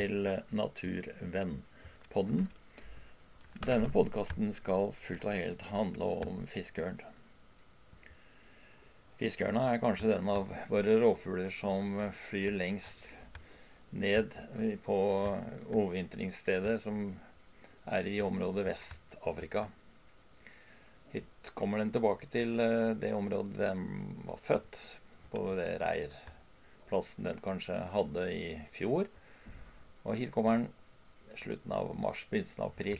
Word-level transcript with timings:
til 0.00 0.28
Naturvennpodden. 0.56 2.46
Denne 3.60 3.90
podkasten 3.92 4.54
skal 4.56 4.94
fullt 4.96 5.26
og 5.28 5.36
helt 5.36 5.64
handle 5.68 6.06
om 6.24 6.46
fiskeørn. 6.48 7.02
Fiskeørna 9.20 9.66
er 9.68 9.82
kanskje 9.82 10.14
den 10.14 10.30
av 10.32 10.48
våre 10.70 10.94
rovfugler 11.02 11.52
som 11.52 11.98
flyr 12.30 12.56
lengst 12.56 13.10
ned 13.90 14.38
på 14.86 14.96
overvintringsstedet, 15.68 16.78
som 16.80 17.18
er 17.84 18.08
i 18.08 18.16
området 18.24 18.64
Vest-Afrika. 18.70 19.66
Hit 21.12 21.52
kommer 21.58 21.82
den 21.82 21.92
tilbake 21.92 22.30
til 22.32 22.56
eh, 22.62 22.96
det 22.96 23.12
området 23.12 23.58
den 23.58 23.86
var 24.24 24.40
født, 24.46 24.80
på 25.34 25.48
det 25.58 25.74
reirplassen 25.82 27.26
den 27.28 27.44
kanskje 27.44 27.82
hadde 27.92 28.30
i 28.32 28.44
fjor. 28.72 29.10
Og 30.10 30.18
hit 30.18 30.32
kommer 30.34 30.58
den 30.58 31.38
slutten 31.38 31.72
av 31.72 31.92
mars, 32.02 32.24
begynnelsen 32.30 32.64
av 32.64 32.72
april. 32.72 32.98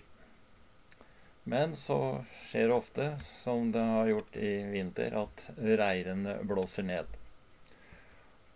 Men 1.50 1.74
så 1.74 2.20
skjer 2.46 2.68
det 2.68 2.76
ofte, 2.76 3.06
som 3.42 3.72
det 3.74 3.82
har 3.82 4.10
gjort 4.12 4.36
i 4.38 4.50
vinter, 4.70 5.16
at 5.18 5.48
reirene 5.58 6.36
blåser 6.46 6.86
ned. 6.86 7.08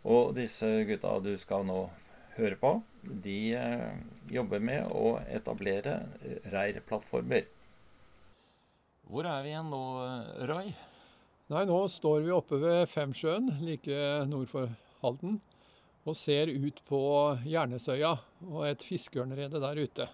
Og 0.04 0.34
disse 0.36 0.68
gutta 0.86 1.16
du 1.24 1.32
skal 1.40 1.64
nå 1.66 1.88
høre 2.36 2.58
på, 2.60 2.74
de 3.02 3.38
eh, 3.58 3.96
jobber 4.30 4.62
med 4.62 4.86
å 4.94 5.16
etablere 5.32 6.02
reirplattformer. 6.52 7.48
Hvor 9.10 9.26
er 9.28 9.42
vi 9.42 9.50
igjen 9.50 9.72
nå, 9.72 9.84
Roy? 10.48 10.70
Nei, 11.50 11.64
nå 11.68 11.80
står 11.92 12.22
vi 12.24 12.32
oppe 12.36 12.60
ved 12.62 12.86
Femsjøen, 12.94 13.50
like 13.64 13.98
nord 14.30 14.48
for 14.52 14.70
Halden 15.02 15.40
og 16.04 16.16
ser 16.20 16.52
ut 16.52 16.80
på 16.88 17.00
Jernesøya 17.48 18.12
og 18.50 18.62
et 18.68 18.84
fiskeørnrede 18.84 19.60
der 19.62 19.80
ute. 19.80 20.08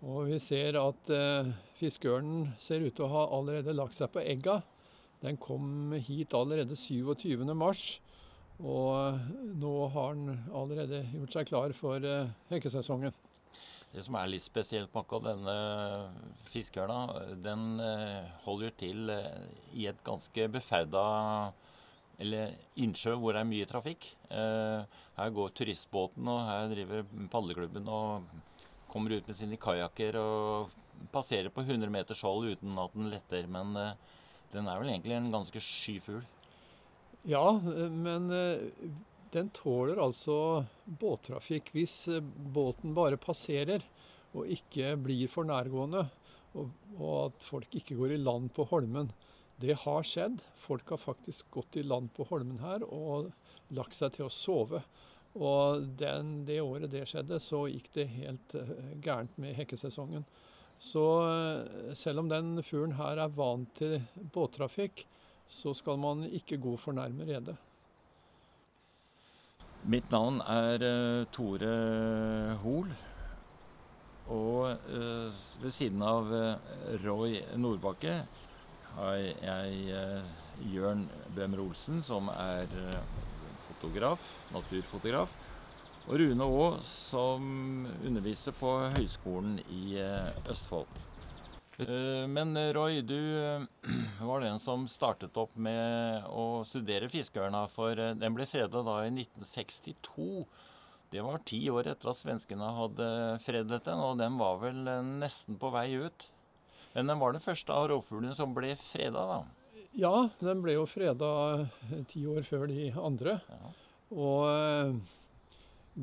Og 0.00 0.30
vi 0.30 0.38
ser 0.40 0.78
at 0.80 1.10
eh, 1.12 1.50
fiskeørnen 1.76 2.54
ser 2.64 2.86
ut 2.86 2.94
til 2.96 3.04
å 3.04 3.12
ha 3.12 3.24
allerede 3.36 3.76
lagt 3.76 3.98
seg 4.00 4.08
på 4.14 4.22
egga. 4.24 4.60
Den 5.20 5.36
kom 5.36 5.92
hit 6.00 6.32
allerede 6.32 6.78
27.3, 6.80 7.98
og 8.64 9.58
nå 9.60 9.74
har 9.92 10.14
den 10.16 10.38
allerede 10.56 11.02
gjort 11.12 11.36
seg 11.36 11.50
klar 11.52 11.76
for 11.76 12.00
eh, 12.00 12.32
hekkesesongen. 12.48 13.12
Det 13.90 14.04
som 14.06 14.14
er 14.16 14.30
litt 14.30 14.46
spesielt 14.46 14.92
med 14.94 15.02
akkurat 15.02 15.24
denne 15.34 15.54
fiskeørna, 16.52 17.00
den 17.42 17.80
eh, 17.82 18.28
holder 18.46 18.72
til 18.80 19.10
eh, 19.12 19.48
i 19.74 19.88
et 19.90 20.00
ganske 20.06 20.46
beferda 20.54 21.04
eller 22.20 22.54
innsjø 22.80 23.14
hvor 23.16 23.34
det 23.34 23.42
er 23.42 23.48
mye 23.48 23.68
trafikk. 23.68 24.06
Eh, 24.28 25.00
her 25.16 25.34
går 25.36 25.54
turistbåten, 25.56 26.28
og 26.28 26.46
her 26.48 26.68
driver 26.72 27.06
padleklubben 27.32 27.88
og 27.88 28.28
kommer 28.90 29.16
ut 29.16 29.28
med 29.28 29.38
sine 29.38 29.58
kajakker 29.60 30.18
og 30.20 30.74
passerer 31.14 31.48
på 31.54 31.64
100 31.64 31.92
meters 31.92 32.24
hold 32.26 32.50
uten 32.52 32.80
at 32.82 32.96
den 32.96 33.08
letter. 33.12 33.48
Men 33.48 33.72
eh, 33.80 33.94
den 34.52 34.68
er 34.68 34.82
vel 34.82 34.92
egentlig 34.92 35.16
en 35.16 35.32
ganske 35.32 35.62
sky 35.64 35.96
fugl? 36.04 36.26
Ja, 37.28 37.46
men 37.56 38.30
eh, 38.34 38.68
den 39.32 39.50
tåler 39.54 40.00
altså 40.02 40.66
båttrafikk 41.00 41.70
hvis 41.76 41.94
båten 42.52 42.96
bare 42.96 43.20
passerer 43.20 43.84
og 44.36 44.50
ikke 44.50 44.94
blir 45.02 45.30
for 45.30 45.46
nærgående, 45.46 46.04
og, 46.54 46.70
og 46.98 47.14
at 47.24 47.48
folk 47.48 47.74
ikke 47.78 47.96
går 47.98 48.14
i 48.14 48.22
land 48.22 48.50
på 48.54 48.66
Holmen. 48.70 49.10
Det 49.60 49.76
har 49.76 50.06
skjedd. 50.08 50.40
Folk 50.64 50.88
har 50.88 51.00
faktisk 51.02 51.50
gått 51.52 51.76
i 51.76 51.82
land 51.84 52.08
på 52.16 52.24
Holmen 52.30 52.62
her 52.62 52.84
og 52.86 53.28
lagt 53.76 53.96
seg 53.98 54.14
til 54.14 54.28
å 54.28 54.32
sove. 54.32 54.80
Og 55.36 55.84
den, 56.00 56.40
det 56.48 56.62
året 56.64 56.90
det 56.90 57.04
skjedde, 57.10 57.38
så 57.42 57.66
gikk 57.70 57.90
det 57.94 58.08
helt 58.16 58.54
uh, 58.56 58.72
gærent 59.04 59.36
med 59.38 59.54
hekkesesongen. 59.58 60.24
Så 60.80 61.04
uh, 61.22 61.92
selv 61.98 62.24
om 62.24 62.30
den 62.32 62.64
fuglen 62.66 62.96
her 62.98 63.20
er 63.20 63.36
vant 63.36 63.70
til 63.78 64.00
båttrafikk, 64.34 65.04
så 65.60 65.74
skal 65.76 66.00
man 66.00 66.24
ikke 66.24 66.58
gå 66.62 66.74
for 66.80 66.96
nærme 66.96 67.28
redet. 67.28 67.58
Mitt 69.90 70.10
navn 70.12 70.40
er 70.48 70.82
uh, 70.82 71.28
Tore 71.36 71.76
Hoel. 72.64 72.92
Og 74.30 74.84
ved 75.58 75.72
siden 75.74 76.04
av 76.06 76.28
Roy 77.02 77.40
Nordbakke 77.58 78.12
har 78.96 79.18
jeg 79.20 79.82
eh, 79.94 80.30
Jørn 80.72 81.06
Bøhmer 81.36 81.62
Olsen, 81.62 82.00
som 82.06 82.30
er 82.32 82.70
eh, 82.80 83.20
fotograf, 83.68 84.24
naturfotograf. 84.54 85.32
Og 86.08 86.16
Rune 86.20 86.46
Aa, 86.46 86.70
som 87.10 87.44
underviser 88.06 88.56
på 88.56 88.72
Høgskolen 88.96 89.60
i 89.68 89.94
eh, 90.00 90.50
Østfold. 90.50 91.06
Men 92.28 92.52
Roy, 92.76 92.98
du 93.00 93.16
var 94.28 94.42
den 94.44 94.58
som 94.60 94.82
startet 94.90 95.38
opp 95.40 95.54
med 95.56 96.26
å 96.28 96.60
studere 96.68 97.08
fiskeørna. 97.08 97.62
For 97.72 97.96
den 97.96 98.36
ble 98.36 98.44
fredet 98.50 98.82
da 98.84 98.96
i 99.06 99.14
1962. 99.14 100.44
Det 101.14 101.24
var 101.24 101.40
ti 101.48 101.62
år 101.72 101.88
etter 101.94 102.12
at 102.12 102.20
svenskene 102.20 102.68
hadde 102.76 103.08
fredet 103.46 103.80
den, 103.86 104.02
og 104.04 104.20
den 104.20 104.36
var 104.42 104.60
vel 104.60 104.84
nesten 105.22 105.56
på 105.62 105.72
vei 105.72 105.88
ut? 106.04 106.28
Men 106.94 107.10
den 107.10 107.20
var 107.22 107.34
den 107.34 107.44
første 107.44 107.74
av 107.74 107.88
rovfuglene 107.90 108.34
som 108.38 108.54
ble 108.56 108.74
freda, 108.90 109.22
da? 109.30 109.86
Ja, 109.98 110.14
den 110.42 110.60
ble 110.62 110.76
jo 110.76 110.86
freda 110.90 111.30
ti 112.10 112.24
år 112.30 112.44
før 112.46 112.68
de 112.70 112.90
andre. 112.98 113.38
Ja. 113.50 113.72
Og 114.10 114.44
eh, 114.50 114.94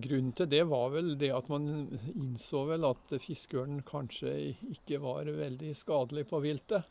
grunnen 0.07 0.33
til 0.35 0.49
det 0.51 0.63
var 0.67 0.91
vel 0.93 1.15
det 1.19 1.31
at 1.35 1.47
man 1.51 1.87
innså 2.13 2.65
vel 2.69 2.87
at 2.87 3.15
fiskeørnen 3.23 3.83
kanskje 3.87 4.33
ikke 4.73 4.99
var 5.03 5.31
veldig 5.31 5.73
skadelig 5.79 6.27
på 6.31 6.41
viltet. 6.43 6.87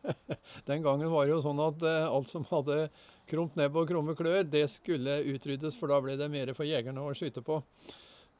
Den 0.68 0.82
gangen 0.82 1.10
var 1.12 1.26
det 1.26 1.34
jo 1.34 1.42
sånn 1.44 1.62
at 1.62 1.82
eh, 1.86 2.06
alt 2.08 2.30
som 2.32 2.46
hadde 2.50 2.84
krumt 3.30 3.58
nebb 3.58 3.76
og 3.78 3.90
krumme 3.90 4.16
klør, 4.18 4.42
det 4.42 4.66
skulle 4.72 5.20
utryddes, 5.30 5.76
for 5.78 5.92
da 5.92 6.00
ble 6.02 6.16
det 6.18 6.30
mer 6.32 6.50
for 6.56 6.66
jegerne 6.66 7.02
å 7.04 7.14
skyte 7.14 7.44
på. 7.46 7.60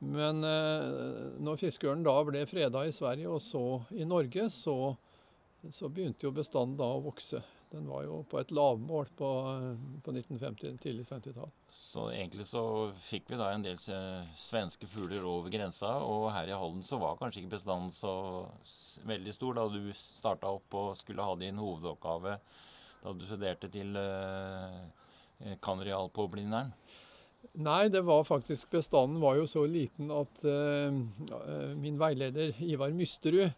Men 0.01 0.45
eh, 0.45 1.39
når 1.45 1.61
fiskeørnen 1.61 2.05
da 2.07 2.17
ble 2.25 2.47
freda 2.49 2.87
i 2.89 2.93
Sverige 2.97 3.29
og 3.29 3.43
så 3.45 3.65
i 3.93 4.07
Norge, 4.09 4.47
så, 4.55 4.77
så, 5.77 5.89
begynte 5.89 6.25
jo 6.25 6.33
bestanden 6.33 6.79
da 6.81 6.89
å 6.89 7.03
vokse. 7.05 7.43
Den 7.71 7.85
var 7.87 8.07
jo 8.07 8.23
på 8.27 8.41
et 8.41 8.51
lavmål 8.51 9.11
på, 9.19 9.29
på 10.03 10.15
1950, 10.17 10.79
tidlig 10.83 11.05
50-tall. 11.11 11.53
Så 11.71 12.09
egentlig 12.15 12.49
så 12.51 12.63
fikk 13.11 13.29
vi 13.31 13.39
da 13.39 13.53
en 13.53 13.67
del 13.67 13.77
svenske 14.49 14.89
fugler 14.91 15.27
over 15.29 15.53
grensa, 15.53 15.93
og 16.03 16.31
her 16.35 16.51
i 16.51 16.57
Halden 16.57 16.83
så 16.89 16.99
var 16.99 17.21
kanskje 17.21 17.45
ikke 17.45 17.59
bestanden 17.59 17.93
så 18.01 18.15
veldig 19.07 19.37
stor 19.37 19.61
da 19.61 19.69
du 19.71 19.93
starta 20.19 20.51
opp 20.57 20.81
og 20.81 20.97
skulle 20.99 21.25
ha 21.25 21.37
din 21.39 21.61
hovedoppgave 21.61 22.39
da 23.01 23.13
du 23.17 23.23
studerte 23.25 23.71
til 23.73 23.97
uh, 23.97 24.83
kanreal 25.65 26.11
på 26.13 26.27
Blindern? 26.33 26.73
Nei, 27.61 27.89
det 27.89 28.03
var 28.07 28.25
faktisk 28.25 28.71
bestanden 28.71 29.21
var 29.21 29.37
jo 29.41 29.47
så 29.49 29.65
liten 29.67 30.11
at 30.15 30.43
uh, 30.45 31.75
min 31.77 31.99
veileder 32.01 32.57
Ivar 32.63 32.93
Mysterud 32.97 33.53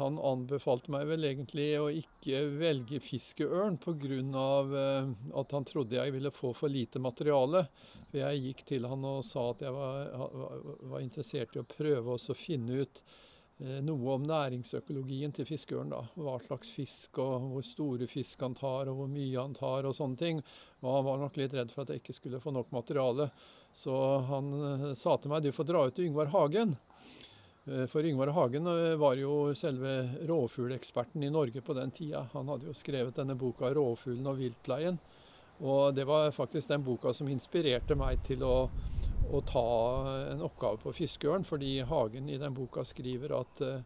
han 0.00 0.16
anbefalte 0.24 0.90
meg 0.90 1.04
vel 1.10 1.26
egentlig 1.28 1.66
å 1.78 1.90
ikke 1.92 2.38
velge 2.58 3.00
fiskeørn 3.04 3.76
pga. 3.82 4.46
Uh, 4.72 5.10
at 5.38 5.52
han 5.52 5.66
trodde 5.68 5.98
jeg 5.98 6.14
ville 6.14 6.32
få 6.34 6.54
for 6.56 6.72
lite 6.72 7.02
materiale. 7.02 7.66
For 8.10 8.22
jeg 8.22 8.44
gikk 8.46 8.64
til 8.70 8.88
han 8.88 9.04
og 9.08 9.20
sa 9.28 9.50
at 9.52 9.66
jeg 9.66 9.76
var, 9.76 10.32
var 10.94 11.04
interessert 11.04 11.56
i 11.56 11.62
å 11.62 11.68
prøve 11.76 12.16
å 12.16 12.40
finne 12.40 12.84
ut 12.84 13.04
Eh, 13.04 13.31
noe 13.58 14.14
om 14.16 14.24
næringsøkologien 14.26 15.32
til 15.36 15.46
fiskeørn. 15.46 15.90
da, 15.92 16.00
Hva 16.16 16.38
slags 16.42 16.70
fisk, 16.74 17.18
og 17.22 17.48
hvor 17.52 17.66
store 17.66 18.08
fisk 18.10 18.40
han 18.40 18.54
tar, 18.58 18.88
og 18.90 18.96
hvor 18.98 19.10
mye 19.10 19.38
han 19.38 19.54
tar, 19.54 19.86
og 19.86 19.94
sånne 19.94 20.18
ting. 20.18 20.40
Og 20.82 20.96
han 20.96 21.04
var 21.06 21.20
nok 21.20 21.36
litt 21.38 21.54
redd 21.54 21.70
for 21.70 21.84
at 21.84 21.92
jeg 21.92 22.02
ikke 22.02 22.16
skulle 22.16 22.40
få 22.42 22.50
nok 22.50 22.72
materiale. 22.74 23.28
Så 23.82 23.94
han 24.28 24.48
eh, 24.52 24.88
sa 24.98 25.16
til 25.16 25.32
meg 25.32 25.44
du 25.44 25.52
får 25.54 25.68
dra 25.68 25.86
ut 25.86 25.94
til 25.96 26.10
Yngvar 26.10 26.32
Hagen. 26.32 26.74
Eh, 27.66 27.86
for 27.92 28.02
Yngvar 28.02 28.32
Hagen 28.34 28.68
var 28.98 29.16
jo 29.20 29.54
selve 29.58 29.94
rovfugleksperten 30.28 31.22
i 31.22 31.30
Norge 31.30 31.62
på 31.62 31.76
den 31.78 31.94
tida. 31.94 32.26
Han 32.34 32.50
hadde 32.50 32.70
jo 32.70 32.76
skrevet 32.76 33.16
denne 33.16 33.38
boka 33.38 33.70
'Rovfuglen 33.70 34.26
og 34.26 34.38
viltleien'. 34.42 34.98
Og 35.62 35.94
det 35.94 36.04
var 36.04 36.30
faktisk 36.30 36.68
den 36.68 36.82
boka 36.82 37.12
som 37.14 37.28
inspirerte 37.28 37.94
meg 37.94 38.18
til 38.26 38.42
å 38.42 38.70
å 39.30 39.40
ta 39.46 39.66
en 40.32 40.42
oppgave 40.44 40.80
på 40.82 40.92
fiskeørn, 40.96 41.44
fordi 41.48 41.80
Hagen 41.88 42.28
i 42.30 42.38
den 42.40 42.54
boka 42.56 42.84
skriver 42.86 43.34
at 43.38 43.62
uh, 43.64 43.80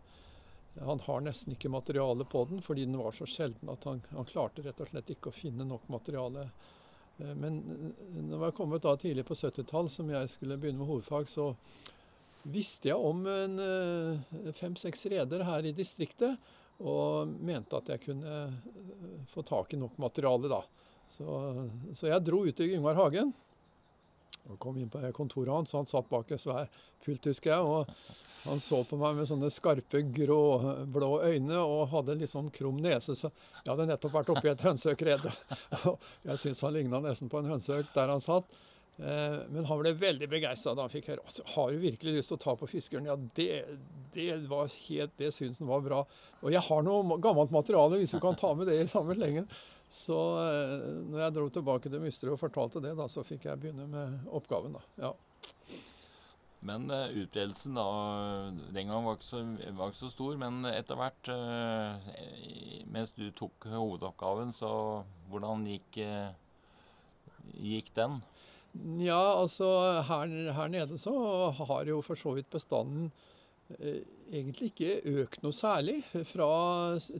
han 0.86 1.00
har 1.06 1.22
nesten 1.24 1.54
ikke 1.54 1.72
materiale 1.72 2.26
på 2.28 2.44
den, 2.50 2.62
fordi 2.64 2.84
den 2.84 2.98
var 3.00 3.16
så 3.16 3.28
sjelden 3.30 3.70
at 3.72 3.84
han, 3.88 4.02
han 4.12 4.28
klarte 4.28 4.64
rett 4.64 4.80
og 4.82 4.90
slett 4.90 5.12
ikke 5.14 5.32
å 5.32 5.36
finne 5.36 5.66
nok 5.68 5.86
materiale. 5.92 6.48
Uh, 7.20 7.32
men 7.38 7.60
når 8.28 8.48
jeg 8.48 8.58
kommet 8.58 8.84
da 8.86 8.96
tidlig 9.00 9.26
på 9.28 9.38
70-tall, 9.38 9.90
som 9.92 10.10
jeg 10.12 10.32
skulle 10.34 10.58
begynne 10.60 10.82
med 10.82 10.90
hovedfag, 10.90 11.30
så 11.32 11.52
visste 12.46 12.92
jeg 12.92 12.98
om 13.00 13.24
en 13.30 13.58
uh, 13.62 14.52
fem-seks 14.58 15.08
reder 15.12 15.46
her 15.46 15.66
i 15.66 15.74
distriktet, 15.76 16.38
og 16.76 17.30
mente 17.40 17.78
at 17.78 17.86
jeg 17.88 18.02
kunne 18.02 18.32
få 19.32 19.40
tak 19.48 19.70
i 19.72 19.78
nok 19.80 19.94
materiale 20.02 20.50
da. 20.52 20.58
Så, 21.16 21.26
så 21.96 22.10
jeg 22.10 22.24
dro 22.26 22.42
ut 22.44 22.56
til 22.58 22.74
Yngvar 22.76 22.98
Hagen 22.98 23.30
og 24.50 24.60
kom 24.62 24.78
inn 24.78 24.92
på 24.92 25.02
kontoret 25.16 25.52
hans. 25.54 25.74
Han 25.76 25.88
satt 25.90 26.08
bak 26.10 26.30
et 26.30 26.42
svær 26.42 26.70
pult, 27.04 27.28
husker 27.30 27.52
jeg. 27.52 27.60
og 27.60 27.90
han 28.46 28.60
så 28.62 28.82
på 28.86 28.98
meg 29.00 29.16
med 29.18 29.26
sånne 29.26 29.48
skarpe, 29.50 30.04
gråblå 30.14 31.08
øyne 31.26 31.58
og 31.58 31.88
hadde 31.90 32.14
litt 32.20 32.30
sånn 32.30 32.52
krum 32.54 32.78
nese. 32.82 33.16
Så 33.18 33.32
jeg 33.32 33.72
hadde 33.72 33.88
nettopp 33.90 34.14
vært 34.20 34.30
oppi 34.34 34.52
et 34.52 34.62
hønseøkrede. 34.62 35.32
jeg 36.28 36.42
syns 36.44 36.62
han 36.62 36.76
ligna 36.76 37.02
nesten 37.02 37.32
på 37.32 37.42
en 37.42 37.50
hønseøk 37.50 37.90
der 37.96 38.14
han 38.14 38.22
satt. 38.22 38.46
Eh, 38.96 39.38
men 39.52 39.66
han 39.68 39.80
ble 39.82 39.92
veldig 39.98 40.28
begeistra 40.32 40.72
da 40.72 40.86
han 40.86 40.92
fikk 40.92 41.10
høre 41.10 41.24
altså, 41.26 41.42
har 41.52 41.72
du 41.72 41.82
virkelig 41.82 42.14
lyst 42.14 42.30
til 42.32 42.38
å 42.38 42.44
ta 42.46 42.54
på 42.56 42.70
fiskeren. 42.70 43.08
Ja, 43.10 43.16
det, 43.36 43.48
det 44.14 44.30
var 44.48 44.70
helt, 44.86 45.16
det 45.20 45.34
syns 45.36 45.58
han 45.60 45.72
var 45.72 45.82
bra. 45.84 46.04
Og 46.40 46.54
jeg 46.54 46.62
har 46.68 46.86
noe 46.86 47.18
gammelt 47.22 47.52
materiale 47.54 48.00
hvis 48.00 48.14
du 48.14 48.22
kan 48.22 48.38
ta 48.38 48.54
med 48.56 48.70
det 48.70 48.78
i 48.78 48.90
samme 48.92 49.18
slengen. 49.18 49.50
Så 49.96 50.16
eh, 50.42 50.88
når 51.10 51.22
jeg 51.24 51.34
dro 51.36 51.46
tilbake 51.52 51.90
til 51.90 52.02
Mysterud 52.02 52.36
og 52.36 52.42
fortalte 52.42 52.82
det, 52.84 52.94
da, 52.98 53.08
så 53.10 53.24
fikk 53.26 53.48
jeg 53.48 53.62
begynne 53.62 53.88
med 53.90 54.28
oppgaven. 54.36 54.76
da. 54.76 54.84
Ja. 55.08 55.14
Men 56.66 56.88
uh, 56.90 57.12
utbredelsen 57.14 57.76
da, 57.78 57.86
den 58.74 58.90
gang 58.90 59.04
var 59.06 59.18
ikke, 59.18 59.28
så, 59.28 59.42
var 59.76 59.92
ikke 59.92 60.02
så 60.02 60.10
stor. 60.14 60.38
Men 60.40 60.66
etter 60.70 60.98
hvert, 60.98 61.30
uh, 61.30 62.86
mens 62.92 63.12
du 63.16 63.28
tok 63.36 63.68
hovedoppgaven, 63.70 64.54
så 64.56 64.70
hvordan 65.30 65.66
gikk, 65.70 66.00
uh, 66.02 67.52
gikk 67.60 67.92
den? 67.98 68.18
Ja, 69.00 69.20
altså 69.40 69.68
her, 70.04 70.32
her, 70.52 70.68
nede 70.68 70.98
så 71.00 71.14
har 71.56 71.88
jo 71.88 72.02
for 72.04 72.18
så 72.20 72.34
vidt 72.36 72.50
bestanden 72.52 73.08
egentlig 74.32 74.70
ikke 74.72 75.20
økt 75.22 75.42
noe 75.44 75.54
særlig 75.54 76.00
fra 76.32 76.48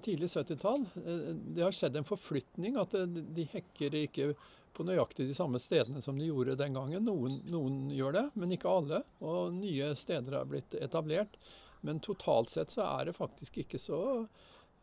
tidlig 0.05 0.31
70-tall. 0.33 0.87
Eh, 1.03 1.29
det 1.57 1.65
har 1.65 1.75
skjedd 1.75 1.99
en 1.99 2.09
forflytning, 2.09 2.79
at 2.81 2.97
de 3.37 3.47
hekker 3.53 3.99
ikke 4.03 4.33
på 4.77 4.85
nøyaktig 4.85 5.29
de 5.29 5.37
samme 5.37 5.61
stedene 5.63 6.03
som 6.05 6.19
de 6.19 6.29
gjorde 6.29 6.59
den 6.61 6.77
gangen. 6.77 7.07
Noen, 7.07 7.39
noen 7.49 7.87
gjør 7.95 8.19
det, 8.19 8.25
men 8.35 8.53
ikke 8.57 8.73
alle. 8.73 9.01
Og 9.25 9.55
nye 9.57 9.95
steder 9.97 10.41
har 10.41 10.51
blitt 10.51 10.77
etablert. 10.81 11.39
Men 11.87 12.03
totalt 12.05 12.53
sett 12.53 12.75
så 12.75 12.85
er 12.89 13.09
det 13.09 13.17
faktisk 13.17 13.63
ikke 13.63 13.81
så 13.81 14.01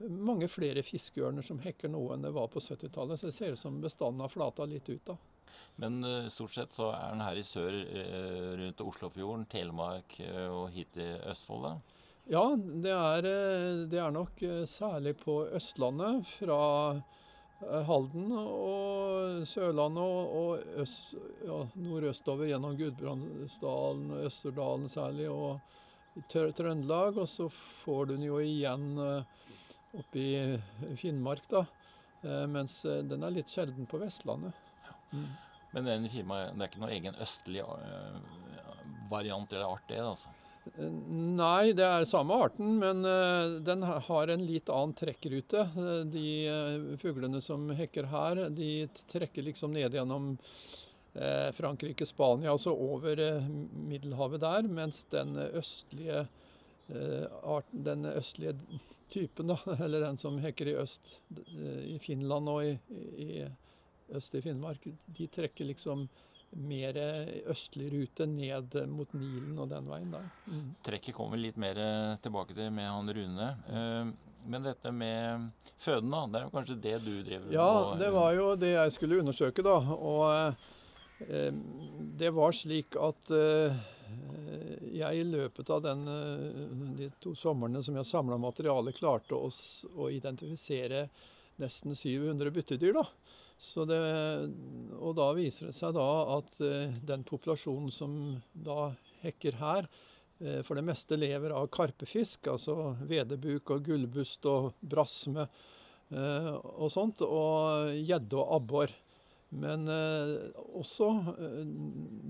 mange 0.03 0.47
flere 0.49 0.81
fiskeørner 0.83 1.45
som 1.45 1.61
hekker 1.61 1.91
nå 1.91 2.01
enn 2.13 2.25
det 2.25 2.33
var 2.33 2.49
på 2.53 2.63
70-tallet. 2.63 3.19
Så 3.19 3.29
det 3.29 3.37
ser 3.37 3.53
ut 3.53 3.61
som 3.61 3.81
bestanden 3.83 4.23
har 4.25 4.33
flata 4.33 4.65
litt 4.69 4.89
ut. 4.89 5.11
da. 5.11 5.17
Men 5.81 6.01
stort 6.33 6.55
sett 6.55 6.73
så 6.73 6.89
er 6.93 7.13
den 7.13 7.21
her 7.25 7.37
i 7.37 7.45
sør, 7.45 7.77
rundt 8.61 8.81
Oslofjorden, 8.81 9.45
Telemark 9.49 10.17
og 10.49 10.71
hit 10.73 10.89
til 10.97 11.19
Østfold? 11.29 11.69
da? 11.69 11.92
Ja, 12.31 12.43
det 12.55 12.91
er, 12.91 13.25
det 13.91 13.99
er, 13.99 14.11
nok 14.15 14.37
særlig 14.71 15.17
på 15.19 15.41
Østlandet. 15.57 16.23
Fra 16.37 16.59
Halden 17.87 18.31
og 18.37 19.43
Sørlandet 19.51 20.03
og, 20.03 20.35
og 20.39 20.79
øst, 20.83 21.13
ja, 21.43 21.57
nordøstover 21.75 22.47
gjennom 22.47 22.77
Gudbrandsdalen 22.79 24.13
og 24.15 24.27
Østerdalen 24.29 24.87
særlig. 24.91 25.27
Og 25.29 25.59
Trøndelag. 26.31 27.19
Og 27.19 27.27
så 27.27 27.49
får 27.83 28.05
du 28.05 28.15
den 28.15 28.27
jo 28.29 28.39
igjen 28.39 28.93
oppe 29.03 30.21
i 30.21 30.95
Finnmark, 31.01 31.43
da. 31.51 31.65
Mens 32.47 32.77
den 32.83 33.25
er 33.25 33.35
litt 33.35 33.51
sjelden 33.51 33.89
på 33.89 33.99
Vestlandet. 33.99 34.55
Mm. 35.11 35.27
Men 35.73 35.89
den 35.89 36.07
firmaet, 36.13 36.55
det 36.55 36.63
er 36.63 36.71
ikke 36.71 36.85
noen 36.85 36.95
egen 36.95 37.19
østlig 37.25 37.65
variant 39.11 39.51
eller 39.51 39.73
art, 39.73 39.85
det? 39.89 39.99
altså? 39.99 40.31
Nei, 40.63 41.73
det 41.75 41.83
er 41.83 42.05
samme 42.07 42.37
arten, 42.45 42.77
men 42.79 43.03
uh, 43.03 43.59
den 43.63 43.83
har 43.83 44.31
en 44.31 44.45
litt 44.47 44.69
annen 44.71 44.95
trekkrute. 44.95 45.65
Uh, 45.75 46.05
de 46.07 46.97
fuglene 47.01 47.41
som 47.43 47.65
hekker 47.75 48.07
her, 48.11 48.45
de 48.55 48.87
trekker 49.11 49.49
liksom 49.49 49.75
ned 49.75 49.99
gjennom 49.99 50.35
Frankrike, 51.53 52.07
Spania, 52.09 52.49
altså 52.55 52.71
over 52.73 53.19
Middelhavet 53.85 54.41
der, 54.41 54.65
mens 54.65 54.97
den 55.11 55.35
østlige 55.37 56.23
arten, 56.89 57.83
den 57.85 58.07
østlige 58.09 58.55
typen, 59.13 59.51
da, 59.53 59.59
eller 59.85 60.07
den 60.07 60.17
som 60.17 60.39
hekker 60.41 60.71
i 60.71 60.73
øst, 60.81 61.13
i 61.85 61.99
Finland 62.01 62.49
og 62.49 62.65
i, 62.65 62.73
i 63.27 63.45
øst 64.17 64.33
i 64.33 64.41
Finnmark, 64.41 64.89
de 65.05 65.27
trekker 65.37 65.69
liksom 65.69 66.07
mer 66.55 66.97
østlig 67.49 67.89
rute 67.93 68.27
ned 68.29 68.75
mot 68.91 69.09
Nilen 69.17 69.57
og 69.59 69.71
den 69.71 69.87
veien 69.89 70.11
der. 70.13 70.27
Mm. 70.47 70.67
Trekket 70.85 71.15
kommer 71.17 71.39
litt 71.39 71.57
mer 71.59 71.79
tilbake 72.23 72.55
til 72.57 72.69
med 72.73 72.89
han 72.89 73.09
Rune. 73.17 73.49
Eh, 73.69 74.13
men 74.45 74.67
dette 74.67 74.91
med 74.91 75.49
føden, 75.83 76.11
da. 76.11 76.25
Det 76.27 76.39
er 76.39 76.45
jo 76.45 76.53
kanskje 76.53 76.79
det 76.83 76.95
du 77.05 77.11
drev 77.23 77.45
med? 77.45 77.55
Ja, 77.55 77.95
det 77.99 78.11
var 78.13 78.31
jo 78.35 78.53
det 78.59 78.73
jeg 78.73 78.95
skulle 78.95 79.19
undersøke, 79.23 79.65
da. 79.65 79.77
Og 79.95 81.25
eh, 81.27 81.59
det 82.19 82.33
var 82.35 82.55
slik 82.57 82.97
at 82.99 83.33
eh, 83.33 83.83
jeg 84.93 85.21
i 85.21 85.27
løpet 85.27 85.69
av 85.73 85.83
den, 85.85 86.03
de 86.99 87.09
to 87.23 87.33
somrene 87.39 87.81
som 87.85 87.95
jeg 87.97 88.09
samla 88.09 88.37
materiale, 88.37 88.93
klarte 88.93 89.37
å, 89.37 89.49
å 89.95 90.09
identifisere 90.13 91.07
nesten 91.61 91.95
700 91.95 92.51
byttedyr. 92.53 92.93
da. 92.99 93.07
Det, 93.73 93.99
og 95.01 95.15
da 95.17 95.31
viser 95.33 95.69
det 95.69 95.75
seg 95.77 95.95
da 95.95 96.07
at 96.35 96.59
eh, 96.61 96.91
den 97.07 97.23
populasjonen 97.25 97.89
som 97.93 98.15
da 98.53 98.91
hekker 99.23 99.57
her, 99.57 99.87
eh, 100.43 100.59
for 100.67 100.77
det 100.77 100.85
meste 100.85 101.17
lever 101.17 101.55
av 101.55 101.71
karpefisk, 101.73 102.51
altså 102.51 102.93
vedebuk 103.09 103.73
og 103.73 103.87
gullbust 103.87 104.45
og 104.51 104.75
brasme 104.79 105.47
eh, 105.47 106.51
og 106.53 106.91
sånt, 106.93 107.23
og 107.25 107.95
gjedde 107.97 108.37
og 108.41 108.53
abbor. 108.59 108.93
Men 109.53 109.85
også 109.85 111.11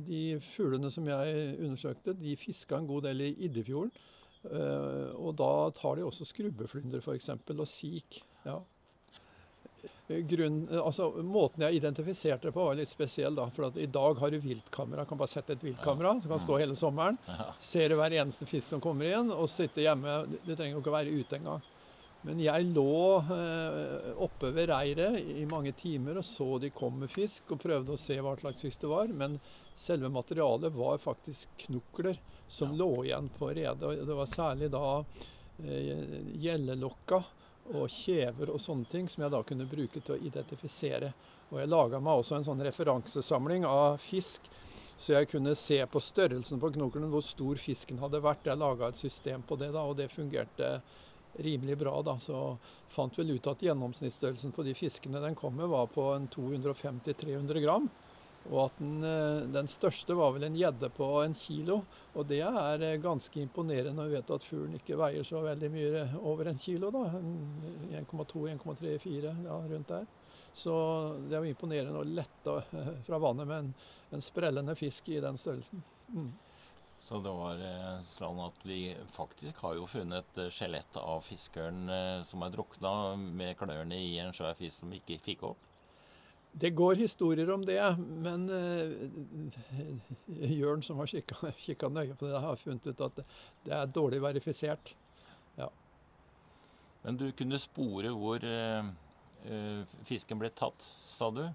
de 0.10 0.24
fuglene 0.58 0.90
som 0.92 1.06
jeg 1.08 1.54
undersøkte, 1.56 2.18
de 2.20 2.34
fiska 2.36 2.76
en 2.76 2.90
god 2.90 3.06
del 3.06 3.24
i 3.24 3.30
Iddefjorden. 3.48 3.94
og 5.16 5.32
da 5.40 5.72
tar 5.72 5.96
de 5.96 6.04
også 6.04 6.28
skrubbeflyndre 6.28 7.00
f.eks. 7.00 7.30
og 7.32 7.68
sik. 7.72 8.20
Ja 8.44 8.58
grunn, 10.08 10.68
altså, 10.70 11.10
måten 11.24 11.66
jeg 11.66 11.80
identifiserte 11.80 12.50
det 12.50 12.56
på, 12.56 12.66
var 12.68 12.78
litt 12.78 12.92
spesiell. 12.92 13.36
da, 13.36 13.50
for 13.56 13.78
I 13.80 13.90
dag 13.92 14.20
har 14.20 14.32
du 14.32 14.40
viltkamera. 14.44 15.06
Kan 15.06 15.20
bare 15.20 15.32
sette 15.32 15.58
et 15.58 15.64
viltkamera 15.64 16.16
som 16.22 16.34
kan 16.34 16.44
stå 16.44 16.60
hele 16.62 16.78
sommeren. 16.80 17.20
Ser 17.64 17.90
du 17.90 17.98
hver 18.00 18.16
eneste 18.20 18.48
fisk 18.50 18.70
som 18.70 18.84
kommer 18.84 19.12
inn, 19.20 19.32
og 19.32 19.52
sitte 19.52 19.84
hjemme. 19.84 20.24
Du 20.44 20.56
trenger 20.56 20.78
jo 20.78 20.84
ikke 20.84 20.98
være 20.98 21.16
ute 21.24 21.40
engang. 21.40 21.64
Men 22.24 22.40
jeg 22.40 22.70
lå 22.72 23.20
eh, 23.36 24.12
oppe 24.24 24.54
ved 24.56 24.70
reiret 24.72 25.18
i 25.20 25.44
mange 25.50 25.74
timer 25.76 26.22
og 26.22 26.24
så 26.24 26.46
de 26.64 26.70
kom 26.72 27.02
med 27.02 27.12
fisk, 27.12 27.52
og 27.52 27.60
prøvde 27.60 27.98
å 27.98 28.00
se 28.00 28.16
hva 28.24 28.38
slags 28.40 28.64
fisk 28.64 28.86
det 28.86 28.92
var. 28.94 29.12
Men 29.12 29.36
selve 29.84 30.12
materialet 30.14 30.72
var 30.72 31.04
faktisk 31.04 31.52
knokler 31.66 32.22
som 32.48 32.72
ja. 32.72 32.80
lå 32.80 32.92
igjen 33.10 33.28
på 33.36 33.52
redet. 33.52 34.06
Det 34.08 34.16
var 34.16 34.32
særlig 34.32 34.72
da 34.72 34.86
eh, 35.60 36.22
gjellelokka 36.46 37.24
og 37.72 37.88
kjever 37.92 38.52
og 38.52 38.62
sånne 38.62 38.90
ting 38.92 39.08
som 39.10 39.24
jeg 39.24 39.34
da 39.34 39.40
kunne 39.48 39.70
bruke 39.70 40.02
til 40.02 40.16
å 40.16 40.20
identifisere. 40.20 41.14
Og 41.52 41.62
jeg 41.62 41.72
laga 41.72 42.02
meg 42.04 42.20
også 42.20 42.38
en 42.38 42.48
sånn 42.48 42.64
referansesamling 42.66 43.68
av 43.70 44.02
fisk, 44.04 44.50
så 45.00 45.18
jeg 45.18 45.30
kunne 45.32 45.56
se 45.60 45.80
på 45.90 46.02
størrelsen 46.04 46.62
på 46.62 46.72
knokelen 46.76 47.12
hvor 47.12 47.24
stor 47.26 47.60
fisken 47.60 48.00
hadde 48.04 48.22
vært. 48.24 48.46
Jeg 48.48 48.60
laga 48.60 48.92
et 48.92 49.00
system 49.00 49.44
på 49.48 49.58
det, 49.60 49.72
da, 49.76 49.84
og 49.88 49.98
det 50.00 50.12
fungerte 50.14 50.78
rimelig 51.44 51.78
bra. 51.82 52.02
da, 52.06 52.18
Så 52.20 52.58
fant 52.94 53.18
vel 53.18 53.36
ut 53.36 53.48
at 53.48 53.64
gjennomsnittsstørrelsen 53.66 54.54
på 54.54 54.66
de 54.68 54.76
fiskene 54.78 55.22
den 55.24 55.36
kom 55.36 55.56
med, 55.58 55.72
var 55.72 55.88
på 55.92 56.12
en 56.14 56.28
250-300 56.32 57.64
gram. 57.64 57.90
Og 58.52 58.66
at 58.66 58.80
den, 58.80 59.04
eh, 59.08 59.46
den, 59.56 59.70
største 59.72 60.16
var 60.20 60.34
vel 60.36 60.44
en 60.50 60.58
gjedde 60.58 60.90
på 60.92 61.08
en 61.24 61.36
kilo. 61.38 61.80
Og 62.14 62.28
det 62.28 62.42
er 62.44 62.84
eh, 62.84 63.00
ganske 63.02 63.40
imponerende 63.40 63.96
når 63.96 64.10
vi 64.10 64.18
vet 64.18 64.34
at 64.36 64.48
fuglen 64.48 64.76
ikke 64.80 65.00
veier 65.00 65.28
så 65.28 65.44
veldig 65.46 65.70
mye 65.72 66.04
over 66.20 66.52
en 66.52 66.60
kilo. 66.60 66.92
da, 66.92 67.06
1,2-1,3-4 68.02 69.34
ja, 69.48 69.60
rundt 69.72 69.94
der. 69.94 70.08
Så 70.54 70.74
det 71.30 71.38
er 71.38 71.46
jo 71.46 71.54
imponerende 71.54 72.02
å 72.02 72.08
lette 72.08 72.58
eh, 72.76 72.96
fra 73.08 73.22
vannet 73.24 73.48
med 73.48 73.62
en, 73.62 73.76
en 74.18 74.26
sprellende 74.26 74.76
fisk 74.78 75.08
i 75.10 75.22
den 75.24 75.40
størrelsen. 75.40 75.84
Mm. 76.12 76.34
Så 77.04 77.20
det 77.20 77.32
var 77.36 77.60
sånn 78.14 78.38
at 78.40 78.62
vi 78.64 78.94
faktisk 79.12 79.58
har 79.66 79.76
jo 79.76 79.90
funnet 79.92 80.38
skjelett 80.56 80.96
av 81.02 81.26
fiskeren 81.28 81.92
som 82.30 82.46
er 82.46 82.54
drukna 82.54 82.94
med 83.20 83.58
klørne 83.60 83.98
i 84.00 84.14
en 84.24 84.32
svær 84.32 84.56
fisk 84.56 84.80
som 84.80 84.94
vi 84.94 85.02
ikke 85.02 85.20
fikk 85.26 85.44
opp? 85.50 85.73
Det 86.54 86.70
går 86.78 87.00
historier 87.02 87.50
om 87.50 87.64
det, 87.66 87.82
men 87.98 88.46
uh, 88.50 88.92
Jørn, 90.54 90.84
som 90.86 91.00
har 91.02 91.10
kikka 91.10 91.90
nøye 91.90 92.14
på 92.14 92.30
det, 92.30 92.42
har 92.44 92.60
funnet 92.62 92.86
ut 92.88 93.02
at 93.02 93.24
det 93.66 93.74
er 93.74 93.90
dårlig 93.90 94.22
verifisert. 94.22 94.94
Ja. 95.58 95.72
Men 97.04 97.18
du 97.18 97.32
kunne 97.38 97.58
spore 97.62 98.14
hvor 98.14 98.46
uh, 98.46 98.92
uh, 99.50 99.98
fisken 100.06 100.42
ble 100.42 100.54
tatt, 100.54 100.86
sa 101.18 101.32
du? 101.34 101.48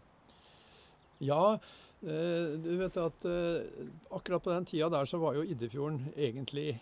Ja, 1.23 1.59
du 1.99 2.69
vet 2.79 2.95
at 3.03 3.25
akkurat 4.15 4.45
på 4.45 4.53
den 4.53 4.69
tida 4.71 4.87
der 4.93 5.09
så 5.11 5.19
var 5.19 5.35
jo 5.35 5.43
Iddefjorden 5.43 6.05
egentlig 6.15 6.77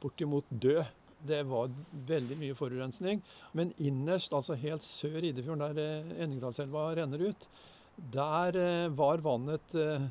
bortimot 0.00 0.48
død 0.48 0.80
det 1.26 1.42
var 1.48 1.72
veldig 2.08 2.38
mye 2.40 2.56
forurensning. 2.58 3.22
Men 3.56 3.74
innerst, 3.78 4.32
altså 4.32 4.58
helt 4.58 4.86
sør 4.86 5.20
i 5.20 5.32
Idefjorden, 5.34 5.76
der 5.76 5.82
eh, 5.82 6.22
Enningdalselva 6.24 6.90
renner 6.98 7.30
ut, 7.30 7.48
der 8.12 8.56
eh, 8.56 8.88
var 8.96 9.20
vannet 9.24 9.74
eh, 9.74 10.06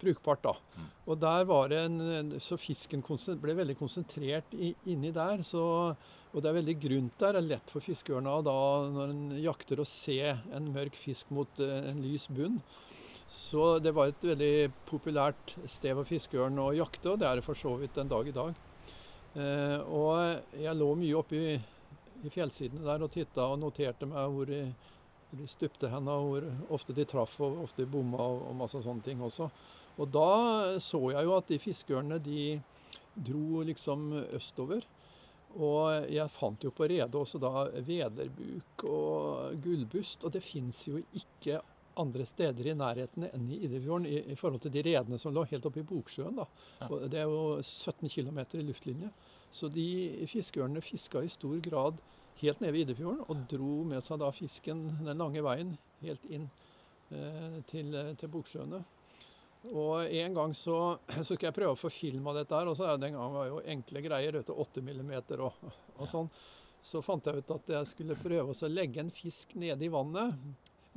brukbart, 0.00 0.44
da. 0.44 0.54
Mm. 0.76 0.90
Og 1.06 1.20
der 1.20 1.44
var 1.44 1.68
det 1.68 1.80
en 1.84 2.34
Så 2.40 2.56
fisken 2.56 3.02
ble 3.42 3.56
veldig 3.56 3.76
konsentrert 3.78 4.54
i, 4.54 4.74
inni 4.86 5.12
der. 5.12 5.42
Så, 5.42 5.94
og 6.32 6.42
det 6.42 6.50
er 6.50 6.58
veldig 6.60 6.78
grunt 6.80 7.20
der. 7.20 7.32
Det 7.32 7.42
er 7.42 7.50
lett 7.50 7.70
for 7.70 7.84
fiskeørna 7.84 8.40
da 8.42 8.56
når 8.94 9.12
en 9.12 9.38
jakter 9.42 9.80
å 9.80 9.88
se 9.88 10.20
en 10.32 10.72
mørk 10.72 10.96
fisk 10.96 11.30
mot 11.30 11.60
eh, 11.60 11.90
en 11.90 12.02
lys 12.02 12.26
bunn. 12.28 12.60
Så 13.50 13.78
det 13.78 13.92
var 13.94 14.08
et 14.08 14.24
veldig 14.24 14.70
populært 14.88 15.54
sted 15.68 15.94
for 15.94 16.08
fiskeørn 16.08 16.58
å 16.58 16.72
jakte, 16.74 17.12
og 17.12 17.20
det 17.20 17.28
er 17.28 17.38
det 17.38 17.46
for 17.46 17.58
så 17.58 17.74
vidt 17.80 17.98
en 17.98 18.10
dag 18.10 18.28
i 18.28 18.34
dag. 18.34 18.54
Eh, 19.34 19.78
og 19.90 20.58
jeg 20.62 20.78
lå 20.78 20.90
mye 20.98 21.16
oppe 21.18 21.38
i, 21.38 21.54
i 22.22 22.30
fjellsidene 22.30 22.84
der 22.86 23.02
og 23.02 23.10
titta 23.14 23.48
og 23.50 23.58
noterte 23.62 24.06
meg 24.06 24.30
hvor 24.30 24.46
de, 24.50 24.60
hvor 25.30 25.40
de 25.40 25.48
stupte 25.50 25.90
hen, 25.90 26.10
og 26.10 26.28
hvor 26.28 26.46
ofte 26.78 26.94
de 26.94 27.06
traff 27.10 27.34
og 27.42 27.64
ofte 27.64 27.82
de 27.82 27.90
bomma 27.90 28.22
og, 28.22 28.44
og 28.50 28.60
masse 28.62 28.82
sånne 28.84 29.02
ting 29.06 29.22
også. 29.24 29.50
Og 29.98 30.10
da 30.10 30.30
så 30.82 31.00
jeg 31.14 31.26
jo 31.26 31.36
at 31.36 31.50
de 31.50 31.62
fiskeørnene 31.62 32.22
de 32.22 32.44
dro 33.14 33.62
liksom 33.66 34.12
østover. 34.34 34.86
Og 35.54 36.08
jeg 36.10 36.34
fant 36.34 36.64
jo 36.66 36.72
på 36.74 36.88
redet 36.90 37.14
også 37.14 37.38
da 37.38 37.68
vederbuk 37.86 38.84
og 38.90 39.60
gullbust, 39.62 40.24
og 40.26 40.34
det 40.34 40.42
fins 40.42 40.80
jo 40.88 40.98
ikke 41.14 41.60
andre 42.00 42.26
steder 42.26 42.66
i 42.66 42.74
nærheten 42.74 43.28
enn 43.28 43.46
i 43.54 43.60
Idefjorden 43.68 44.08
i, 44.10 44.16
i 44.32 44.36
forhold 44.38 44.64
til 44.64 44.72
de 44.74 44.82
redene 44.82 45.18
som 45.20 45.34
lå 45.34 45.44
helt 45.50 45.66
oppe 45.68 45.82
i 45.82 45.86
Boksjøen. 45.86 46.40
da. 46.40 46.46
Og 46.88 47.06
det 47.10 47.20
er 47.22 47.30
jo 47.30 47.60
17 47.62 48.10
km 48.10 48.40
i 48.58 48.66
luftlinje. 48.66 49.12
Så 49.54 49.70
de 49.70 50.26
fiskeørnene 50.30 50.82
fiska 50.82 51.22
i 51.22 51.30
stor 51.30 51.60
grad 51.62 52.00
helt 52.40 52.60
nede 52.60 52.74
ved 52.74 52.88
Idefjorden 52.88 53.22
og 53.28 53.44
dro 53.50 53.76
med 53.86 54.02
seg 54.06 54.18
da 54.22 54.32
fisken 54.34 54.82
den 55.04 55.20
lange 55.20 55.42
veien 55.46 55.76
helt 56.02 56.24
inn 56.26 56.48
eh, 57.14 57.60
til, 57.70 57.94
til 58.18 58.32
Boksjøene. 58.32 58.82
Og 59.72 60.10
en 60.10 60.34
gang 60.36 60.52
så, 60.58 60.98
så 61.22 61.30
skal 61.30 61.48
jeg 61.48 61.56
prøve 61.56 61.76
å 61.76 61.80
få 61.80 61.92
film 61.92 62.26
av 62.28 62.40
dette 62.40 62.56
her, 62.56 62.68
og 62.68 62.76
så 62.76 62.88
er 62.88 62.98
det 62.98 63.06
den 63.06 63.16
gangen 63.16 63.38
var 63.38 63.48
jo 63.48 63.62
enkle 63.76 64.02
greier, 64.04 64.36
vet 64.36 64.50
du, 64.50 64.58
8 64.66 64.84
millimeter 64.84 65.40
og, 65.46 65.56
og 65.96 66.10
sånn. 66.10 66.28
Så 66.84 67.00
fant 67.00 67.24
jeg 67.24 67.40
ut 67.40 67.54
at 67.54 67.70
jeg 67.78 67.90
skulle 67.94 68.18
prøve 68.20 68.52
å 68.52 68.68
legge 68.68 69.00
en 69.00 69.14
fisk 69.14 69.54
nede 69.56 69.86
i 69.86 69.92
vannet, 69.92 70.36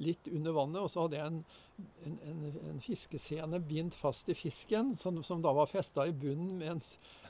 litt 0.04 0.28
under 0.30 0.54
vannet, 0.54 0.82
og 0.84 0.92
så 0.92 1.06
hadde 1.06 1.18
jeg 1.18 1.32
en, 1.32 1.38
en, 2.06 2.18
en, 2.28 2.42
en 2.74 2.84
fiskescene 2.84 3.62
bindt 3.66 3.96
fast 3.98 4.28
i 4.30 4.36
fisken, 4.38 4.92
som, 5.02 5.22
som 5.26 5.42
da 5.42 5.54
var 5.56 5.72
festa 5.72 6.06
i 6.06 6.14
bunnen 6.14 6.60
med 6.60 6.76
en, 6.76 6.84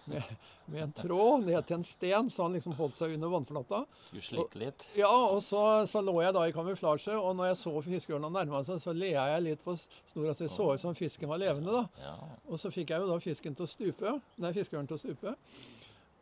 med, 0.07 0.31
med 0.71 0.83
en 0.85 0.93
tråd 0.95 1.45
ned 1.47 1.67
til 1.67 1.77
en 1.77 1.85
sten, 1.87 2.29
så 2.33 2.47
han 2.47 2.55
liksom 2.57 2.75
holdt 2.79 2.97
seg 2.99 3.15
under 3.17 3.31
vannflata. 3.33 3.81
Skulle 4.07 4.25
slikke 4.25 4.61
litt. 4.61 4.85
Ja, 4.97 5.11
og 5.11 5.41
så, 5.45 5.63
så 5.91 6.01
lå 6.05 6.15
jeg 6.23 6.35
da 6.37 6.45
i 6.47 6.55
kamuflasje, 6.55 7.17
og 7.19 7.35
når 7.37 7.51
jeg 7.51 7.59
så 7.61 7.73
fiskeørna 7.87 8.31
nærma 8.33 8.63
seg, 8.67 8.79
så 8.83 8.95
lea 8.95 9.27
jeg 9.33 9.45
litt 9.49 9.65
på 9.65 9.75
snora, 9.81 10.35
så 10.35 10.47
jeg 10.47 10.55
så 10.55 10.69
ut 10.73 10.85
som 10.85 10.97
fisken 10.97 11.31
var 11.31 11.43
levende, 11.43 11.75
da. 11.81 12.07
Ja. 12.07 12.15
Og 12.47 12.61
så 12.61 12.71
fikk 12.73 12.95
jeg 12.95 13.03
jo 13.03 13.11
da 13.11 13.19
fisken 13.23 13.57
til 13.57 13.67
å 13.67 13.71
stupe, 13.71 14.15
nei, 14.43 14.55
fiskeørnen 14.55 14.89
til 14.89 14.99
å 14.99 15.03
stupe. 15.03 15.35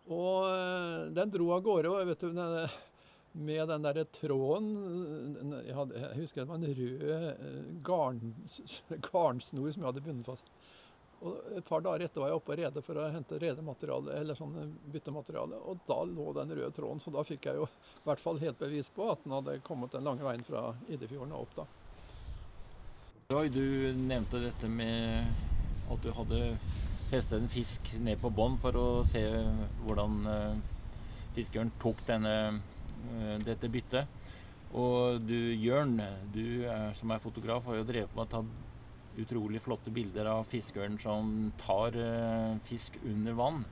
Og 0.06 0.50
øh, 0.50 1.08
den 1.18 1.32
dro 1.34 1.54
av 1.56 1.64
gårde, 1.66 1.94
og 1.94 2.12
vet 2.12 2.22
du, 2.22 2.30
den, 2.36 2.76
med 3.36 3.68
den 3.68 3.84
derre 3.84 4.06
tråden 4.16 4.68
jeg, 5.66 5.74
hadde, 5.76 5.98
jeg 6.00 6.20
husker 6.22 6.44
det 6.44 6.50
var 6.50 6.62
en 6.62 6.76
rød 6.78 7.08
øh, 7.16 7.64
garn, 7.84 8.22
garnsnor 9.10 9.74
som 9.74 9.82
jeg 9.82 9.90
hadde 9.90 10.06
bundet 10.06 10.30
fast. 10.30 10.55
Og 11.24 11.56
Et 11.58 11.66
par 11.66 11.82
dager 11.82 12.06
etter 12.06 12.22
var 12.22 12.32
jeg 12.32 12.40
oppe 12.40 12.52
på 12.52 12.58
rede 12.60 12.82
for 12.84 13.00
å 13.00 13.06
hente 13.14 13.40
redemateriale, 13.40 14.18
eller 14.20 14.38
sånn 14.38 14.76
byttemateriale, 14.92 15.58
og 15.58 15.86
da 15.88 16.02
lå 16.10 16.28
den 16.36 16.52
røde 16.52 16.74
tråden. 16.76 17.00
Så 17.02 17.14
da 17.16 17.24
fikk 17.26 17.48
jeg 17.50 17.62
jo 17.62 17.70
i 17.70 18.06
hvert 18.10 18.24
fall 18.24 18.42
helt 18.44 18.60
bevis 18.60 18.92
på 18.94 19.08
at 19.14 19.24
den 19.24 19.36
hadde 19.36 19.62
kommet 19.66 19.96
den 19.96 20.06
lange 20.06 20.26
veien 20.26 20.44
fra 20.46 20.74
Idefjorden 20.92 21.36
og 21.38 21.48
opp 21.48 21.58
da. 21.62 21.68
Roy, 23.32 23.50
du 23.50 23.64
nevnte 23.98 24.44
dette 24.44 24.70
med 24.70 25.32
at 25.90 26.04
du 26.04 26.12
hadde 26.14 26.42
festet 27.10 27.40
en 27.40 27.50
fisk 27.50 27.94
ned 27.98 28.20
på 28.22 28.30
bånn 28.34 28.60
for 28.62 28.78
å 28.78 28.88
se 29.08 29.24
hvordan 29.80 30.20
eh, 30.30 30.60
fiskeren 31.34 31.72
tok 31.82 32.04
denne, 32.06 32.36
eh, 33.08 33.36
dette 33.46 33.72
byttet. 33.72 34.12
Og 34.76 35.22
du, 35.26 35.38
Jørn, 35.56 35.98
du 36.34 36.66
er, 36.68 36.92
som 36.98 37.14
er 37.14 37.24
fotograf, 37.24 37.66
har 37.70 37.80
jo 37.80 37.88
drevet 37.88 38.14
med 38.18 38.26
å 38.26 38.32
ta 38.32 38.44
utrolig 39.22 39.62
flotte 39.64 39.92
bilder 39.94 40.28
av 40.32 40.44
fiskeren 40.52 40.98
som 41.02 41.52
tar 41.62 41.96
eh, 42.00 42.58
fisk 42.68 43.00
under 43.06 43.38
vann. 43.38 43.64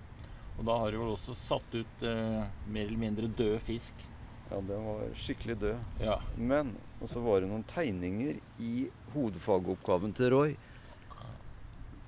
Og 0.57 0.65
da 0.67 0.77
har 0.79 0.91
du 0.93 1.00
vel 1.01 1.13
også 1.15 1.35
satt 1.38 1.75
ut 1.75 2.03
eh, 2.05 2.43
mer 2.67 2.88
eller 2.88 3.01
mindre 3.01 3.31
død 3.38 3.59
fisk. 3.67 4.05
Ja, 4.51 4.59
den 4.62 4.85
var 4.85 5.07
skikkelig 5.17 5.57
død. 5.63 5.79
Ja. 6.03 6.19
Men 6.38 6.75
og 7.01 7.09
så 7.09 7.19
var 7.19 7.41
det 7.41 7.50
noen 7.51 7.65
tegninger 7.67 8.38
i 8.63 8.88
hovedfagoppgaven 9.12 10.13
til 10.15 10.29
Roy 10.31 10.53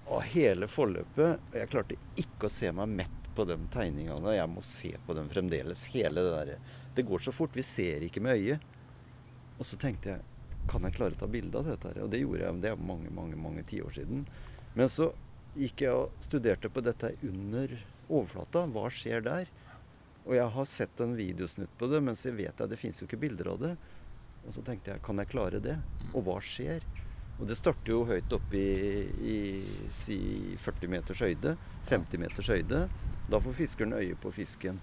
av 0.05 0.21
hele 0.31 0.69
forløpet. 0.71 1.41
Og 1.51 1.57
jeg 1.59 1.71
klarte 1.71 1.97
ikke 2.21 2.47
å 2.47 2.53
se 2.53 2.71
meg 2.75 2.93
mett 3.01 3.31
på 3.35 3.43
de 3.49 3.57
tegningene. 3.73 4.37
Jeg 4.37 4.51
må 4.51 4.63
se 4.63 4.93
på 5.07 5.17
dem 5.17 5.27
fremdeles. 5.31 5.87
Hele 5.91 6.23
det 6.23 6.37
der. 6.37 6.71
Det 6.95 7.03
går 7.09 7.25
så 7.25 7.33
fort. 7.35 7.57
Vi 7.57 7.65
ser 7.65 8.05
ikke 8.05 8.23
med 8.23 8.39
øyet. 8.39 8.71
Og 9.57 9.67
så 9.67 9.79
tenkte 9.79 10.13
jeg 10.13 10.34
kan 10.69 10.87
jeg 10.87 10.95
klare 10.97 11.17
å 11.17 11.21
ta 11.21 11.29
bilde 11.29 11.59
av 11.59 11.69
dette? 11.69 11.91
her? 11.91 12.03
Og 12.05 12.11
det 12.13 12.21
gjorde 12.21 12.43
jeg. 12.43 12.61
Det 12.63 12.71
er 12.71 12.87
mange, 12.91 13.11
mange 13.13 13.39
mange 13.39 13.65
tiår 13.69 13.97
siden. 13.99 14.25
Men 14.75 14.91
så 14.91 15.11
gikk 15.55 15.85
jeg 15.85 15.95
og 15.95 16.23
studerte 16.23 16.71
på 16.71 16.83
dette 16.83 17.13
under 17.25 17.77
overflata. 18.09 18.65
Hva 18.71 18.89
skjer 18.93 19.23
der? 19.25 19.51
Og 20.25 20.33
jeg 20.35 20.49
har 20.55 20.67
sett 20.69 21.01
en 21.03 21.15
videosnutt 21.17 21.73
på 21.79 21.89
det, 21.91 22.01
men 22.01 22.17
så 22.17 22.33
vet 22.33 22.59
jeg 22.59 22.71
det 22.71 22.79
fins 22.81 23.01
jo 23.01 23.07
ikke 23.07 23.21
bilder 23.21 23.51
av 23.53 23.61
det. 23.61 23.73
Og 24.45 24.53
så 24.53 24.63
tenkte 24.65 24.93
jeg, 24.93 25.03
kan 25.05 25.21
jeg 25.21 25.31
klare 25.31 25.61
det? 25.61 25.77
Og 26.13 26.25
hva 26.25 26.39
skjer? 26.43 26.85
Og 27.35 27.47
det 27.49 27.57
starter 27.59 27.91
jo 27.91 28.05
høyt 28.07 28.33
oppe 28.35 28.57
i, 28.57 29.05
i 29.19 29.37
si 29.95 30.17
40 30.63 30.91
meters 30.91 31.23
høyde. 31.25 31.55
50 31.89 32.21
meters 32.21 32.51
høyde. 32.51 32.85
Da 33.29 33.41
får 33.41 33.57
fiskeren 33.57 33.95
øye 33.97 34.17
på 34.21 34.31
fisken. 34.35 34.79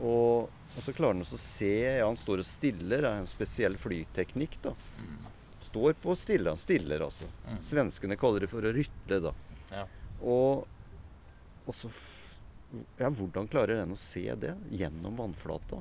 Og, 0.00 0.50
og 0.74 0.82
så 0.82 0.92
klarer 0.92 1.14
han 1.14 1.22
også 1.22 1.38
å 1.38 1.44
se 1.44 1.72
Ja, 2.00 2.06
han 2.08 2.18
står 2.18 2.42
og 2.42 2.48
stiller. 2.48 3.04
Det 3.04 3.10
er 3.10 3.22
en 3.22 3.30
spesiell 3.30 3.78
flyteknikk, 3.80 4.58
da. 4.64 4.74
Står 5.64 5.94
på 6.02 6.16
stille. 6.18 6.50
Han 6.50 6.60
stiller, 6.60 7.06
altså. 7.06 7.28
Mm. 7.46 7.60
Svenskene 7.64 8.18
kaller 8.20 8.44
det 8.44 8.50
for 8.52 8.66
å 8.66 8.72
rytle, 8.74 9.20
da. 9.28 9.34
Ja. 9.70 9.86
Og, 10.20 10.66
og 11.64 11.78
så 11.78 11.92
Ja, 12.98 13.06
hvordan 13.06 13.46
klarer 13.46 13.78
den 13.84 13.94
å 13.94 14.00
se 14.00 14.26
det 14.40 14.56
gjennom 14.74 15.14
vannflata? 15.20 15.78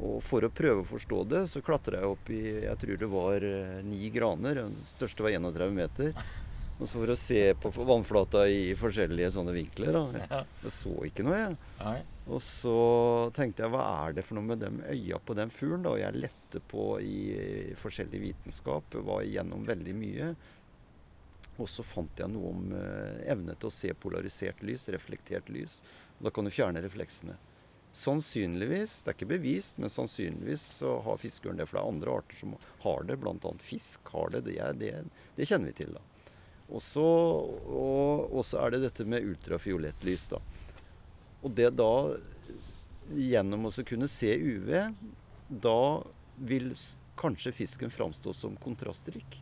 Og 0.00 0.22
for 0.24 0.46
å 0.46 0.52
prøve 0.54 0.84
å 0.84 0.88
forstå 0.88 1.18
det, 1.28 1.40
så 1.52 1.60
klatra 1.64 1.98
jeg 2.00 2.12
opp 2.14 2.30
i 2.32 2.40
Jeg 2.62 2.78
tror 2.80 3.00
det 3.02 3.08
var 3.12 3.44
eh, 3.44 3.82
ni 3.84 4.08
graner. 4.14 4.62
Den 4.62 4.78
største 4.86 5.26
var 5.26 5.34
31 5.34 5.74
meter. 5.76 6.14
Og 6.78 6.86
så 6.88 6.96
for 6.96 7.12
å 7.12 7.18
se 7.18 7.42
på 7.60 7.70
vannflata 7.76 8.46
i 8.48 8.72
forskjellige 8.78 9.34
sånne 9.34 9.52
vinkler. 9.54 9.92
Da. 9.98 10.44
Jeg 10.64 10.72
så 10.78 10.94
ikke 11.10 11.26
noe, 11.26 11.36
jeg. 11.42 11.58
Og 12.30 12.38
så 12.44 12.76
tenkte 13.34 13.64
jeg, 13.64 13.72
hva 13.74 13.82
er 14.06 14.14
det 14.14 14.22
for 14.26 14.38
noe 14.38 14.46
med 14.52 14.60
de 14.62 14.70
øya 14.94 15.18
på 15.26 15.34
den 15.34 15.50
fuglen? 15.50 15.88
Og 15.90 15.98
jeg 15.98 16.20
lette 16.22 16.62
på 16.70 16.84
i 17.02 17.74
forskjellig 17.82 18.20
vitenskap, 18.28 18.94
var 19.02 19.24
igjennom 19.26 19.66
veldig 19.66 19.94
mye. 19.98 20.28
Og 21.60 21.68
så 21.68 21.84
fant 21.84 22.20
jeg 22.22 22.30
noe 22.32 22.52
om 22.54 22.76
eh, 22.78 23.24
evne 23.32 23.56
til 23.58 23.68
å 23.68 23.74
se 23.74 23.90
polarisert 23.98 24.62
lys, 24.64 24.86
reflektert 24.94 25.50
lys. 25.52 25.80
Og 26.18 26.28
da 26.28 26.34
kan 26.34 26.46
du 26.46 26.54
fjerne 26.54 26.84
refleksene. 26.84 27.34
Sannsynligvis, 27.92 29.02
det 29.02 29.10
er 29.10 29.18
ikke 29.18 29.32
bevist, 29.34 29.76
men 29.82 29.92
sannsynligvis 29.92 30.62
så 30.78 30.94
har 31.04 31.20
fiskeørn 31.20 31.58
det. 31.60 31.66
For 31.68 31.76
det 31.76 31.82
er 31.82 31.90
andre 31.90 32.16
arter 32.22 32.38
som 32.38 32.54
har 32.86 33.04
det, 33.10 33.18
bl.a. 33.20 33.52
fisk 33.66 34.14
har 34.14 34.32
det. 34.32 34.46
Det, 34.46 34.56
er, 34.62 34.78
det. 34.78 34.94
det 35.36 35.50
kjenner 35.50 35.74
vi 35.74 35.78
til, 35.82 35.92
da. 35.98 36.06
Også, 36.72 37.02
og, 37.02 38.30
og 38.32 38.46
så 38.48 38.62
er 38.62 38.72
det 38.72 38.86
dette 38.86 39.04
med 39.04 39.26
ultrafiolett 39.28 40.06
lys, 40.06 40.30
da. 40.30 40.40
Og 41.42 41.54
det 41.58 41.72
da 41.76 41.90
Gjennom 43.12 43.66
å 43.66 43.72
kunne 43.84 44.06
se 44.08 44.30
UV, 44.38 44.94
da 45.62 46.02
vil 46.38 46.70
kanskje 47.18 47.50
fisken 47.52 47.90
framstå 47.92 48.32
som 48.34 48.54
kontrastrik. 48.62 49.40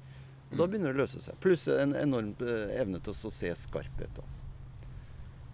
Og 0.51 0.57
da 0.57 0.65
Mm. 0.65 0.71
begynner 0.73 0.93
det 0.93 0.97
å 0.97 1.03
løse 1.05 1.21
seg. 1.23 1.37
Pluss 1.41 1.69
en 1.69 1.93
enorm 1.95 2.35
eh, 2.41 2.81
evne 2.81 2.99
til 3.05 3.13
å 3.13 3.31
se 3.31 3.53
skarphet. 3.55 4.09
da. 4.17 4.23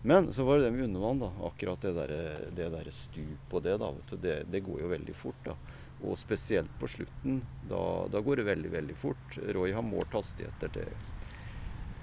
Men 0.02 0.32
så 0.32 0.46
var 0.46 0.58
det 0.58 0.70
det 0.70 0.72
med 0.78 0.84
undervann. 0.88 1.18
da, 1.18 1.30
Akkurat 1.44 1.80
det 1.82 1.92
der, 1.94 2.50
det 2.54 2.70
der 2.72 2.90
stup 2.92 3.52
og 3.52 3.62
det, 3.64 3.76
da, 3.78 3.90
vet 3.90 4.06
du, 4.06 4.16
det, 4.16 4.50
det 4.50 4.60
går 4.64 4.80
jo 4.80 4.88
veldig 4.88 5.14
fort. 5.14 5.44
da. 5.44 5.56
Og 6.04 6.16
spesielt 6.16 6.70
på 6.78 6.86
slutten. 6.88 7.42
Da, 7.68 8.06
da 8.08 8.20
går 8.20 8.36
det 8.36 8.46
veldig, 8.46 8.70
veldig 8.70 8.96
fort. 8.96 9.36
Roy 9.52 9.72
har 9.72 9.82
målt 9.82 10.12
hastigheter 10.14 10.72
til 10.72 10.88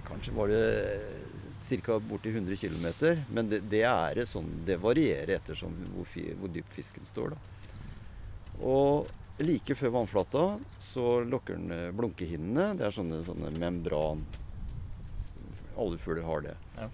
Kanskje 0.05 0.33
var 0.35 0.47
det 0.51 0.61
ca. 1.63 1.99
borti 1.99 2.29
100 2.29 2.55
km. 2.55 2.87
Men 3.29 3.49
det, 3.49 3.63
det 3.71 3.83
er 3.87 4.23
sånn, 4.29 4.49
det 4.67 4.79
varierer 4.83 5.37
ettersom 5.37 5.75
hvor, 5.95 6.09
hvor 6.39 6.51
dypt 6.53 6.73
fisken 6.75 7.05
står. 7.09 7.35
da. 7.35 7.37
Og 8.63 9.11
like 9.41 9.75
før 9.75 9.95
vannflata 9.97 10.43
så 10.83 11.21
lokker 11.25 11.57
den 11.57 11.71
eh, 11.73 11.91
blunkehinnene. 11.95 12.73
Det 12.77 12.87
er 12.87 12.95
sånne, 12.95 13.23
sånne 13.25 13.53
membran 13.57 14.25
Alle 15.79 15.97
fugler 15.97 16.27
har 16.27 16.43
det. 16.45 16.57
Ja. 16.77 16.89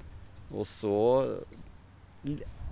Og 0.55 0.67
så 0.67 0.95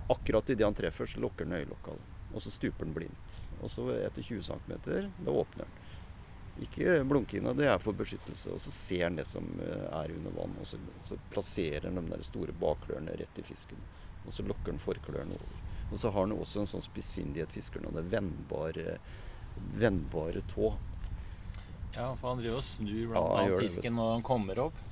Akkurat 0.08 0.48
idet 0.50 0.64
han 0.64 0.76
treffer, 0.76 1.06
så 1.06 1.20
lukker 1.20 1.44
den 1.44 1.58
øyelokka. 1.58 1.92
Og 2.32 2.40
så 2.40 2.50
stuper 2.52 2.86
den 2.86 2.94
blindt. 2.96 3.34
Og 3.60 3.68
så 3.72 3.84
etter 3.92 4.24
20 4.24 4.42
cm, 4.46 4.72
da 5.24 5.32
åpner 5.32 5.66
den. 5.66 5.87
Ikke 6.62 6.98
blunkina, 7.06 7.52
det 7.54 7.68
er 7.70 7.78
for 7.82 7.96
beskyttelse. 7.96 8.50
Og 8.54 8.60
så 8.64 8.72
ser 8.74 9.04
han 9.06 9.18
det 9.18 9.28
som 9.30 9.46
eh, 9.62 9.86
er 10.00 10.14
under 10.16 10.34
vann, 10.34 10.56
og 10.60 10.66
så, 10.66 10.80
så 11.06 11.18
plasserer 11.32 11.86
han 11.86 12.00
de 12.00 12.06
der 12.10 12.24
store 12.26 12.54
bakklørne 12.60 13.14
rett 13.20 13.38
i 13.38 13.46
fisken. 13.46 13.80
Og 14.26 14.34
så 14.34 14.44
lokker 14.46 14.74
han 14.74 14.82
forklørne 14.82 15.38
over. 15.38 15.64
Og 15.92 16.00
så 16.02 16.10
har 16.12 16.26
han 16.26 16.36
også 16.36 16.62
en 16.62 16.70
sånn 16.74 16.84
spissfindighet, 16.84 17.52
fiskeren, 17.54 17.88
og 17.88 17.96
det 17.96 18.04
er 18.10 18.98
vennbare, 19.78 20.42
tå. 20.52 20.74
Ja, 21.94 22.12
for 22.18 22.28
han 22.34 22.42
driver 22.42 22.60
og 22.60 22.66
snur 22.66 23.08
blant 23.10 23.32
han 23.32 23.38
annet 23.46 23.64
fisken 23.64 23.96
når 23.96 24.12
han 24.12 24.26
kommer 24.26 24.60
opp. 24.68 24.84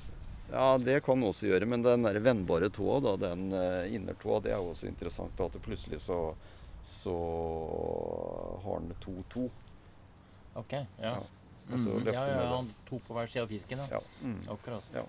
Ja, 0.50 0.78
det 0.78 1.00
kan 1.04 1.18
han 1.18 1.28
også 1.28 1.48
gjøre, 1.50 1.66
men 1.68 1.82
den 1.82 2.06
der 2.06 2.18
vennbare 2.22 2.70
tåa, 2.72 3.00
da, 3.02 3.16
den 3.18 3.48
uh, 3.52 3.82
innertåa, 3.90 4.40
det 4.44 4.54
er 4.54 4.62
jo 4.62 4.72
også 4.72 4.88
interessant. 4.88 5.40
At 5.42 5.56
det 5.56 5.62
plutselig 5.64 6.00
så, 6.06 6.20
så 6.86 7.14
har 8.62 8.78
han 8.78 8.92
to-to. 9.02 9.48
Ok, 10.56 10.72
ja. 10.72 10.86
Ja, 11.02 11.16
og 11.72 11.78
Mm, 11.78 12.06
ja, 12.12 12.26
ja, 12.30 12.42
han 12.54 12.68
to 12.88 12.98
på 13.02 13.14
hver 13.16 13.30
side 13.30 13.42
av 13.42 13.48
fisken, 13.50 13.78
ja. 13.78 13.98
Ja. 13.98 14.02
Mm. 14.22 14.42
Akkurat. 14.54 14.84
Ja. 14.94 15.02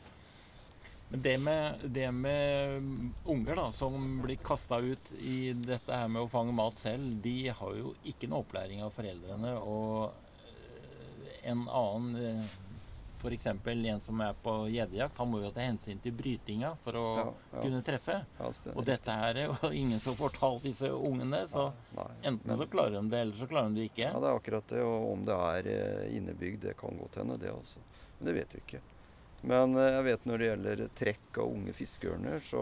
Men 1.09 1.21
det 1.21 1.37
med, 1.39 1.83
det 1.95 2.11
med 2.11 2.81
unger 3.23 3.55
da, 3.55 3.71
som 3.71 4.21
blir 4.21 4.39
kasta 4.43 4.79
ut 4.83 5.11
i 5.19 5.53
dette 5.53 5.93
her 5.93 6.09
med 6.11 6.25
å 6.25 6.31
fange 6.31 6.55
mat 6.55 6.79
selv, 6.81 7.21
de 7.23 7.47
har 7.47 7.77
jo 7.79 7.93
ikke 8.03 8.27
noe 8.27 8.43
opplæring 8.43 8.81
av 8.83 8.91
foreldrene. 8.97 9.53
Og 9.61 10.09
øh, 10.09 11.29
en 11.47 11.63
annen, 11.69 12.49
f.eks. 13.21 13.47
en 13.47 13.99
som 14.01 14.21
er 14.21 14.33
på 14.43 14.53
gjeddejakt, 14.69 15.17
han 15.17 15.29
må 15.31 15.39
jo 15.41 15.51
ta 15.51 15.61
hensyn 15.65 15.99
til 16.03 16.11
brytinga 16.13 16.75
for 16.83 16.93
å 16.99 17.05
Ja, 17.17 17.25
ja. 17.53 17.61
kunne 17.63 17.81
treffe. 17.83 18.17
Ja. 18.39 18.51
Og 18.75 18.83
dette 18.85 19.11
her 19.21 19.35
er 19.35 19.45
jo 19.51 19.71
ingen 19.83 19.99
som 19.99 20.15
får 20.15 20.35
talt 20.39 20.63
disse 20.63 20.89
ungene, 20.91 21.43
så 21.47 21.71
Nei, 21.97 22.07
enten 22.23 22.47
men- 22.51 22.57
så 22.61 22.67
klarer 22.69 22.97
de 23.01 23.09
det, 23.09 23.19
eller 23.25 23.33
så 23.41 23.47
klarer 23.49 23.69
de 23.73 23.81
det 23.81 23.89
ikke. 23.91 24.11
Ja, 24.11 24.19
det 24.19 24.29
er 24.29 24.37
akkurat 24.41 24.67
det. 24.67 24.83
Og 24.83 25.11
om 25.13 25.25
det 25.25 25.33
er 25.33 25.71
eh, 25.73 26.15
innebygd, 26.17 26.61
det 26.61 26.77
kan 26.77 26.97
godt 26.97 27.15
hende, 27.21 27.37
det 27.41 27.51
også. 27.51 27.79
Men 28.19 28.25
det 28.31 28.37
vet 28.41 28.53
vi 28.55 28.61
ikke. 28.65 28.81
Men 29.43 29.75
eh, 29.77 29.91
jeg 29.97 30.03
vet 30.07 30.25
når 30.25 30.37
det 30.41 30.47
gjelder 30.51 30.87
trekk 30.97 31.37
av 31.43 31.51
unge 31.53 31.73
fiskeørner, 31.77 32.39
så 32.41 32.61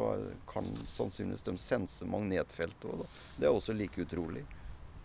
kan 0.52 0.68
sannsynligvis 0.92 1.44
de 1.48 1.58
sense 1.58 2.04
magnetfeltet 2.06 2.90
òg, 2.92 3.04
da. 3.06 3.08
Det 3.40 3.48
er 3.48 3.56
også 3.56 3.76
like 3.76 4.02
utrolig. 4.04 4.44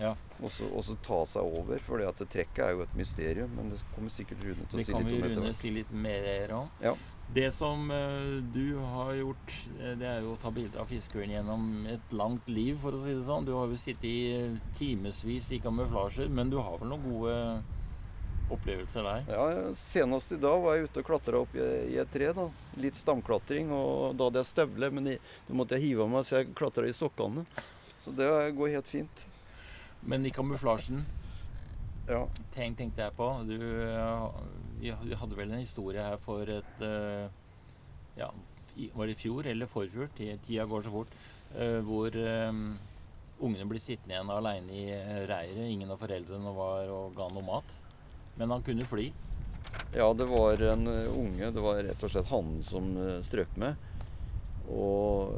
Ja. 0.00 0.14
Og 0.40 0.50
så 0.52 0.96
ta 1.04 1.20
seg 1.28 1.44
over, 1.44 1.80
for 1.84 2.00
det 2.00 2.28
trekket 2.32 2.64
er 2.64 2.76
jo 2.76 2.84
et 2.86 2.92
mysterium. 2.96 3.50
Men 3.56 3.72
det 3.72 3.80
kommer 3.94 4.12
sikkert 4.14 4.44
Rune 4.46 4.64
til 4.66 4.78
å 4.78 4.80
Det 4.80 4.86
si 4.86 4.92
kan 4.92 5.04
litt 5.04 5.12
om 5.12 5.24
etter 5.24 5.34
Rune 5.36 5.48
hvert. 5.50 5.60
si 5.60 5.72
litt 5.74 5.90
mer 5.92 6.54
om. 6.56 6.70
Ja. 6.80 6.94
Det 7.30 7.50
som 7.54 7.90
eh, 7.94 8.40
du 8.54 8.78
har 8.80 9.12
gjort, 9.14 9.52
eh, 9.78 9.92
det 10.00 10.06
er 10.08 10.24
jo 10.24 10.32
å 10.34 10.38
ta 10.42 10.50
bilder 10.50 10.80
av 10.82 10.88
fiskeørn 10.90 11.30
gjennom 11.30 11.66
et 11.86 12.14
langt 12.16 12.48
liv, 12.50 12.80
for 12.82 12.96
å 12.96 13.02
si 13.04 13.12
det 13.14 13.26
sånn. 13.28 13.46
Du 13.46 13.52
har 13.54 13.70
jo 13.70 13.78
sittet 13.78 14.08
i 14.08 14.16
uh, 14.48 14.56
timevis 14.80 15.52
i 15.54 15.60
kamuflasjer, 15.62 16.32
men 16.32 16.50
du 16.50 16.58
har 16.58 16.80
vel 16.80 16.90
noen 16.90 17.06
gode 17.06 17.36
opplevelser 18.50 19.06
der? 19.06 19.28
Ja, 19.30 19.74
Senest 19.78 20.32
i 20.34 20.40
dag 20.42 20.58
var 20.64 20.74
jeg 20.74 20.88
ute 20.88 21.04
og 21.04 21.06
klatra 21.06 21.44
opp 21.44 21.54
i, 21.54 21.68
i 21.94 22.00
et 22.02 22.10
tre. 22.10 22.32
da. 22.34 22.48
Litt 22.82 22.98
stamklatring. 22.98 23.70
og 23.70 24.16
Da 24.18 24.26
hadde 24.26 24.42
jeg 24.42 24.50
støvler, 24.50 24.90
men 24.90 25.12
da 25.12 25.54
måtte 25.54 25.78
jeg 25.78 25.92
hive 25.92 26.08
av 26.08 26.10
meg, 26.16 26.26
så 26.26 26.40
jeg 26.40 26.54
klatra 26.58 26.88
i 26.90 26.96
sokkene. 26.96 27.46
Så 28.02 28.10
det 28.16 28.26
går 28.58 28.74
helt 28.74 28.90
fint. 28.90 29.26
Men 30.02 30.26
i 30.26 30.30
kamuflasjen, 30.30 31.04
Ja. 32.08 32.24
tenk, 32.54 32.78
tenkte 32.78 33.02
jeg 33.04 33.12
på 33.14 33.26
Du, 33.46 33.56
du 33.58 34.30
vi 34.80 34.90
vi 35.04 35.14
hadde 35.14 35.36
vel 35.36 35.52
en 35.52 35.60
historie 35.60 36.02
her 36.02 36.16
for 36.24 36.42
et 36.48 36.80
eh, 36.82 37.28
Ja, 38.18 38.30
var 38.96 39.06
det 39.06 39.12
i 39.18 39.20
fjor 39.20 39.46
eller 39.46 39.66
forfjor? 39.70 40.08
Tida 40.16 40.64
går 40.66 40.82
så 40.82 40.90
fort. 40.90 41.12
eh, 41.54 41.80
hvor 41.84 42.08
eh, 42.16 42.52
ungene 43.40 43.68
ble 43.68 43.80
sittende 43.80 44.14
igjen 44.16 44.30
aleine 44.30 44.72
i 44.72 44.84
eh, 44.90 45.26
reiret. 45.28 45.70
Ingen 45.70 45.90
av 45.90 45.98
foreldrene 46.02 46.52
var 46.56 46.88
og 46.90 47.14
ga 47.16 47.28
noe 47.28 47.42
mat. 47.46 47.64
Men 48.38 48.50
han 48.50 48.62
kunne 48.62 48.86
fly. 48.86 49.10
ja, 49.94 50.12
det 50.14 50.26
var 50.30 50.62
en 50.72 50.86
eh, 50.86 51.10
unge. 51.12 51.50
Det 51.52 51.60
var 51.62 51.82
rett 51.82 52.02
og 52.02 52.10
slett 52.10 52.30
hannen 52.30 52.62
som 52.62 52.96
eh, 52.96 53.20
strøk 53.26 53.56
med. 53.56 53.76
Og 54.70 55.34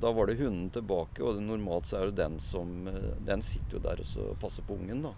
da 0.00 0.10
var 0.12 0.26
det 0.28 0.38
hunden 0.40 0.68
tilbake, 0.74 1.22
og 1.24 1.38
normalt 1.42 1.86
så 1.88 2.00
er 2.02 2.10
det 2.10 2.18
den 2.22 2.38
som 2.44 2.88
eh, 2.90 3.12
Den 3.24 3.42
sitter 3.42 3.78
jo 3.78 3.84
der 3.86 4.02
og 4.02 4.06
så 4.10 4.26
passer 4.42 4.62
på 4.66 4.76
ungen, 4.76 5.02
da. 5.06 5.14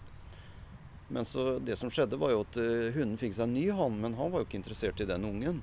Men 1.08 1.24
så 1.24 1.58
det 1.64 1.78
som 1.80 1.88
skjedde, 1.90 2.18
var 2.20 2.34
jo 2.34 2.42
at 2.44 2.56
eh, 2.60 2.90
hunden 2.94 3.16
fikk 3.20 3.34
seg 3.38 3.46
en 3.48 3.54
ny 3.56 3.66
hann, 3.72 3.98
men 4.02 4.14
han 4.18 4.30
var 4.30 4.42
jo 4.42 4.48
ikke 4.50 4.60
interessert 4.60 5.00
i 5.00 5.06
den 5.08 5.24
ungen. 5.24 5.62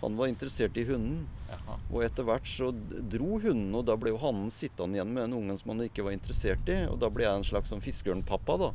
Han 0.00 0.16
var 0.16 0.30
interessert 0.30 0.76
i 0.80 0.84
hunden. 0.88 1.26
Jaha. 1.50 1.76
Og 1.92 2.02
etter 2.06 2.24
hvert 2.24 2.48
så 2.48 2.70
dro 3.12 3.36
hunden, 3.42 3.74
og 3.76 3.84
da 3.88 3.96
ble 4.00 4.14
jo 4.14 4.20
hannen 4.22 4.48
sittende 4.50 4.96
igjen 4.96 5.12
med 5.12 5.26
den 5.26 5.36
ungen 5.36 5.58
som 5.60 5.74
han 5.74 5.84
ikke 5.84 6.06
var 6.06 6.16
interessert 6.16 6.68
i. 6.72 6.78
Og 6.88 6.96
da 7.02 7.10
ble 7.12 7.26
jeg 7.26 7.36
en 7.42 7.44
slags 7.50 7.68
sånn 7.70 7.84
fiskeørnpappa, 7.84 8.56
da. 8.64 8.70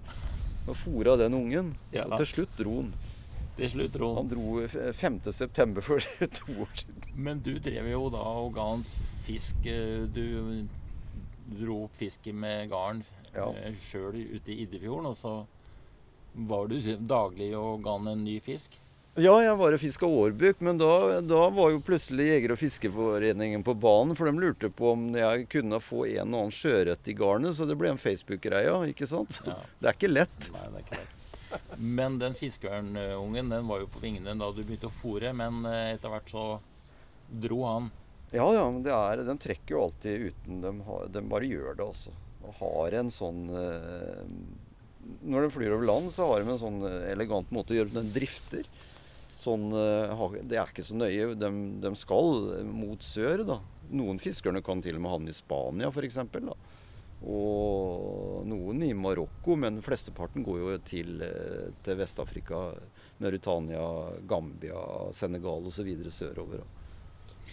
Og 0.70 0.78
fôra 0.78 1.18
den 1.20 1.34
ungen. 1.38 1.74
Ja. 1.94 2.06
Og 2.08 2.20
til 2.22 2.30
slutt 2.32 2.54
dro 2.62 2.76
han. 2.84 2.94
Til 3.56 3.70
slutt, 3.72 3.94
dro 3.96 4.10
Han 4.18 4.28
dro 4.30 4.46
f- 4.68 4.78
5. 5.00 5.20
september 5.34 5.82
for 5.86 6.04
to 6.40 6.56
år 6.66 6.72
siden. 6.78 7.04
Men 7.16 7.42
du 7.46 7.54
drev 7.64 7.88
jo 7.90 8.06
da 8.14 8.22
og 8.46 8.54
ga 8.58 8.66
han 8.74 8.86
fisk 9.26 9.66
eh, 9.70 10.06
Du 10.16 10.66
dro 11.60 11.84
opp 11.86 11.98
fisken 12.00 12.40
med 12.42 12.70
garn 12.72 13.04
Ja. 13.36 13.50
eh, 13.60 13.76
sjøl 13.90 14.16
ute 14.38 14.52
i 14.54 14.62
Iddefjorden, 14.64 15.12
og 15.12 15.18
så 15.20 15.36
var 16.48 16.68
du 16.72 16.80
daglig 17.08 17.52
og 17.56 17.84
ga 17.86 17.98
han 17.98 18.08
en 18.12 18.24
ny 18.26 18.40
fisk? 18.44 18.74
Ja, 19.16 19.32
jeg 19.40 19.56
var 19.56 19.72
og 19.72 19.80
fiska 19.80 20.08
årbuk, 20.12 20.60
men 20.60 20.76
da, 20.82 21.22
da 21.24 21.46
var 21.56 21.70
jo 21.72 21.80
plutselig 21.80 22.26
Jeger- 22.34 22.52
og 22.52 22.60
fiskeforeningen 22.60 23.62
på 23.64 23.72
banen. 23.80 24.12
For 24.18 24.28
de 24.28 24.34
lurte 24.44 24.68
på 24.76 24.90
om 24.92 25.06
jeg 25.16 25.46
kunne 25.54 25.80
få 25.80 26.02
en 26.10 26.34
og 26.36 26.42
annen 26.42 26.52
sjøørret 26.52 27.08
i 27.08 27.16
garnet, 27.16 27.56
så 27.56 27.64
det 27.70 27.78
ble 27.80 27.94
en 27.94 28.02
Facebook-greie, 28.02 28.74
ikke 28.92 29.08
sant? 29.08 29.40
Ja. 29.48 29.56
Det 29.80 29.88
er 29.88 29.96
ikke 29.96 30.12
lett. 30.12 30.50
Nei, 30.52 30.66
det 30.74 30.82
er 30.82 30.84
ikke 30.84 31.00
lett. 31.00 31.78
Men 31.80 32.18
den 32.20 32.36
fiskeørnungen 32.36 33.54
den 33.56 33.70
var 33.72 33.86
jo 33.86 33.88
på 33.94 34.02
vingene 34.04 34.36
da 34.36 34.50
du 34.52 34.60
begynte 34.66 34.90
å 34.92 34.98
fòre, 35.00 35.32
men 35.40 35.62
eh, 35.72 35.94
etter 35.96 36.12
hvert 36.12 36.34
så 36.36 36.46
dro 37.46 37.62
han. 37.70 37.88
Ja, 38.36 38.46
ja, 38.52 38.64
men 38.68 38.84
er, 38.84 39.24
de 39.24 39.36
trekker 39.40 39.78
jo 39.78 39.84
alltid 39.86 40.30
uten 40.32 40.62
de, 40.64 40.72
har, 40.90 41.06
de 41.14 41.22
bare 41.32 41.48
gjør 41.48 41.78
det, 41.78 41.86
altså. 41.86 42.16
Og 42.46 42.58
har 42.60 42.98
en 43.00 43.12
sånn 43.14 43.46
eh, 43.58 44.26
Når 45.26 45.46
de 45.46 45.54
flyr 45.56 45.76
over 45.78 45.88
land, 45.88 46.12
så 46.14 46.28
har 46.30 46.44
de 46.44 46.52
en 46.52 46.62
sånn 46.62 46.82
eh, 46.90 47.06
elegant 47.14 47.54
måte 47.56 47.74
å 47.74 47.80
gjøre 47.80 47.94
det. 47.94 48.04
De 48.04 48.20
drifter. 48.20 48.68
Sånn, 49.40 49.70
eh, 49.72 50.26
det 50.44 50.60
er 50.60 50.68
ikke 50.68 50.86
så 50.86 51.00
nøye. 51.00 51.32
De, 51.40 51.52
de 51.86 51.94
skal 52.00 52.44
mot 52.68 53.08
sør, 53.08 53.46
da. 53.48 53.60
Noen 53.96 54.20
fiskerne 54.20 54.64
kan 54.66 54.84
til 54.84 55.00
og 55.00 55.06
med 55.06 55.16
havne 55.16 55.32
i 55.32 55.38
Spania, 55.38 55.92
f.eks. 55.94 56.20
Og 57.26 58.46
noen 58.50 58.84
i 58.84 58.92
Marokko, 58.98 59.56
men 59.58 59.80
flesteparten 59.86 60.44
går 60.46 60.60
jo 60.62 60.80
til, 60.86 61.22
eh, 61.24 61.70
til 61.88 62.02
Vest-Afrika. 62.02 62.66
Mauritania, 63.24 63.86
Gambia, 64.28 64.82
Senegal 65.16 65.72
osv. 65.72 65.94
sørover. 66.12 66.66
da. 66.66 66.85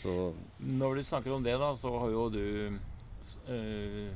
Så 0.00 0.32
Når 0.58 0.94
du 0.96 1.04
snakker 1.04 1.32
om 1.36 1.42
det, 1.44 1.58
da, 1.60 1.72
så 1.76 1.92
har 1.98 2.10
jo 2.10 2.28
du 2.32 2.78
øh, 3.48 4.08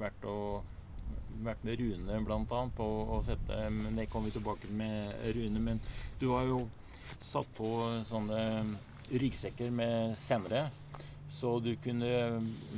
vært, 0.00 0.24
og, 0.28 0.64
vært 1.46 1.62
med 1.64 1.78
Rune 1.80 2.18
bl.a. 2.26 2.60
på 2.76 2.88
å 3.16 3.20
sette 3.26 3.60
Men 3.72 3.96
det 3.96 4.08
kommer 4.12 4.30
vi 4.30 4.36
tilbake 4.38 4.70
med 4.72 5.14
Rune. 5.36 5.62
Men 5.70 5.80
du 6.20 6.28
har 6.34 6.48
jo 6.50 6.64
satt 7.22 7.48
på 7.56 7.70
sånne 8.08 8.40
ryggsekker 9.12 9.70
med 9.70 10.16
sendere. 10.18 10.66
Så 11.36 11.58
du 11.60 11.74
kunne 11.84 12.08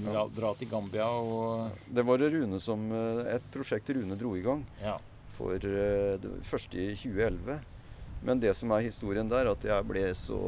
dra, 0.03 0.25
dra 0.35 0.51
til 0.59 0.69
Gambia 0.69 1.07
og 1.15 1.77
Det 1.95 2.03
var 2.05 2.19
Rune 2.19 2.59
som, 2.61 2.89
eh, 2.93 3.37
et 3.37 3.45
prosjekt 3.55 3.89
Rune 3.95 4.17
dro 4.19 4.35
i 4.37 4.43
gang 4.43 4.65
Ja. 4.83 4.97
for 5.37 5.55
eh, 5.55 6.17
det 6.19 6.33
første 6.45 6.75
i 6.77 6.95
2011. 6.99 7.61
Men 8.25 8.41
det 8.43 8.51
som 8.59 8.73
er 8.75 8.83
historien 8.89 9.29
der, 9.31 9.47
at 9.53 9.63
jeg 9.65 9.87
ble 9.87 10.05
så 10.19 10.39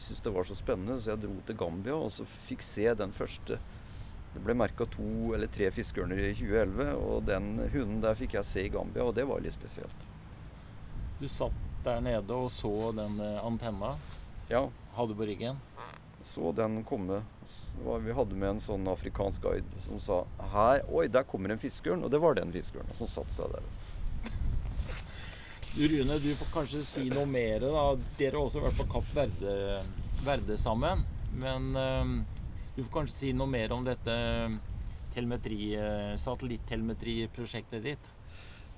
syntes 0.00 0.22
det 0.24 0.32
var 0.34 0.48
så 0.48 0.56
spennende, 0.58 0.96
så 1.00 1.12
jeg 1.12 1.22
dro 1.22 1.36
til 1.46 1.58
Gambia 1.60 1.94
og 1.94 2.10
så 2.12 2.26
fikk 2.48 2.64
se 2.66 2.88
den 2.98 3.12
første. 3.14 3.58
Det 4.34 4.42
ble 4.44 4.56
merka 4.58 4.84
to 4.92 5.32
eller 5.36 5.48
tre 5.54 5.70
fiskeørner 5.72 6.18
i 6.20 6.32
2011, 6.36 6.88
og 6.98 7.22
den 7.28 7.52
hunden 7.72 8.02
der 8.04 8.18
fikk 8.18 8.34
jeg 8.36 8.44
se 8.50 8.66
i 8.66 8.72
Gambia, 8.74 9.06
og 9.06 9.14
det 9.16 9.24
var 9.30 9.40
litt 9.44 9.54
spesielt. 9.56 10.04
Du 11.22 11.28
satt 11.32 11.54
der 11.86 12.02
nede 12.04 12.34
og 12.34 12.50
så 12.58 12.90
den 12.94 13.16
eh, 13.22 13.38
antenna. 13.46 13.94
Ja, 14.50 14.66
Hadde 14.98 15.14
på 15.14 15.26
ryggen. 15.28 15.58
så 16.22 16.50
den 16.52 16.80
komme. 16.84 17.20
Vi 18.02 18.12
hadde 18.12 18.34
med 18.34 18.48
en 18.56 18.60
sånn 18.60 18.88
afrikansk 18.90 19.42
guide 19.44 19.82
som 19.84 20.00
sa 20.02 20.16
her, 20.52 20.82
oi, 20.90 21.06
der 21.06 21.22
kommer 21.22 21.54
en 21.54 21.60
fiskeørn, 21.62 22.02
og 22.02 22.10
det 22.10 22.18
var 22.20 22.34
den 22.34 22.50
fiskeørnen 22.52 22.98
som 22.98 23.06
satte 23.06 23.30
seg 23.36 23.52
der. 23.54 23.68
Rune, 25.78 26.16
du 26.18 26.32
får 26.34 26.48
kanskje 26.50 26.80
si 26.90 27.04
noe 27.12 27.26
mer. 27.30 27.62
da. 27.62 27.82
Dere 28.18 28.34
har 28.34 28.48
også 28.48 28.62
vært 28.64 28.78
på 28.80 28.86
Kapp 28.90 29.10
Verde, 29.14 29.52
Verde 30.26 30.56
sammen. 30.58 31.04
Men 31.30 31.68
eh, 31.78 32.10
du 32.74 32.80
får 32.82 32.90
kanskje 32.96 33.20
si 33.20 33.30
noe 33.36 33.46
mer 33.52 33.70
om 33.76 33.84
dette 33.86 34.16
telemetri, 35.14 35.74
eh, 35.78 36.16
satellittelemetriprosjektet 36.18 37.84
ditt. 37.86 38.10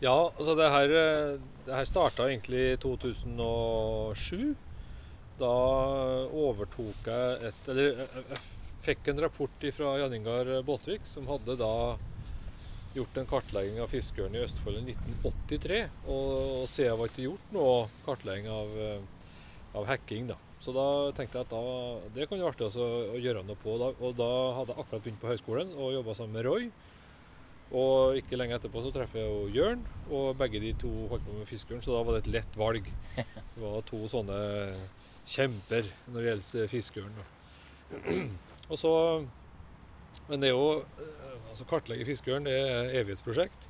Ja, 0.04 0.12
altså 0.28 0.52
det 0.58 0.68
her, 0.72 0.92
eh, 1.00 1.72
her 1.72 1.88
starta 1.88 2.28
egentlig 2.28 2.66
i 2.74 2.76
2007. 2.84 4.52
Da 5.40 5.54
overtok 6.36 7.08
jeg 7.08 7.48
et 7.48 7.68
Eller 7.72 7.96
jeg- 7.96 8.24
jeg 8.28 8.44
fikk 8.84 9.08
en 9.08 9.20
rapport 9.24 9.72
fra 9.72 9.96
Jan 9.98 10.12
Ingar 10.12 10.62
Båtvik, 10.62 11.06
som 11.06 11.26
hadde 11.26 11.56
da 11.56 11.96
gjort 12.94 13.18
en 13.20 13.28
kartlegging 13.30 13.80
av 13.82 13.90
fiskeørn 13.92 14.36
i 14.36 14.42
Østfold 14.44 14.80
i 14.80 14.94
1983. 14.94 15.80
Og, 16.06 16.30
og 16.60 16.68
siden 16.70 16.98
var 16.98 17.10
ikke 17.10 17.26
gjort 17.28 17.52
noe 17.54 17.74
kartlegging 18.06 18.50
av, 18.50 18.78
eh, 18.86 19.74
av 19.78 19.90
hekking. 19.90 20.30
da. 20.32 20.38
Så 20.60 20.74
da 20.76 20.86
tenkte 21.16 21.40
jeg 21.40 21.46
at 21.46 21.52
da, 21.54 21.60
det 22.12 22.28
kunne 22.28 22.44
være 22.44 22.52
artig 22.52 22.66
også 22.66 22.86
å 23.14 23.20
gjøre 23.20 23.44
noe 23.48 23.60
på. 23.62 23.76
Da, 23.80 23.92
og 23.96 24.16
da 24.18 24.30
hadde 24.58 24.74
jeg 24.74 24.84
akkurat 24.84 25.04
begynt 25.06 25.22
på 25.22 25.30
høyskolen 25.30 25.74
og 25.76 25.94
jobba 25.96 26.16
sammen 26.18 26.36
med 26.36 26.48
Roy. 26.48 26.70
Og 27.70 28.18
ikke 28.18 28.36
lenge 28.36 28.56
etterpå 28.58 28.82
så 28.82 28.90
treffer 28.92 29.22
jeg 29.22 29.30
jo 29.30 29.42
Jørn, 29.54 29.82
og 30.10 30.32
begge 30.40 30.58
de 30.62 30.72
to 30.78 30.90
holdt 31.12 31.22
på 31.22 31.36
med 31.36 31.46
fiskeørn, 31.46 31.82
så 31.84 31.94
da 31.94 32.00
var 32.02 32.16
det 32.16 32.24
et 32.24 32.32
lett 32.34 32.56
valg. 32.58 32.88
Det 33.54 33.62
var 33.62 33.84
to 33.86 34.00
sånne 34.10 34.36
kjemper 35.28 35.86
når 36.08 36.16
det 36.16 36.28
gjelder 36.30 36.70
fiskeørn. 36.72 37.18
Og 38.70 38.78
så 38.78 38.92
Men 40.30 40.42
det 40.42 40.50
er 40.50 40.54
jo 40.54 40.82
altså 41.48 41.66
kartlegge 41.70 42.06
fiskeørn 42.08 42.46
det 42.48 42.54
er 42.58 42.94
evighetsprosjekt. 43.00 43.66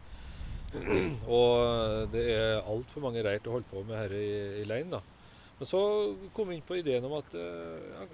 Og 1.39 2.11
det 2.13 2.27
er 2.35 2.61
altfor 2.61 3.03
mange 3.07 3.23
reir 3.27 3.47
å 3.47 3.57
holde 3.57 3.71
på 3.71 3.83
med 3.87 3.99
her 3.99 4.15
i, 4.15 4.29
i 4.63 4.67
leiren. 4.69 4.93
da. 4.95 5.01
Men 5.61 5.69
så 5.69 5.81
kom 6.37 6.49
vi 6.49 6.57
inn 6.57 6.67
på 6.67 6.79
ideen 6.79 7.05
om 7.05 7.19
at 7.19 7.35
ja, 7.37 8.07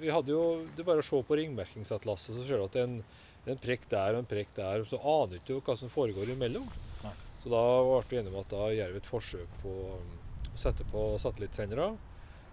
vi 0.00 0.10
hadde 0.10 0.32
jo, 0.32 0.44
Det 0.74 0.82
er 0.82 0.88
bare 0.88 1.04
å 1.04 1.06
se 1.06 1.20
på 1.26 1.36
ringmerkingsatlaset, 1.38 2.32
så 2.34 2.46
ser 2.46 2.60
du 2.60 2.64
at 2.66 2.76
det 2.76 2.82
er 2.82 2.88
en, 2.88 3.00
en 3.52 3.60
prekk 3.60 3.84
der 3.92 4.16
og 4.16 4.22
en 4.22 4.30
prekk 4.30 4.54
der. 4.56 4.82
og 4.82 4.88
Så 4.88 5.00
aner 5.00 5.36
du 5.36 5.52
ikke 5.54 5.60
hva 5.68 5.76
som 5.78 5.92
foregår 5.92 6.32
imellom. 6.34 6.66
Nei. 7.04 7.14
Så 7.42 7.52
da 7.52 7.62
ble 7.84 8.00
vi 8.08 8.20
enige 8.20 8.34
om 8.34 8.40
at 8.42 8.52
da 8.52 8.68
gjør 8.74 8.94
vi 8.94 9.02
et 9.02 9.10
forsøk 9.10 9.58
på 9.62 9.74
å 9.86 9.98
sette 10.58 10.86
på 10.90 11.04
satellittsendere. 11.22 11.92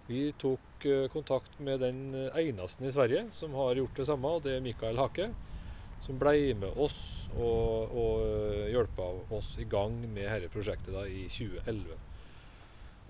Vi 0.08 0.22
tok 0.40 0.86
eh, 0.88 1.08
kontakt 1.12 1.58
med 1.60 1.82
den 1.84 2.14
eneste 2.30 2.86
i 2.88 2.94
Sverige 2.94 3.26
som 3.36 3.56
har 3.58 3.80
gjort 3.80 3.98
det 3.98 4.08
samme, 4.08 4.36
og 4.38 4.46
det 4.46 4.54
er 4.56 4.64
Mikael 4.64 5.00
Hake. 5.00 5.32
Som 6.04 6.18
ble 6.20 6.54
med 6.56 6.78
oss 6.80 6.98
og, 7.36 7.92
og 7.92 8.24
eh, 8.24 8.70
hjelpa 8.72 9.10
oss 9.36 9.50
i 9.60 9.66
gang 9.68 9.98
med 10.06 10.24
dette 10.24 10.50
prosjektet 10.52 10.94
da, 10.94 11.04
i 11.04 11.26
2011. 11.34 11.98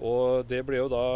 Og 0.08 0.48
det 0.48 0.60
ble 0.66 0.80
jo 0.80 0.90
da 0.92 1.06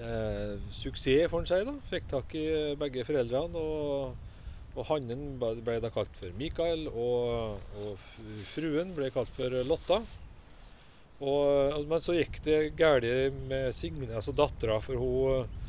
eh, 0.00 0.54
suksess, 0.76 1.30
får 1.32 1.42
en 1.42 1.50
si. 1.50 1.60
da. 1.68 1.74
Fikk 1.90 2.08
tak 2.12 2.36
i 2.38 2.46
begge 2.80 3.04
foreldrene. 3.08 3.60
Og, 3.60 4.22
og 4.76 4.88
hannen 4.90 5.38
ble 5.40 5.78
da 5.80 5.90
kalt 5.92 6.12
for 6.20 6.32
Mikael, 6.36 6.86
og, 6.92 7.60
og 7.80 8.16
fruen 8.52 8.92
ble 8.96 9.08
kalt 9.14 9.32
for 9.36 9.52
Lotta. 9.64 10.02
Og, 11.16 11.86
men 11.88 12.02
så 12.04 12.16
gikk 12.18 12.42
det 12.44 12.58
galt 12.76 13.06
med 13.48 13.70
Signe, 13.72 14.10
altså 14.12 14.34
dattera, 14.36 14.76
for 14.84 15.00
hun, 15.00 15.62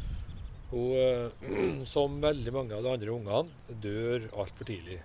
hun 0.71 1.85
Som 1.93 2.19
veldig 2.21 2.53
mange 2.55 2.75
av 2.75 2.83
de 2.83 2.91
andre 2.95 3.13
ungene 3.13 3.77
dør 3.83 4.27
altfor 4.33 4.67
tidlig. 4.67 4.99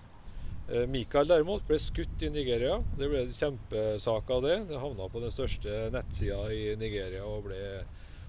Eh, 0.70 0.87
Mikael 0.90 1.29
derimot 1.31 1.64
ble 1.68 1.79
skutt 1.83 2.22
i 2.22 2.31
Nigeria. 2.33 2.79
Det 2.98 3.09
ble 3.11 3.25
en 3.27 3.35
kjempesak 3.37 4.31
av 4.31 4.42
det. 4.46 4.57
Det 4.70 4.81
havna 4.83 5.09
på 5.12 5.22
den 5.22 5.35
største 5.35 5.88
nettsida 5.94 6.40
i 6.55 6.77
Nigeria, 6.81 7.25
og 7.27 7.48
ble, 7.48 7.61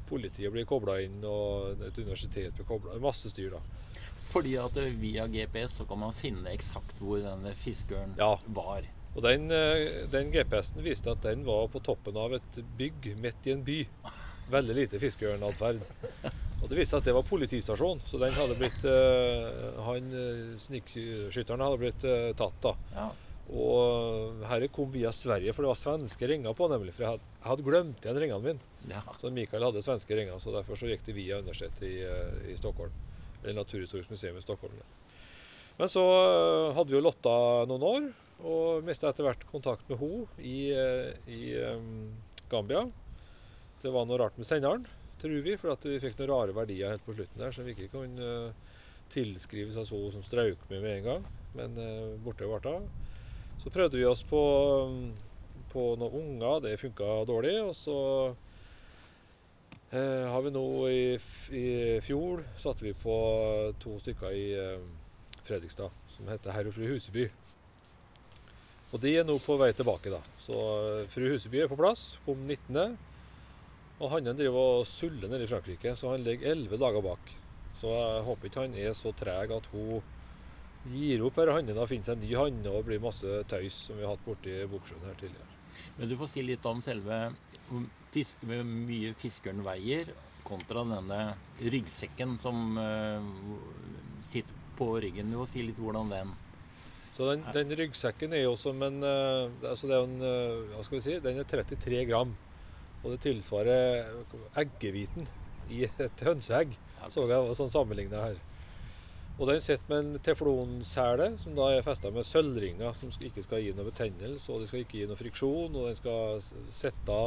politiet 0.09 0.53
ble 0.53 0.65
kobla 0.69 0.99
inn, 1.05 1.19
og 1.25 1.81
et 1.87 1.97
universitet 2.01 2.53
ble 2.57 2.65
kobla 2.69 2.97
Masse 3.01 3.31
styr, 3.33 3.53
da. 3.57 3.61
Fordi 4.33 4.55
at 4.57 4.77
via 4.97 5.27
GPS 5.29 5.75
så 5.77 5.85
kan 5.85 5.99
man 6.01 6.15
finne 6.17 6.49
eksakt 6.55 6.97
hvor 7.01 7.21
denne 7.21 7.53
fiskeren 7.61 8.15
Ja. 8.17 8.35
var. 8.47 8.85
Og 9.13 9.21
den, 9.21 9.51
eh, 9.53 10.07
den 10.09 10.31
GPS-en 10.33 10.81
viste 10.81 11.11
at 11.13 11.21
den 11.21 11.45
var 11.45 11.67
på 11.69 11.79
toppen 11.85 12.17
av 12.17 12.33
et 12.33 12.55
bygg 12.79 13.11
midt 13.21 13.45
i 13.45 13.51
en 13.53 13.61
by. 13.63 13.85
Veldig 14.49 14.75
lite 14.75 14.99
fiskeørnatferd. 14.99 15.83
Og 16.63 16.69
det 16.71 16.77
viste 16.79 16.95
seg 16.95 17.01
at 17.03 17.07
det 17.09 17.15
var 17.17 17.25
politistasjon, 17.27 17.99
så 18.07 18.19
den 18.21 18.35
hadde 18.37 18.55
blitt 18.55 18.85
uh, 18.87 19.81
Han 19.83 20.13
eh, 20.15 20.53
snikskytteren 20.63 21.59
hadde 21.59 21.79
blitt 21.81 22.05
uh, 22.07 22.31
tatt, 22.39 22.55
da. 22.63 22.71
Ja. 22.95 23.07
Og 23.51 24.45
herre 24.47 24.69
kom 24.71 24.87
via 24.93 25.11
Sverige, 25.11 25.51
for 25.51 25.65
det 25.65 25.73
var 25.73 25.81
svenske 25.81 26.29
ringer 26.31 26.55
på, 26.55 26.69
nemlig. 26.71 26.93
For 26.95 27.03
jeg 27.03 27.17
hadde, 27.17 27.27
jeg 27.41 27.49
hadde 27.49 27.65
glemt 27.67 28.07
igjen 28.07 28.21
ringene 28.23 28.45
mine. 28.45 28.71
ja. 28.87 29.03
Så 29.19 29.33
Mikael 29.35 29.67
hadde 29.67 29.83
svenske 29.83 30.15
ringer, 30.15 30.39
så 30.39 30.55
derfor 30.55 30.79
så 30.79 30.87
gikk 30.87 31.03
det 31.09 31.17
via 31.19 31.41
universitetet 31.43 31.83
i, 31.89 32.53
i 32.53 32.57
Stockholm. 32.57 32.95
Eller 33.41 33.59
Naturhistorisk 33.59 34.15
museum 34.15 34.39
i 34.39 34.45
Stockholm. 34.45 34.79
Men 35.75 35.91
så 35.91 36.05
hadde 36.77 36.93
vi 36.93 36.95
jo 36.95 37.03
Lotta 37.03 37.35
noen 37.67 37.87
år, 37.89 38.09
og 38.47 38.87
mista 38.87 39.11
etter 39.11 39.27
hvert 39.27 39.43
kontakt 39.51 39.91
med 39.91 39.99
henne 39.99 40.23
i, 40.39 40.57
i 41.27 41.43
um, 41.75 42.13
Gambia. 42.51 42.87
Det 43.83 43.91
var 43.91 44.07
noe 44.07 44.23
rart 44.23 44.39
med 44.39 44.47
senderen, 44.47 44.87
tror 45.23 45.41
vi, 45.47 45.57
for 45.57 45.87
vi 45.87 45.99
fikk 46.03 46.19
noen 46.19 46.31
rare 46.33 46.55
verdier 46.55 46.93
helt 46.93 47.05
på 47.07 47.15
slutten 47.15 47.41
der 47.41 47.55
som 47.55 47.65
vi 47.65 47.75
ikke 47.75 47.91
kunne 47.95 48.27
tilskrive 48.27 48.71
tilskrives 49.13 49.77
av 49.77 49.85
så 49.85 49.99
som 50.11 50.23
strauk 50.25 50.69
med 50.69 50.81
med 50.81 50.97
en 50.97 51.03
gang. 51.03 51.25
Men 51.53 51.77
eh, 51.77 52.15
borte 52.23 52.47
ble 52.49 52.59
det. 52.63 52.79
Så 53.63 53.71
prøvde 53.73 53.99
vi 53.99 54.07
oss 54.09 54.23
på, 54.25 54.41
på 55.71 55.83
noen 56.01 56.17
unger, 56.23 56.63
det 56.65 56.79
funka 56.81 57.25
dårlig. 57.29 57.53
Og 57.61 57.75
så 57.77 57.99
eh, 59.91 60.25
har 60.31 60.41
vi 60.41 60.53
nå 60.55 60.65
i, 60.89 61.05
i 61.53 61.67
fjor 62.05 62.43
satte 62.63 62.87
vi 62.87 62.95
på 62.97 63.15
to 63.83 63.99
stykker 64.01 64.33
i 64.33 64.49
eh, 64.57 64.83
Fredrikstad 65.43 65.93
som 66.15 66.29
heter 66.29 66.53
Herr 66.55 66.69
og 66.69 66.75
fru 66.75 66.87
Huseby. 66.87 67.29
Og 68.93 69.01
de 69.01 69.15
er 69.17 69.25
nå 69.25 69.39
på 69.41 69.55
vei 69.57 69.71
tilbake, 69.73 70.11
da. 70.13 70.21
Så 70.41 70.57
eh, 70.57 71.09
fru 71.13 71.29
Huseby 71.31 71.63
er 71.63 71.71
på 71.71 71.79
plass, 71.79 72.13
kom 72.25 72.45
19. 72.45 72.97
Og 74.01 74.09
hannen 74.15 74.37
driver 74.37 74.79
og 74.79 74.87
suller 74.89 75.29
nede 75.29 75.45
i 75.45 75.51
Frankrike, 75.51 75.93
så 75.95 76.15
han 76.15 76.25
ligger 76.25 76.55
11 76.55 76.81
dager 76.81 77.05
bak. 77.05 77.33
Så 77.79 77.93
jeg 77.93 78.25
håper 78.27 78.49
ikke 78.49 78.65
han 78.65 78.77
er 78.79 78.93
så 78.97 79.13
treg 79.17 79.53
at 79.53 79.69
hun 79.73 80.01
gir 80.91 81.23
opp 81.23 81.37
her 81.39 81.53
hannen 81.53 81.79
og 81.79 81.89
finner 81.91 82.09
seg 82.09 82.17
en 82.17 82.25
ny 82.25 82.33
hanne 82.35 82.71
og 82.73 82.85
blir 82.87 83.01
masse 83.03 83.39
tøys 83.51 83.77
som 83.87 83.99
vi 83.99 84.03
har 84.03 84.15
hatt 84.15 84.25
borti 84.25 84.55
Buksjøen 84.71 85.05
her 85.07 85.19
tidligere. 85.19 85.49
Men 85.97 86.09
du 86.09 86.17
får 86.19 86.31
si 86.33 86.43
litt 86.45 86.65
om 86.67 86.81
selve 86.85 87.19
hvor 87.69 87.85
med 88.45 88.67
mye 88.67 89.13
fiskeren 89.17 89.63
veier 89.65 90.11
kontra 90.45 90.83
denne 90.85 91.19
ryggsekken 91.57 92.35
som 92.43 92.77
eh, 92.77 93.29
sitter 94.27 94.59
på 94.77 94.89
ryggen. 95.01 95.31
Du 95.31 95.39
får 95.39 95.53
si 95.53 95.63
litt 95.65 95.79
hvordan 95.79 96.11
den 96.11 96.33
Så 97.15 97.29
den, 97.31 97.45
den 97.55 97.73
ryggsekken 97.77 98.33
er 98.33 98.43
jo 98.43 98.55
som 98.59 98.81
en 98.85 99.01
eh, 99.07 99.69
altså 99.69 99.89
det 99.89 99.97
er 99.97 100.07
en, 100.07 100.17
eh, 100.21 100.75
Hva 100.75 100.83
skal 100.85 100.99
vi 100.99 101.05
si? 101.07 101.19
Den 101.23 101.41
er 101.41 101.49
33 101.49 102.05
gram. 102.09 102.35
Og 103.03 103.13
det 103.13 103.23
tilsvarer 103.25 104.23
eggehviten 104.59 105.27
i 105.67 105.83
et 105.87 106.23
hønseegg. 106.23 106.77
Så 107.11 107.25
jeg 107.27 107.35
var 107.35 107.57
sånn 107.57 107.71
sammenligna 107.71 108.23
her. 108.29 108.41
Og 109.41 109.49
den 109.49 109.63
sitter 109.65 109.89
med 109.89 109.99
en 109.99 110.21
teflonsele 110.23 111.31
som 111.41 111.55
da 111.57 111.71
er 111.73 111.85
festa 111.85 112.11
med 112.13 112.27
sølvringer 112.29 112.93
som 112.95 113.09
ikke 113.17 113.43
skal 113.43 113.63
gi 113.63 113.71
noe 113.73 113.89
betennelse, 113.89 114.45
og 114.53 114.61
det 114.61 114.69
skal 114.69 114.83
ikke 114.83 114.99
gi 114.99 115.07
noe 115.09 115.17
friksjon, 115.19 115.73
og 115.73 115.89
den 115.89 115.97
skal 115.97 116.43
sitte 116.71 117.17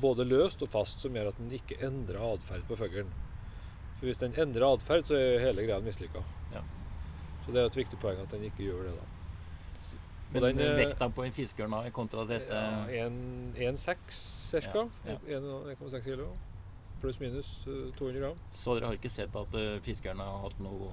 både 0.00 0.26
løst 0.28 0.64
og 0.64 0.72
fast, 0.72 1.04
som 1.04 1.16
gjør 1.16 1.30
at 1.30 1.40
den 1.40 1.52
ikke 1.52 1.78
endrer 1.84 2.24
atferd 2.24 2.64
på 2.68 2.78
fuglen. 2.80 3.12
For 3.98 4.08
hvis 4.08 4.20
den 4.20 4.36
endrer 4.40 4.66
atferd, 4.68 5.06
så 5.08 5.16
er 5.16 5.44
hele 5.44 5.64
greia 5.68 5.78
mislykka. 5.84 6.24
Ja. 6.52 6.64
Så 7.44 7.52
det 7.52 7.62
er 7.62 7.70
et 7.70 7.78
viktig 7.78 8.00
poeng 8.00 8.20
at 8.20 8.32
den 8.32 8.48
ikke 8.48 8.64
gjør 8.66 8.88
det, 8.88 8.96
da. 8.96 9.06
Men 10.32 10.42
den, 10.42 10.60
eh, 10.60 10.74
vekta 10.76 11.08
på 11.10 11.24
en 11.24 11.32
fiskeørn 11.32 11.74
kontra 11.94 12.24
dette 12.26 12.52
Ja, 12.52 13.06
1,6 13.06 14.20
ca. 14.72 14.88
Ja, 15.06 15.16
1,6 15.38 16.04
kilo. 16.04 16.30
Pluss 17.00 17.20
minus 17.20 17.66
eh, 17.66 17.92
200 17.98 18.20
gram. 18.20 18.38
Så 18.54 18.74
dere 18.74 18.90
har 18.90 18.98
ikke 18.98 19.12
sett 19.12 19.34
at 19.36 19.56
uh, 19.56 19.78
fiskerne 19.84 20.24
har 20.24 20.44
hatt 20.46 20.60
noe 20.64 20.92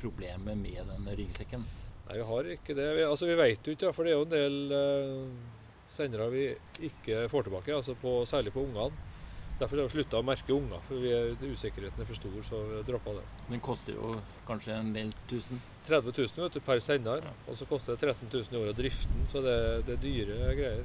problemer 0.00 0.56
med 0.58 0.88
den 0.90 1.10
ryggsekken? 1.20 1.66
Nei, 2.08 2.16
vi 2.18 2.28
har 2.28 2.48
ikke 2.56 2.76
det. 2.76 2.88
Vi, 2.98 3.04
altså, 3.06 3.28
vi 3.28 3.36
vet 3.38 3.66
jo 3.66 3.74
ikke, 3.76 3.86
ja, 3.88 3.96
for 3.96 4.04
det 4.04 4.12
er 4.12 4.18
jo 4.18 4.26
en 4.26 4.34
del 4.34 4.56
uh, 4.74 5.52
sendere 5.94 6.30
vi 6.32 6.46
ikke 6.90 7.26
får 7.32 7.46
tilbake. 7.48 7.76
Altså 7.76 7.96
på, 8.00 8.22
særlig 8.28 8.52
på 8.56 8.64
ungene. 8.66 9.12
Derfor 9.58 9.78
har 9.78 9.86
vi 9.86 9.94
slutta 9.94 10.18
å 10.18 10.26
merke 10.26 10.50
unger, 10.50 10.80
for 10.88 10.98
vi 10.98 11.12
er, 11.14 11.36
usikkerheten 11.38 12.02
er 12.02 12.08
for 12.08 12.18
stor. 12.18 12.38
så 12.48 12.62
vi 12.66 12.76
har 12.80 12.88
droppa 12.88 13.14
det. 13.20 13.24
Den 13.52 13.62
koster 13.62 13.94
jo 13.94 14.16
kanskje 14.48 14.74
en 14.74 14.92
del 14.96 15.12
tusen. 15.30 15.60
30 15.86 16.10
000 16.16 16.44
vet 16.44 16.58
du, 16.58 16.60
per 16.60 16.82
sender, 16.82 17.22
Ja. 17.22 17.32
og 17.46 17.56
så 17.56 17.68
koster 17.70 17.94
det 17.94 18.00
13 18.16 18.28
000 18.32 18.44
i 18.50 18.62
året 18.64 18.76
driften. 18.76 19.26
Så 19.30 19.42
det, 19.44 19.86
det 19.86 19.94
er 19.94 20.02
dyre 20.02 20.54
greier. 20.58 20.84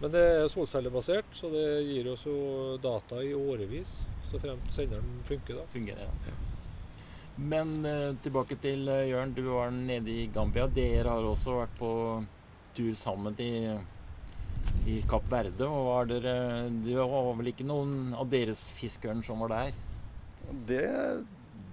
Men 0.00 0.12
det 0.14 0.20
er 0.20 0.48
solcellebasert, 0.48 1.32
så 1.34 1.50
det 1.50 1.66
gir 1.88 2.08
oss 2.12 2.24
jo 2.24 2.78
data 2.82 3.20
i 3.22 3.34
årevis. 3.34 4.06
Så 4.30 4.38
fremt 4.38 4.72
senderen 4.72 5.22
funker, 5.26 5.58
da. 5.58 5.66
Fungerer, 5.72 6.08
ja. 6.28 6.36
Men 7.38 7.84
eh, 7.86 8.14
tilbake 8.22 8.56
til 8.62 8.88
uh, 8.88 9.04
Jørn. 9.08 9.34
Du 9.34 9.42
var 9.50 9.70
nede 9.70 10.10
i 10.10 10.26
Gambia. 10.34 10.66
Dere 10.66 11.12
har 11.12 11.26
også 11.26 11.60
vært 11.60 11.76
på 11.78 11.90
tur 12.76 12.94
sammen 12.98 13.34
til, 13.38 13.78
til 14.84 15.02
Kapp 15.10 15.26
Verde. 15.32 15.66
Og 15.66 15.88
var 15.90 16.10
dere, 16.10 16.36
det 16.84 16.96
var 16.98 17.32
vel 17.38 17.52
ikke 17.52 17.66
noen 17.68 18.14
av 18.16 18.30
deres 18.32 18.62
fiskeørn 18.78 19.24
som 19.26 19.44
var 19.44 19.54
der? 19.54 19.82
Det, 20.68 20.84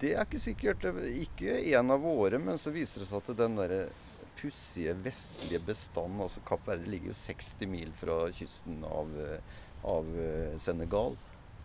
det 0.01 0.15
er 0.15 0.25
ikke 0.25 0.41
sikkert. 0.43 0.87
Ikke 1.25 1.59
en 1.75 1.93
av 1.95 2.03
våre, 2.03 2.41
men 2.41 2.59
så 2.61 2.73
viser 2.75 3.03
det 3.03 3.11
seg 3.11 3.21
at 3.21 3.37
den 3.43 3.59
der 3.59 3.77
pussige 4.35 4.91
vestlige 5.05 5.61
bestanden 5.63 6.19
altså 6.25 6.41
Kapp 6.45 6.65
Verde 6.67 6.89
ligger 6.91 7.13
jo 7.13 7.21
60 7.21 7.69
mil 7.71 7.93
fra 8.01 8.17
kysten 8.35 8.83
av, 8.83 9.13
av 9.87 10.11
eh, 10.19 10.57
Senegal. 10.59 11.15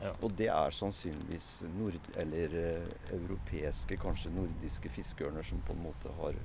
Ja. 0.00 0.14
Og 0.24 0.32
det 0.38 0.48
er 0.48 0.72
sannsynligvis 0.72 1.50
nord... 1.74 1.98
Eller 2.20 2.54
eh, 2.56 2.94
europeiske, 3.18 3.98
kanskje 4.00 4.32
nordiske 4.32 4.92
fiskeørner 4.94 5.44
som 5.46 5.60
på 5.66 5.76
en 5.76 5.84
måte 5.90 6.14
har 6.20 6.38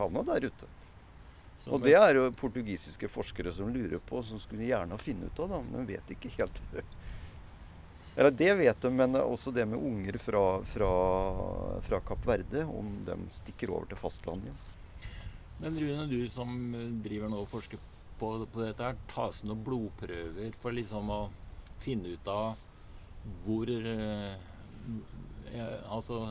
havna 0.00 0.24
der 0.34 0.50
ute. 0.50 0.68
Som 1.64 1.76
Og 1.76 1.84
det 1.84 1.96
er 1.98 2.16
jo 2.16 2.28
portugisiske 2.40 3.08
forskere 3.12 3.52
som 3.52 3.68
lurer 3.72 4.00
på, 4.00 4.22
som 4.24 4.40
skulle 4.40 4.68
gjerne 4.68 4.96
finne 5.00 5.28
ut 5.28 5.42
av 5.44 5.52
det, 5.52 5.60
men 5.68 5.88
vet 5.88 6.14
ikke 6.14 6.32
helt. 6.38 6.60
Eller 8.16 8.32
det 8.34 8.54
vet 8.58 8.80
de, 8.82 8.90
men 8.90 9.16
også 9.20 9.52
det 9.54 9.66
med 9.68 9.78
unger 9.78 10.18
fra, 10.20 10.42
fra, 10.66 10.90
fra 11.84 12.00
Kapp 12.08 12.26
Verde, 12.26 12.64
om 12.64 12.90
de 13.06 13.16
stikker 13.36 13.70
over 13.70 13.86
til 13.90 14.00
fastlandet 14.00 14.50
igjen. 14.50 14.66
Men 15.60 15.76
Rune, 15.76 16.06
du 16.08 16.20
som 16.32 16.56
driver 17.04 17.28
nå 17.28 17.42
og 17.44 17.52
forsker 17.52 17.80
på, 18.20 18.32
på 18.48 18.64
dette, 18.64 18.80
her, 18.80 18.96
tas 19.12 19.40
det 19.40 19.48
noen 19.48 19.62
blodprøver 19.64 20.56
for 20.60 20.76
liksom 20.76 21.12
å 21.12 21.20
finne 21.84 22.16
ut 22.16 22.32
av 22.32 22.56
hvor 23.44 23.68
eh, 23.68 24.48
Altså 25.90 26.30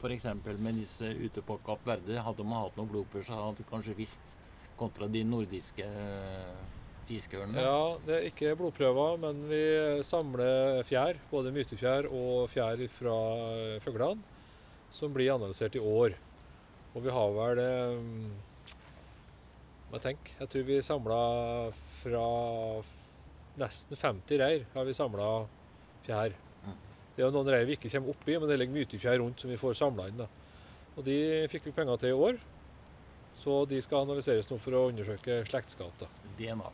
f.eks. 0.00 0.26
med 0.62 0.78
disse 0.78 1.08
ute 1.18 1.42
på 1.44 1.56
Kapp 1.66 1.86
Verde, 1.88 2.20
hadde 2.22 2.46
man 2.46 2.64
hatt 2.64 2.76
noen 2.78 2.90
blodprøver, 2.92 3.26
så 3.26 3.38
hadde 3.40 3.64
du 3.64 3.68
kanskje 3.68 3.96
visst 3.98 4.22
kontra 4.80 5.08
de 5.12 5.22
nordiske 5.28 5.86
eh, 5.86 6.58
fiskeørnene. 7.10 7.62
Ja, 7.64 7.80
det 8.06 8.16
er 8.16 8.28
ikke 8.30 8.56
blodprøver, 8.58 9.20
men 9.20 9.44
vi 9.50 9.62
samler 10.06 10.82
fjær, 10.88 11.20
både 11.30 11.52
mytefjær 11.54 12.08
og 12.08 12.50
fjær 12.54 12.82
fra 12.96 13.16
fuglene, 13.84 14.38
som 14.94 15.12
blir 15.14 15.34
analysert 15.36 15.76
i 15.78 15.82
år. 15.84 16.16
Og 16.94 17.04
vi 17.04 17.12
har 17.14 17.34
vel 17.36 17.60
eh, 17.62 18.30
jeg 19.90 20.02
tenker, 20.04 20.34
jeg 20.38 20.50
tror 20.50 20.66
vi 20.68 20.82
samla 20.86 21.20
fra 22.00 22.26
nesten 23.58 23.98
50 23.98 24.38
reir 24.38 24.68
har 24.74 24.86
vi 24.86 24.94
samla 24.94 25.30
fjær. 26.06 26.36
Mm. 26.62 26.76
Det 27.16 27.22
er 27.22 27.26
jo 27.26 27.32
noen 27.34 27.50
reir 27.50 27.66
vi 27.66 27.74
ikke 27.74 27.90
kommer 27.90 28.14
oppi, 28.14 28.36
men 28.36 28.46
det 28.46 28.60
ligger 28.60 28.78
mytefjær 28.78 29.18
rundt 29.18 29.42
som 29.42 29.50
vi 29.50 29.58
får 29.58 29.80
samla 29.80 30.06
inn. 30.10 30.22
da. 30.22 30.28
Og 30.94 31.02
de 31.06 31.18
fikk 31.50 31.66
vi 31.66 31.74
penger 31.74 31.98
til 31.98 32.12
i 32.12 32.20
år. 32.26 32.38
Så 33.40 33.64
de 33.70 33.80
skal 33.82 34.04
analyseres 34.04 34.50
nå 34.50 34.58
for 34.60 34.76
å 34.76 34.86
undersøke 34.90 35.40
slektskap. 35.48 35.92
da. 36.00 36.08
DNA. 36.38 36.70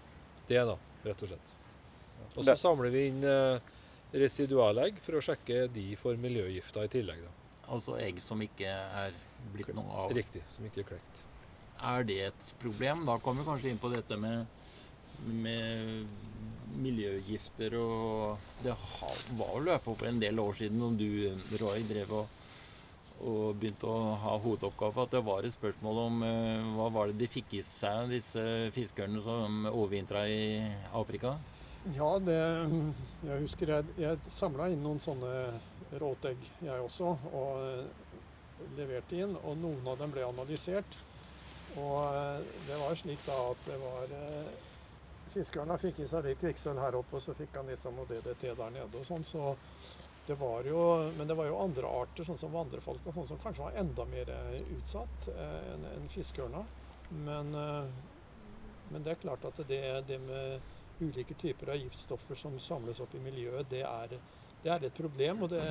DNA, 0.48 0.76
rett 1.06 1.22
og 1.22 1.30
slett. 1.30 1.52
Og 2.36 2.44
så 2.44 2.56
samler 2.58 2.92
vi 2.92 3.06
inn 3.10 3.22
eh, 3.26 3.60
residualegg 4.16 4.98
for 5.04 5.18
å 5.18 5.22
sjekke 5.24 5.66
de 5.72 5.88
for 6.00 6.18
miljøgifter 6.20 6.88
i 6.88 6.92
tillegg. 6.92 7.22
da. 7.22 7.32
Altså 7.74 7.96
egg 7.98 8.20
som 8.22 8.42
ikke 8.42 8.70
er 8.70 9.14
blitt 9.54 9.72
noe 9.74 10.02
av. 10.04 10.14
Riktig, 10.14 10.42
som 10.54 10.66
ikke 10.68 10.84
er 10.84 10.90
klekt. 10.94 11.22
Er 11.86 12.06
det 12.08 12.20
et 12.30 12.52
problem? 12.62 13.04
Da 13.08 13.18
kommer 13.22 13.42
vi 13.42 13.50
kanskje 13.50 13.72
inn 13.72 13.80
på 13.82 13.90
dette 13.92 14.16
med, 14.20 14.46
med 15.26 16.06
miljøgifter 16.76 17.74
og 17.80 18.38
Det 18.64 18.74
var 19.38 19.52
vel 19.56 19.68
løpet 19.70 19.90
opp 19.92 20.02
en 20.08 20.20
del 20.20 20.40
år 20.40 20.56
siden 20.58 20.82
om 20.82 20.96
du, 20.98 21.08
Roy, 21.60 21.84
drev 21.88 22.14
og, 22.22 22.35
og 23.20 23.56
begynte 23.60 23.88
å 23.88 24.14
ha 24.20 24.36
hovedoppgave. 24.42 25.06
At 25.06 25.14
det 25.16 25.22
var 25.26 25.46
et 25.46 25.56
spørsmål 25.56 26.00
om 26.04 26.24
eh, 26.26 26.70
hva 26.76 26.88
var 26.94 27.10
det 27.10 27.20
de 27.22 27.30
fikk 27.32 27.56
i 27.58 27.62
seg, 27.66 28.12
disse 28.12 28.44
fiskerne 28.76 29.22
som 29.24 29.68
overvintra 29.72 30.26
i 30.28 30.42
Afrika? 30.96 31.36
Ja, 31.94 32.16
det, 32.18 32.38
jeg 33.28 33.42
husker 33.44 33.70
jeg, 33.76 33.96
jeg 34.02 34.36
samla 34.36 34.68
inn 34.72 34.82
noen 34.82 34.98
sånne 35.04 35.32
råtegg, 36.02 36.40
jeg 36.66 36.82
også, 36.82 37.12
og 37.30 38.72
leverte 38.76 39.20
inn. 39.22 39.36
Og 39.44 39.58
noen 39.62 39.86
av 39.86 40.00
dem 40.00 40.14
ble 40.14 40.26
analysert. 40.26 40.98
Og 41.76 41.98
eh, 42.08 42.46
det 42.68 42.80
var 42.80 42.96
slik 42.98 43.22
da 43.26 43.36
at 43.50 43.68
det 43.68 43.76
var 43.82 44.16
eh, 44.16 44.56
Fiskerne 45.36 45.74
fikk 45.76 45.98
i 46.00 46.06
seg 46.08 46.24
litt 46.24 46.38
kvikksølv 46.40 46.78
her 46.80 46.94
oppe, 46.96 47.18
og 47.18 47.24
så 47.26 47.34
fikk 47.36 47.58
han 47.58 47.66
liksom 47.68 47.98
noe 47.98 48.08
DDT 48.08 48.54
der 48.56 48.70
nede 48.72 48.96
og 48.96 49.04
sånn. 49.04 49.26
Så 49.28 49.50
det 50.26 50.34
var 50.40 50.64
jo 50.66 51.12
Men 51.16 51.28
det 51.28 51.34
var 51.38 51.46
jo 51.46 51.58
andre 51.62 51.86
arter, 52.02 52.26
sånn 52.26 52.38
som 52.40 52.54
vandrefolk 52.54 53.04
og 53.06 53.14
sånn, 53.14 53.28
som 53.30 53.38
kanskje 53.42 53.62
var 53.68 53.78
enda 53.80 54.06
mer 54.10 54.30
eh, 54.34 54.62
utsatt 54.76 55.28
eh, 55.32 55.72
enn 55.74 55.84
en 55.90 56.08
fiskeørna. 56.12 56.64
Men, 57.10 57.52
eh, 57.54 57.92
men 58.90 59.04
det 59.06 59.14
er 59.14 59.20
klart 59.22 59.44
at 59.46 59.60
det, 59.68 59.82
det 60.08 60.18
med 60.22 60.66
ulike 61.02 61.36
typer 61.38 61.74
av 61.74 61.78
giftstoffer 61.82 62.38
som 62.40 62.58
samles 62.62 63.00
opp 63.04 63.14
i 63.14 63.20
miljøet, 63.22 63.68
det 63.70 63.84
er, 63.86 64.16
det 64.64 64.72
er 64.72 64.88
et 64.88 64.96
problem. 64.96 65.44
Og 65.46 65.52
det, 65.52 65.62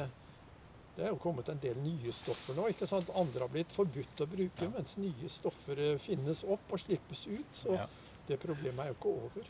det 0.95 1.03
er 1.07 1.11
jo 1.11 1.19
kommet 1.19 1.49
en 1.51 1.59
del 1.59 1.79
nye 1.83 2.13
stoffer 2.15 2.55
nå. 2.55 2.69
ikke 2.71 2.87
sant? 2.87 3.11
Andre 3.11 3.43
har 3.47 3.51
blitt 3.51 3.75
forbudt 3.75 4.23
å 4.23 4.29
bruke, 4.31 4.63
Ja. 4.67 4.71
mens 4.71 4.95
nye 5.01 5.29
stoffer 5.33 5.81
finnes 6.05 6.43
opp 6.47 6.71
og 6.71 6.79
slippes 6.85 7.25
ut. 7.27 7.51
Så 7.59 7.75
Ja. 7.75 7.87
det 8.27 8.39
problemet 8.39 8.85
er 8.85 8.93
jo 8.93 8.99
ikke 8.99 9.15
over. 9.27 9.49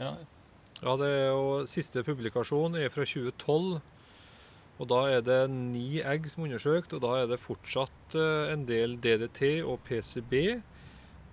Ja, 0.00 0.14
Ja, 0.80 0.94
det 0.96 1.08
er 1.12 1.26
jo 1.28 1.64
Siste 1.68 2.00
publikasjon 2.06 2.78
er 2.80 2.92
fra 2.92 3.04
2012. 3.04 3.80
Og 4.80 4.88
da 4.88 5.00
er 5.12 5.24
det 5.24 5.40
ni 5.52 6.00
egg 6.00 6.24
som 6.32 6.46
er 6.46 6.48
undersøkt, 6.48 6.94
og 6.96 7.02
da 7.04 7.18
er 7.20 7.26
det 7.28 7.36
fortsatt 7.42 8.14
eh, 8.16 8.52
en 8.54 8.62
del 8.68 8.96
DDT 8.96 9.60
og 9.60 9.82
PCB. 9.84 10.62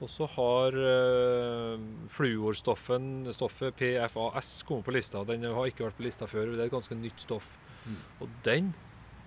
Og 0.04 0.12
så 0.12 0.28
har 0.30 0.76
øh, 0.76 1.80
fluorstoffen, 2.12 3.26
stoffet 3.34 3.74
PFAS, 3.80 4.52
kommet 4.68 4.86
på 4.86 4.94
lista. 4.94 5.24
Den 5.24 5.48
har 5.48 5.72
ikke 5.72 5.88
vært 5.88 5.98
på 5.98 6.06
lista 6.06 6.28
før. 6.28 6.52
Det 6.52 6.60
er 6.60 6.68
et 6.68 6.76
ganske 6.76 7.00
nytt 7.00 7.24
stoff. 7.24 7.56
Mm. 7.88 7.96
Og 8.20 8.36
den 8.46 8.70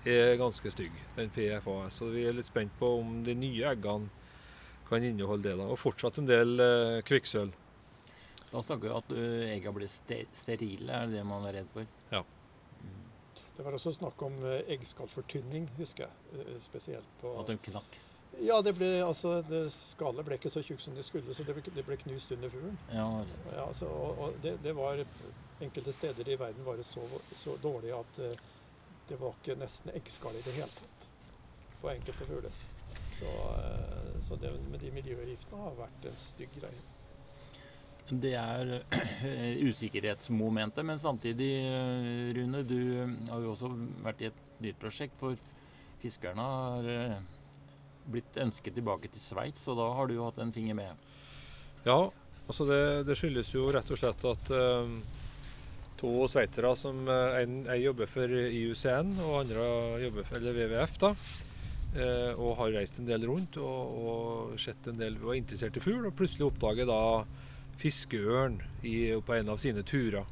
er 0.05 0.37
ganske 0.37 0.71
stygg, 0.71 0.93
den 1.17 1.33
PFAS. 1.33 1.97
Så 1.97 2.13
vi 2.13 2.29
er 2.29 2.37
litt 2.37 2.53
spent 2.53 2.77
på 2.79 2.93
om 3.01 3.23
de 3.25 3.35
nye 3.35 3.73
eggene 3.73 4.13
kan 4.91 5.05
inneholde 5.07 5.49
det. 5.49 5.57
da. 5.59 5.71
Og 5.71 5.81
fortsatt 5.81 6.21
en 6.21 6.29
del 6.29 6.61
øh, 6.61 7.01
kvikksølv. 7.09 7.57
Da 8.51 8.63
snakker 8.63 8.89
vi 8.89 8.95
at 8.99 9.13
uh, 9.15 9.47
egga 9.55 9.73
blir 9.75 9.91
sterile, 9.91 10.91
er 10.91 11.07
det 11.07 11.21
det 11.21 11.25
man 11.27 11.47
er 11.47 11.61
redd 11.61 11.71
for? 11.75 11.87
Ja. 12.11 12.25
Mm. 12.83 13.09
Det 13.57 13.65
var 13.67 13.77
også 13.77 13.93
snakk 13.93 14.23
om 14.25 14.39
eh, 14.49 14.63
eggskallfortynning, 14.73 15.67
husker 15.77 16.07
jeg. 16.07 16.47
eh, 16.47 16.55
Spesielt 16.65 17.11
på 17.21 17.35
At 17.43 17.51
de 17.51 17.59
knakk. 17.67 17.99
Ja, 18.41 18.61
det 18.63 18.73
ble, 18.79 18.89
altså, 19.05 19.41
det 19.43 19.67
skallet 19.75 20.25
ble 20.25 20.39
ikke 20.39 20.53
så 20.55 20.63
tjukt 20.65 20.85
som 20.85 20.95
det 20.97 21.05
skulle, 21.05 21.35
så 21.35 21.45
det 21.45 21.57
ble, 21.59 21.65
det 21.75 21.85
ble 21.85 21.99
knust 22.01 22.31
under 22.33 22.53
fuglen. 22.53 22.79
Ja, 22.89 23.05
Ja, 23.51 23.67
altså, 23.67 23.91
og, 23.91 24.23
og 24.25 24.39
det, 24.45 24.55
det 24.65 24.73
var 24.79 25.03
Enkelte 25.61 25.93
steder 25.93 26.29
i 26.31 26.39
verden 26.41 26.65
var 26.65 26.79
det 26.81 26.87
så, 26.89 27.05
så 27.37 27.59
dårlig 27.61 27.91
at 27.93 28.21
uh, 28.25 28.31
det 29.11 29.19
var 29.21 29.35
ikke 29.37 29.59
nesten 29.61 29.93
eggskall 29.93 30.39
i 30.41 30.45
det 30.47 30.55
hele 30.57 30.73
tatt 30.79 31.11
på 31.83 31.91
enkelte 31.93 32.29
fugler. 32.31 32.55
Så, 33.19 33.29
uh, 33.29 34.15
så 34.25 34.41
det 34.41 34.55
med 34.71 34.81
de 34.81 34.95
miljøgiftene 34.95 35.67
har 35.67 35.77
vært 35.83 36.09
en 36.09 36.17
stygg 36.23 36.57
greie. 36.63 36.81
Det 38.11 38.33
er 38.35 38.73
eh, 38.91 39.61
usikkerhetsmomentet, 39.71 40.83
men 40.87 40.99
samtidig, 40.99 41.51
eh, 41.63 42.31
Rune, 42.35 42.65
du 42.67 42.81
har 43.31 43.45
jo 43.45 43.53
også 43.53 43.71
vært 44.03 44.25
i 44.25 44.31
et 44.31 44.41
nytt 44.65 44.81
prosjekt. 44.83 45.15
For 45.21 45.39
fiskerne 46.03 46.43
har 46.43 46.89
eh, 46.91 47.21
blitt 48.11 48.41
ønsket 48.43 48.75
tilbake 48.75 49.11
til 49.13 49.23
Sveits, 49.23 49.69
og 49.71 49.79
da 49.79 49.87
har 49.95 50.11
du 50.11 50.17
jo 50.17 50.27
hatt 50.27 50.41
en 50.43 50.53
finger 50.55 50.75
med. 50.75 51.07
Ja, 51.87 52.11
altså 52.49 52.67
det, 52.67 52.83
det 53.07 53.17
skyldes 53.21 53.53
jo 53.55 53.69
rett 53.71 53.91
og 53.95 54.01
slett 54.01 54.27
at 54.33 54.51
eh, 54.59 54.97
to 56.01 56.11
sveitsere 56.33 56.73
som 56.79 57.05
eh, 57.07 57.37
en, 57.45 57.61
en 57.69 57.81
jobber 57.81 58.11
for 58.11 58.27
IUCN 58.27 59.15
og 59.23 59.37
andre 59.45 59.69
jobber 60.07 60.27
for 60.27 60.41
eller 60.41 60.59
WWF, 60.59 60.99
da, 61.05 61.13
eh, 61.95 62.33
og 62.35 62.59
har 62.59 62.75
reist 62.81 62.99
en 62.99 63.07
del 63.07 63.29
rundt 63.31 63.61
og, 63.63 63.95
og 64.03 64.59
sett 64.59 64.91
en 64.91 64.99
del 64.99 65.21
var 65.23 65.39
interessert 65.39 65.79
i 65.79 65.85
fugl, 65.85 66.03
og 66.11 66.19
plutselig 66.19 66.49
oppdager 66.51 66.91
da 66.91 67.01
fiskeørn 67.81 68.61
i, 68.87 68.97
på 69.25 69.35
en 69.39 69.49
av 69.55 69.59
sine 69.63 69.83
turer. 69.87 70.27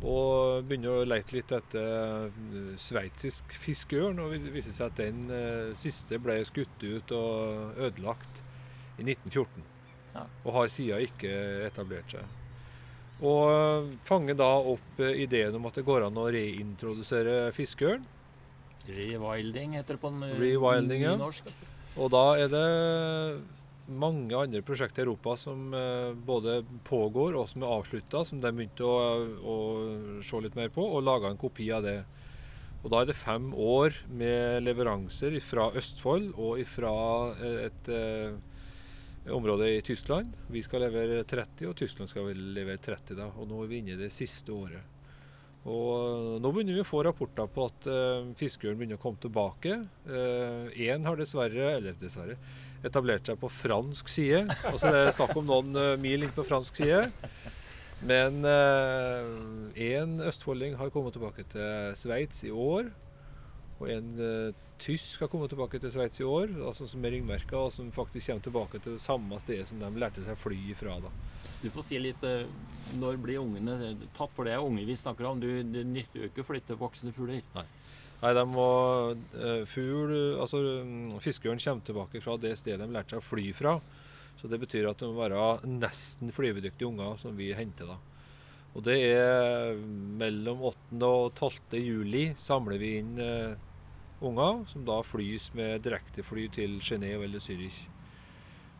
Og 0.00 0.64
begynner 0.64 1.02
å 1.02 1.04
lete 1.04 1.36
litt 1.36 1.50
etter 1.52 2.30
eh, 2.30 2.70
sveitsisk 2.80 3.52
fiskeørn, 3.60 4.20
og 4.24 4.32
det 4.32 4.52
viser 4.54 4.72
seg 4.72 4.86
at 4.88 5.00
den 5.02 5.26
eh, 5.28 5.72
siste 5.76 6.16
ble 6.24 6.38
skutt 6.48 6.80
ut 6.86 7.12
og 7.12 7.76
ødelagt 7.88 8.40
i 8.98 9.04
1914 9.04 9.66
Ja. 10.14 10.24
og 10.42 10.54
har 10.56 10.70
siden 10.72 11.04
ikke 11.06 11.28
etablert 11.68 12.10
seg. 12.16 12.24
Og 13.20 13.50
øh, 13.52 13.90
fanger 14.08 14.34
da 14.40 14.48
opp 14.72 14.98
ideen 15.04 15.54
om 15.60 15.68
at 15.68 15.76
det 15.76 15.84
går 15.86 16.06
an 16.08 16.16
å 16.18 16.24
reintrodusere 16.32 17.50
fiskeørn. 17.52 18.02
Rewilding 18.88 19.76
heter 19.76 19.94
det 19.98 20.00
på 20.02 20.08
n- 20.10 20.24
Rewilding, 20.40 21.04
ja. 21.04 21.12
Og 22.00 22.08
da 22.14 22.24
er 22.40 22.48
det 22.48 22.64
mange 23.90 24.36
andre 24.38 24.62
prosjekter 24.66 25.02
i 25.02 25.06
Europa 25.06 25.36
som 25.40 25.74
øh, 25.74 26.14
både 26.14 26.60
pågår 26.86 27.38
og 27.38 27.48
som 27.50 27.64
er 27.64 27.74
avslutta, 27.76 28.24
som 28.28 28.42
de 28.42 28.52
begynte 28.54 28.86
å, 28.86 28.98
å 29.40 29.56
se 30.26 30.42
litt 30.44 30.58
mer 30.58 30.72
på, 30.74 30.84
og 30.84 31.06
laga 31.06 31.30
en 31.30 31.40
kopi 31.40 31.70
av 31.74 31.86
det. 31.86 31.98
Og 32.80 32.92
da 32.92 33.02
er 33.02 33.10
det 33.10 33.18
fem 33.18 33.50
år 33.52 33.98
med 34.08 34.62
leveranser 34.64 35.36
fra 35.44 35.68
Østfold 35.76 36.30
og 36.40 36.62
fra 36.70 36.94
et 37.66 37.90
et 39.20 39.32
område 39.36 39.68
i 39.76 39.82
Tyskland. 39.84 40.32
Vi 40.48 40.62
skal 40.64 40.86
levere 40.86 41.24
30, 41.28 41.68
og 41.68 41.76
Tyskland 41.76 42.10
skal 42.10 42.30
levere 42.32 42.80
30. 42.80 43.16
da, 43.18 43.28
og 43.36 43.48
Nå 43.50 43.62
er 43.64 43.70
vi 43.70 43.82
inne 43.82 43.94
i 43.94 44.00
det 44.00 44.10
siste 44.14 44.52
året. 44.54 44.96
Og 45.68 46.40
Nå 46.40 46.52
begynner 46.54 46.78
vi 46.78 46.84
å 46.84 46.88
få 46.88 47.02
rapporter 47.04 47.50
på 47.52 47.66
at 47.68 47.88
uh, 47.90 48.30
fiskeørn 48.40 48.78
begynner 48.80 48.96
å 48.96 49.02
komme 49.02 49.20
tilbake. 49.20 49.76
Én 50.08 51.04
har 51.04 51.20
dessverre, 51.20 51.74
eller 51.76 51.98
dessverre, 52.00 52.38
etablert 52.86 53.28
seg 53.28 53.38
på 53.40 53.50
fransk 53.52 54.08
side. 54.12 54.44
Altså 54.70 54.92
Det 54.92 55.04
er 55.04 55.14
snakk 55.16 55.36
om 55.36 55.48
noen 55.48 55.76
uh, 55.76 55.94
mil 56.00 56.26
inn 56.26 56.34
på 56.36 56.46
fransk 56.46 56.82
side. 56.82 57.08
Men 58.00 58.40
én 59.76 60.14
østfolding 60.24 60.78
har 60.80 60.88
kommet 60.88 61.12
tilbake 61.12 61.42
til 61.52 61.90
Sveits 62.00 62.46
i 62.48 62.52
år. 62.54 62.86
Og 63.80 63.88
en 63.88 64.08
eh, 64.20 64.56
tysk 64.80 65.22
har 65.24 65.30
kommet 65.32 65.48
tilbake 65.52 65.80
til 65.80 65.92
Sveits 65.92 66.20
i 66.20 66.26
år, 66.28 66.52
altså 66.68 66.86
som 66.88 67.04
er 67.04 67.14
ringmerka, 67.16 67.56
og 67.56 67.72
som 67.72 67.88
faktisk 67.92 68.28
kommer 68.28 68.44
tilbake 68.44 68.80
til 68.84 68.96
det 68.96 69.00
samme 69.00 69.38
stedet 69.40 69.68
som 69.70 69.80
de 69.80 69.88
lærte 70.02 70.24
seg 70.26 70.36
fly 70.36 70.58
ifra. 70.74 70.98
da. 71.00 71.12
Du 71.62 71.70
får 71.72 71.86
si 71.88 72.00
litt 72.00 72.22
eh, 72.24 72.48
Når 73.00 73.18
blir 73.22 73.38
ungene 73.40 73.94
tatt? 74.16 74.32
For 74.34 74.44
det 74.44 74.52
er 74.56 74.64
unge 74.64 74.84
vi 74.84 74.96
snakker 74.98 75.28
om. 75.28 75.40
Du, 75.40 75.48
det 75.62 75.84
nytter 75.86 76.24
jo 76.24 76.28
ikke 76.28 76.44
å 76.44 76.48
flytte 76.48 76.76
voksne 76.76 77.12
fugler. 77.16 77.40
Nei, 77.54 77.66
de 78.20 78.42
må 78.48 78.66
eh, 79.16 79.62
Fugl 79.70 80.12
Altså 80.42 80.60
mm, 80.84 81.18
fiskeørn 81.24 81.60
kommer 81.62 81.86
tilbake 81.86 82.20
fra 82.20 82.36
det 82.36 82.52
stedet 82.60 82.84
de 82.84 82.92
lærte 82.92 83.14
seg 83.16 83.22
å 83.22 83.24
fly 83.24 83.46
fra. 83.56 83.78
Så 84.40 84.48
det 84.48 84.60
betyr 84.62 84.88
at 84.90 85.00
det 85.00 85.08
må 85.08 85.20
være 85.20 85.68
nesten 85.68 86.32
flyvedyktige 86.32 86.88
unger 86.88 87.16
som 87.20 87.36
vi 87.36 87.50
henter, 87.56 87.90
da. 87.94 87.98
Og 88.70 88.84
det 88.86 88.98
er 89.02 89.74
mellom 90.20 90.60
8. 90.70 91.00
og 91.02 91.32
12. 91.34 91.80
juli 91.82 92.28
samler 92.38 92.78
vi 92.80 92.92
inn 93.00 93.16
uh, 93.18 93.56
unger, 94.24 94.60
som 94.70 94.84
da 94.86 95.00
flys 95.04 95.48
med 95.58 95.82
direktefly 95.84 96.46
til 96.54 96.78
Genéve 96.84 97.26
eller 97.26 97.42
Zürich. 97.42 97.82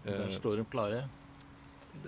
Der 0.05 0.29
Eh, 0.31 0.37
står 0.39 0.57
de 0.57 0.65
klare. 0.73 1.03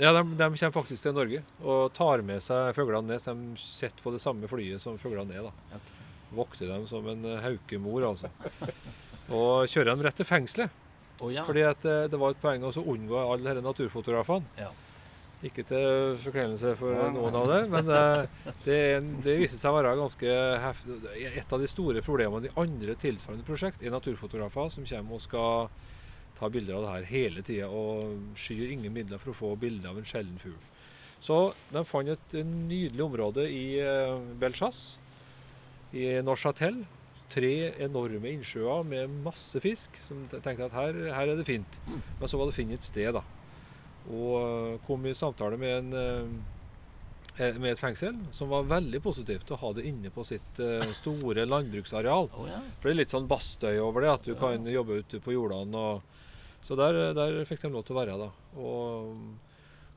ja, 0.00 0.12
de, 0.16 0.22
de 0.38 0.46
kommer 0.46 0.72
faktisk 0.72 1.02
til 1.02 1.12
Norge 1.12 1.42
og 1.60 1.92
tar 1.92 2.22
med 2.24 2.40
seg 2.40 2.72
fuglene 2.78 3.10
ned. 3.10 3.20
Så 3.20 3.34
de 3.36 3.56
sitter 3.60 4.00
på 4.04 4.14
det 4.14 4.22
samme 4.22 4.48
flyet 4.48 4.80
som 4.80 4.96
fuglene 5.00 5.34
er. 5.36 5.50
da. 5.50 5.76
Ok. 5.76 5.91
Vokter 6.32 6.70
dem 6.70 6.86
som 6.88 7.06
en 7.12 7.26
eh, 7.28 7.42
haukemor, 7.44 8.06
altså. 8.12 8.30
Og 9.32 9.68
kjører 9.70 9.92
dem 9.92 10.04
rett 10.06 10.16
til 10.20 10.28
fengselet. 10.28 10.78
Oh, 11.22 11.30
ja. 11.32 11.44
Fordi 11.46 11.62
at 11.66 11.84
eh, 11.86 12.06
det 12.10 12.18
var 12.18 12.32
et 12.32 12.40
poeng 12.42 12.64
å 12.66 12.72
unngå 12.72 13.18
alle 13.20 13.52
disse 13.52 13.64
naturfotografene. 13.64 14.48
Ja. 14.58 14.70
Ikke 15.42 15.64
til 15.66 16.16
forkleinelse 16.22 16.76
for 16.78 16.94
nei. 16.94 17.08
noen 17.16 17.36
av 17.38 17.48
dem, 17.50 17.72
men 17.74 17.88
eh, 17.90 18.50
det, 18.66 18.80
det 19.24 19.36
viser 19.40 19.58
seg 19.58 19.72
å 19.72 19.78
være 19.80 19.96
ganske 19.98 20.36
heftig. 20.62 20.98
Et 21.32 21.54
av 21.54 21.62
de 21.62 21.70
store 21.70 22.02
problemene 22.06 22.48
i 22.48 22.54
andre 22.62 22.94
tilsvarende 23.02 23.46
prosjekt 23.46 23.82
er 23.82 23.94
naturfotografer 23.94 24.70
som 24.74 24.86
kommer 24.86 25.18
og 25.18 25.24
skal 25.24 25.72
ta 26.38 26.50
bilder 26.50 26.78
av 26.78 26.86
det 26.86 26.92
her 26.94 27.08
hele 27.10 27.42
tida 27.46 27.68
og 27.70 28.38
skyr 28.38 28.70
ingen 28.70 28.94
midler 28.94 29.20
for 29.22 29.34
å 29.34 29.38
få 29.38 29.52
bilde 29.58 29.90
av 29.90 29.98
en 29.98 30.06
sjelden 30.06 30.38
fugl. 30.42 30.62
Så 31.22 31.38
de 31.70 31.84
fant 31.86 32.08
et 32.10 32.38
nydelig 32.42 33.04
område 33.04 33.44
i 33.46 33.66
Belchas, 34.42 34.96
i 35.92 36.08
Neuchâtel. 36.24 36.82
Tre 37.32 37.50
enorme 37.80 38.28
innsjøer 38.34 38.84
med 38.84 39.12
masse 39.24 39.60
fisk. 39.64 39.94
Som 40.08 40.26
te- 40.28 40.40
tenkte 40.44 40.66
at 40.68 40.74
her, 40.76 40.98
her 41.16 41.32
er 41.32 41.36
det 41.38 41.46
fint. 41.48 41.78
Mm. 41.88 42.00
Men 42.20 42.28
så 42.28 42.36
var 42.40 42.50
det 42.50 42.56
fint 42.58 42.72
et 42.76 42.84
sted, 42.84 43.12
da. 43.16 43.22
Og 44.12 44.34
eh, 44.42 44.80
kom 44.86 45.06
i 45.06 45.14
samtale 45.16 45.56
med, 45.60 45.92
en, 45.94 46.34
eh, 47.38 47.56
med 47.56 47.70
et 47.72 47.80
fengsel 47.80 48.18
som 48.36 48.50
var 48.52 48.66
veldig 48.68 49.00
positivt 49.04 49.48
å 49.54 49.60
ha 49.62 49.70
det 49.78 49.86
inne 49.88 50.10
på 50.12 50.24
sitt 50.28 50.60
eh, 50.60 50.84
store 50.98 51.46
landbruksareal. 51.48 52.28
Oh, 52.36 52.48
ja. 52.50 52.60
For 52.80 52.90
det 52.90 52.96
er 52.96 53.00
litt 53.04 53.14
sånn 53.14 53.28
Bastøy 53.30 53.78
over 53.80 54.04
det, 54.04 54.10
at 54.18 54.26
du 54.28 54.34
Ja. 54.34 54.40
kan 54.42 54.66
jobbe 54.68 55.00
ute 55.00 55.20
på 55.24 55.32
jordene. 55.32 55.72
Og, 55.76 56.02
så 56.66 56.76
der, 56.78 57.14
der 57.16 57.40
fikk 57.48 57.62
de 57.64 57.72
lov 57.72 57.86
til 57.88 57.96
å 57.96 58.00
være. 58.02 58.18
da. 58.20 58.28
Og, 58.60 59.16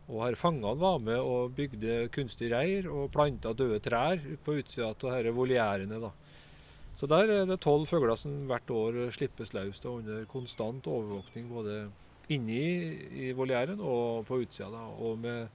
og 0.05 0.21
her 0.21 0.37
fangene 0.37 0.77
var 0.77 0.99
med 1.01 1.17
og 1.17 1.55
bygde 1.57 2.05
kunstig 2.13 2.51
reir 2.53 2.85
og 2.91 3.09
planta 3.13 3.55
døde 3.57 3.79
trær 3.81 4.21
på 4.45 4.59
utsida 4.59 4.91
av 4.91 4.99
disse 5.01 5.33
voljærene. 5.33 5.99
da. 6.01 6.11
Så 6.95 7.09
der 7.09 7.31
er 7.31 7.45
det 7.49 7.59
tolv 7.63 7.87
fugler 7.89 8.15
som 8.15 8.45
hvert 8.47 8.69
år 8.71 8.99
slippes 9.11 9.53
løs 9.53 9.81
under 9.85 10.25
konstant 10.25 10.85
overvåkning. 10.87 11.49
Både 11.49 11.89
inni 12.29 12.61
i 13.27 13.31
voljæren 13.33 13.81
og 13.81 14.25
på 14.27 14.39
utsida. 14.45 14.69
da, 14.69 14.85
Og 15.03 15.17
med, 15.17 15.49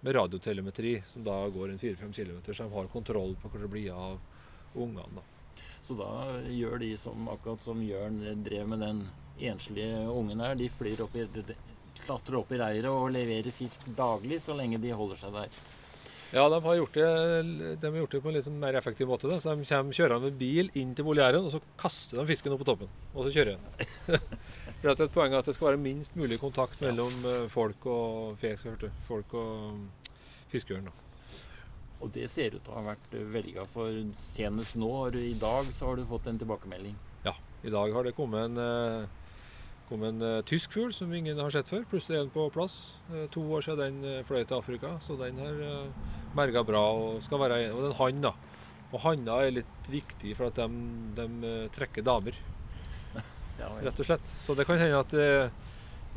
med 0.00 0.14
radiotelemetri, 0.14 1.02
som 1.06 1.24
da 1.24 1.48
går 1.48 1.70
en 1.70 1.78
4-5 1.78 2.12
km, 2.12 2.40
så 2.52 2.64
de 2.64 2.74
har 2.74 2.88
kontroll 2.88 3.36
på 3.36 3.48
hvor 3.48 3.60
det 3.60 3.70
blir 3.70 3.92
av 3.92 4.18
ungene. 4.74 5.14
da. 5.14 5.22
Så 5.82 5.94
da 5.94 6.40
gjør 6.48 6.78
de 6.78 6.96
som 6.96 7.28
akkurat 7.28 7.62
som 7.64 7.82
Jørn 7.82 8.44
drev 8.44 8.68
med 8.68 8.80
den 8.80 9.08
enslige 9.38 10.08
ungen 10.08 10.40
her. 10.40 10.54
De 10.54 10.68
flyr 10.68 11.00
opp 11.02 11.14
i, 11.16 11.26
klatrer 12.10 12.40
opp 12.42 12.50
i 12.52 12.58
reiret 12.58 12.90
og 12.90 13.12
leverer 13.14 13.54
fisk 13.54 13.86
daglig 13.96 14.40
så 14.42 14.56
lenge 14.58 14.80
de 14.82 14.90
holder 14.96 15.20
seg 15.20 15.36
der. 15.36 15.60
Ja, 16.30 16.44
de 16.46 16.60
har 16.62 16.76
gjort 16.78 16.94
det, 16.94 17.06
de 17.82 17.88
har 17.90 17.96
gjort 18.04 18.12
det 18.14 18.20
på 18.22 18.30
en 18.30 18.36
litt 18.36 18.46
sånn 18.46 18.60
mer 18.62 18.76
effektiv 18.78 19.08
måte. 19.10 19.26
Da. 19.26 19.40
Så 19.42 19.50
De 19.58 19.66
kommer 19.66 19.96
kjørende 19.96 20.28
med 20.28 20.36
bil 20.38 20.70
inn 20.78 20.92
til 20.94 21.06
voljæren, 21.08 21.42
og 21.46 21.50
så 21.56 21.60
kaster 21.80 22.20
de 22.20 22.26
fisken 22.28 22.54
opp 22.54 22.62
på 22.62 22.68
toppen. 22.68 22.92
Og 23.14 23.26
så 23.26 23.32
kjører 23.34 23.56
de. 23.58 23.88
For 24.80 24.92
at 24.92 25.02
er 25.02 25.08
et 25.08 25.14
poeng 25.16 25.34
at 25.34 25.50
det 25.50 25.56
skal 25.56 25.72
være 25.72 25.82
minst 25.82 26.14
mulig 26.18 26.38
kontakt 26.40 26.78
mellom 26.84 27.18
eh, 27.26 27.48
folk 27.50 27.86
og 27.90 28.38
fe. 28.40 28.54
Folk 29.08 29.34
og 29.34 30.12
fiskeørn. 30.54 30.86
Og 32.00 32.14
det 32.14 32.30
ser 32.32 32.54
ut 32.54 32.62
til 32.62 32.72
å 32.72 32.78
ha 32.78 32.86
vært 32.94 33.16
velga, 33.34 33.66
for 33.74 33.90
senest 34.30 34.78
nå, 34.78 34.88
har 35.02 35.10
du- 35.10 35.20
i 35.26 35.34
dag, 35.34 35.66
så 35.76 35.90
har 35.90 35.98
du 35.98 36.06
fått 36.08 36.30
en 36.30 36.38
tilbakemelding. 36.40 36.94
Ja, 37.26 37.34
I 37.66 37.74
dag 37.74 37.92
har 37.92 38.06
det 38.06 38.14
kommet 38.16 38.46
en, 38.46 39.10
kommet 39.90 40.14
en 40.14 40.22
eh, 40.26 40.42
tysk 40.46 40.74
fugl 40.76 40.92
som 40.94 41.10
ingen 41.14 41.38
har 41.40 41.52
sett 41.54 41.70
før. 41.70 41.82
Plutselig 41.90 42.18
er 42.18 42.24
den 42.24 42.32
på 42.34 42.46
plass. 42.54 42.76
Eh, 43.10 43.26
to 43.34 43.42
år 43.56 43.66
siden 43.66 43.80
den 44.00 44.06
eh, 44.08 44.22
fløy 44.26 44.44
til 44.44 44.58
Afrika, 44.60 44.94
så 45.04 45.16
den 45.18 45.40
har 45.42 45.58
uh, 45.60 46.12
merga 46.38 46.62
bra 46.66 46.82
og 46.94 47.18
skal 47.26 47.42
være 47.42 47.58
Og 47.72 47.80
det 47.80 47.88
er 47.88 47.90
en 47.90 47.98
hann, 47.98 48.22
da. 48.28 48.32
Og 48.90 49.02
hanner 49.04 49.46
er 49.46 49.56
litt 49.60 49.90
viktig 49.90 50.36
for 50.38 50.50
at 50.50 50.58
de, 50.58 50.68
de 51.18 51.50
trekker 51.74 52.06
damer, 52.06 52.38
Ja, 53.60 53.68
rett 53.82 53.98
og 54.00 54.06
slett. 54.06 54.32
Så 54.46 54.56
det 54.58 54.66
kan 54.66 54.80
hende 54.80 55.02
at 55.02 55.14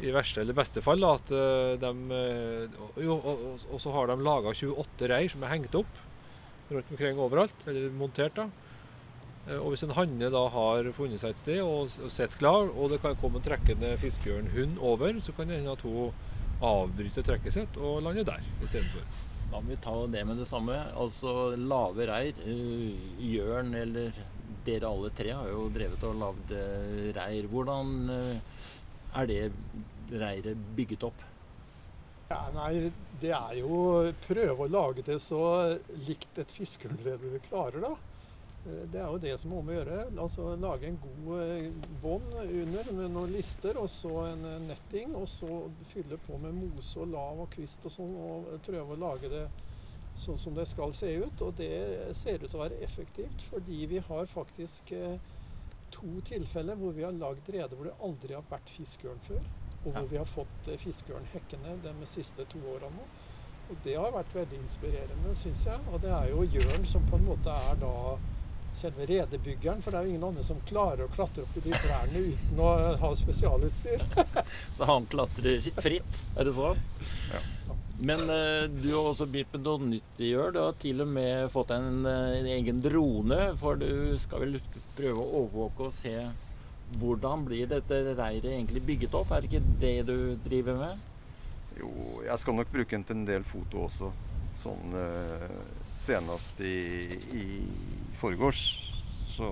i 0.02 0.10
verste 0.10 0.42
eller 0.42 0.58
beste 0.58 0.82
fall 0.82 1.04
at 1.06 1.28
de 1.30 1.90
jo, 2.98 3.14
og, 3.14 3.28
og, 3.30 3.66
og 3.76 3.82
så 3.84 3.92
har 3.94 4.10
de 4.10 4.16
laga 4.26 4.56
28 4.56 5.10
reir 5.12 5.30
som 5.30 5.44
er 5.46 5.52
hengt 5.52 5.76
opp 5.78 6.00
rundt 6.72 6.90
omkring 6.96 7.20
overalt, 7.22 7.68
eller 7.68 7.92
montert. 7.94 8.40
da. 8.40 8.48
Eh, 9.48 9.58
Og 9.60 9.74
hvis 9.74 9.84
en 9.84 9.96
hanne 9.98 10.30
da 10.32 10.44
har 10.54 10.88
funnet 10.98 11.22
seg 11.22 11.34
et 11.36 11.42
sted 11.44 11.60
og, 11.64 11.92
sitter 12.08 12.40
klar, 12.40 12.70
og 12.72 12.94
det 12.94 13.02
kan 13.04 13.18
komme 13.20 13.42
en 13.42 13.46
trekkende 13.46 13.96
fiskeørnhund 14.02 14.80
over, 14.80 15.20
så 15.24 15.36
kan 15.36 15.52
det 15.52 15.60
hende 15.62 15.76
at 15.76 15.84
hun 15.84 16.14
avbryter 16.64 17.26
trekket 17.28 17.56
sitt 17.58 17.78
og 17.82 18.02
lander 18.06 18.24
der 18.28 18.46
istedenfor. 18.64 19.04
Da 19.52 19.60
må 19.60 19.74
vi 19.74 19.76
ta 19.84 19.94
det 20.10 20.22
med 20.26 20.40
det 20.42 20.48
samme. 20.50 20.78
Altså 20.98 21.34
lave 21.60 22.08
reir. 22.10 22.40
eh, 22.46 23.28
Jørn 23.34 23.74
eller 23.76 24.16
dere 24.66 24.88
alle 24.88 25.12
tre 25.18 25.34
har 25.36 25.50
jo 25.52 25.68
drevet 25.76 26.04
og 26.08 26.16
lagd 26.22 26.56
eh, 26.56 27.12
reir. 27.18 27.50
Hvordan 27.52 27.94
er 29.14 29.28
det 29.30 29.52
reiret 30.10 30.58
bygget 30.78 31.04
opp? 31.06 31.20
Ja, 32.32 32.48
nei, 32.56 32.90
det 33.22 33.30
er 33.36 33.60
jo 33.60 33.76
prøve 34.24 34.66
å 34.66 34.72
lage 34.72 35.04
det 35.06 35.20
så 35.22 35.44
likt 36.08 36.40
et 36.42 36.56
fiskeørnrede 36.56 37.20
vi 37.36 37.42
klarer, 37.50 37.84
da. 37.84 37.92
Eh, 38.66 38.84
Det 38.88 39.00
er 39.00 39.08
jo 39.12 39.18
det 39.20 39.34
som 39.40 39.52
må 39.52 39.62
vi 39.68 39.76
gjøre. 39.78 40.00
Altså 40.24 40.56
Lage 40.60 40.88
en 40.88 41.00
god 41.04 41.42
eh, 41.44 41.70
bånd 42.04 42.34
under 42.40 42.92
med 42.96 43.12
noen 43.12 43.34
lister, 43.36 43.78
og 43.82 43.90
så 43.92 44.14
en 44.32 44.46
eh, 44.48 44.60
netting. 44.70 45.16
Og 45.20 45.28
så 45.32 45.50
fylle 45.92 46.18
på 46.18 46.38
med 46.42 46.56
mose 46.56 47.00
og 47.04 47.12
lav 47.14 47.44
og 47.46 47.52
kvist 47.56 47.86
og 47.90 47.96
sånn, 47.98 48.16
og 48.16 48.54
prøve 48.66 48.96
å 48.96 49.02
lage 49.08 49.32
det 49.34 49.46
sånn 50.24 50.40
som 50.40 50.56
det 50.56 50.68
skal 50.70 50.94
se 50.96 51.10
ut. 51.24 51.42
Og 51.42 51.56
det 51.60 51.74
ser 52.22 52.44
ut 52.44 52.50
til 52.50 52.60
å 52.60 52.64
være 52.66 52.82
effektivt, 52.86 53.44
fordi 53.50 53.86
vi 53.92 54.00
har 54.08 54.30
faktisk 54.32 54.94
to 55.94 56.14
tilfeller 56.26 56.78
hvor 56.80 56.94
vi 56.96 57.04
har 57.06 57.14
lagd 57.14 57.50
rede 57.54 57.76
hvor 57.78 57.86
det 57.86 57.98
aldri 58.02 58.34
har 58.34 58.46
vært 58.50 58.72
fiskeørn 58.74 59.20
før. 59.22 59.44
Og 59.84 59.92
hvor 59.98 60.08
vi 60.08 60.18
har 60.18 60.30
fått 60.30 60.70
fiskeørn 60.80 61.26
hekkende 61.28 61.76
de 61.84 61.92
siste 62.08 62.46
to 62.50 62.62
årene 62.72 63.02
nå. 63.02 63.08
Og 63.72 63.80
det 63.84 63.94
har 63.96 64.12
vært 64.16 64.34
veldig 64.36 64.58
inspirerende, 64.64 65.34
syns 65.40 65.66
jeg. 65.68 65.82
Og 65.88 66.00
det 66.04 66.12
er 66.12 66.30
jo 66.32 66.44
Jørn 66.48 66.86
som 66.88 67.04
på 67.08 67.16
en 67.20 67.28
måte 67.28 67.52
er 67.52 67.78
da 67.80 67.92
selve 68.82 69.08
redebyggeren. 69.10 69.82
For 69.84 69.94
det 69.94 70.00
er 70.00 70.08
jo 70.08 70.14
ingen 70.14 70.28
andre 70.30 70.46
som 70.48 70.62
klarer 70.70 71.06
å 71.06 71.14
klatre 71.14 71.46
opp 71.46 71.58
i 71.60 71.66
de 71.66 71.74
trærne 71.78 72.24
uten 72.34 72.62
å 72.64 72.72
ha 73.02 73.12
spesialutstyr. 73.20 74.06
Så 74.78 74.90
han 74.90 75.10
klatrer 75.12 75.70
fritt, 75.82 76.24
er 76.38 76.50
det 76.50 76.56
sånn? 76.58 76.82
Ja. 77.34 77.44
Men 78.04 78.26
uh, 78.28 78.66
du 78.68 78.90
har 78.90 79.12
også 79.12 79.28
begynt 79.30 79.54
med 79.54 79.68
noe 79.68 79.92
nytt 79.92 80.24
i 80.26 80.34
år. 80.36 80.56
Du 80.56 80.60
har 80.64 80.80
til 80.82 81.04
og 81.06 81.12
med 81.14 81.52
fått 81.54 81.72
en, 81.76 82.06
eh, 82.10 82.40
en 82.40 82.50
egen 82.56 82.82
drone. 82.84 83.38
For 83.62 83.80
du 83.80 84.18
skal 84.24 84.44
vel 84.44 84.58
prøve 84.98 85.22
å 85.22 85.44
overvåke 85.44 85.88
og 85.88 85.96
se 86.02 86.18
hvordan 87.00 87.46
blir 87.48 87.70
dette 87.70 88.02
reiret 88.18 88.52
egentlig 88.52 88.84
bygget 88.86 89.16
opp? 89.18 89.32
Er 89.32 89.42
det 89.42 89.52
ikke 89.52 89.78
det 89.82 89.96
du 90.10 90.18
driver 90.44 90.78
med? 90.82 91.10
Jo, 91.80 91.90
jeg 92.26 92.42
skal 92.42 92.58
nok 92.58 92.74
bruke 92.74 92.94
den 92.94 93.06
til 93.08 93.22
en 93.22 93.28
del 93.30 93.46
foto 93.50 93.88
også. 93.88 94.12
Sånn 94.62 94.96
eh, 94.98 95.54
senest 96.04 96.60
i, 96.62 97.18
i 97.34 97.46
forgårs 98.20 98.64
så 99.34 99.50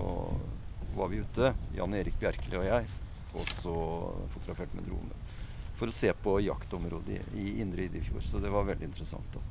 var 0.95 1.07
vi 1.07 1.21
ute, 1.23 1.53
Jan 1.75 1.93
Erik 1.95 2.19
Bjerkeli 2.19 2.59
og 2.59 2.67
jeg, 2.67 2.87
og 3.33 3.53
så 3.55 3.75
fotograferte 4.33 4.77
med 4.77 4.89
drone. 4.89 5.19
For 5.79 5.89
å 5.89 5.95
se 5.95 6.11
på 6.13 6.35
jaktområdet 6.43 7.21
i, 7.39 7.45
Indre 7.63 7.87
Idefjord. 7.87 8.23
Så 8.27 8.41
det 8.43 8.51
var 8.53 8.67
veldig 8.67 8.85
interessant. 8.85 9.33
da. 9.33 9.41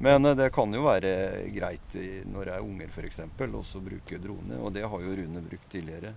Men 0.00 0.24
eh, 0.24 0.36
det 0.38 0.52
kan 0.54 0.72
jo 0.72 0.86
være 0.86 1.10
greit 1.54 1.98
når 2.30 2.48
det 2.48 2.54
er 2.54 2.64
unger 2.64 2.94
f.eks. 2.94 3.20
også 3.44 3.82
bruke 3.84 4.20
drone. 4.22 4.60
Og 4.62 4.72
det 4.72 4.86
har 4.88 5.04
jo 5.04 5.18
Rune 5.18 5.42
brukt 5.44 5.68
tidligere. 5.72 6.14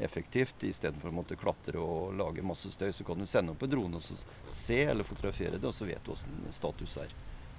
Effektivt. 0.00 0.64
Istedenfor 0.64 1.10
å 1.10 1.18
måtte 1.18 1.36
klatre 1.36 1.82
og 1.82 2.14
lage 2.16 2.46
masse 2.46 2.70
støy, 2.72 2.88
så 2.96 3.04
kan 3.04 3.20
du 3.20 3.28
sende 3.28 3.52
opp 3.52 3.66
en 3.66 3.74
drone 3.74 4.00
og 4.00 4.54
se 4.54 4.80
eller 4.86 5.04
fotografere 5.04 5.58
det, 5.58 5.66
og 5.66 5.76
så 5.76 5.88
vet 5.90 6.00
du 6.06 6.14
åssen 6.14 6.40
status 6.56 6.96
er. 7.04 7.12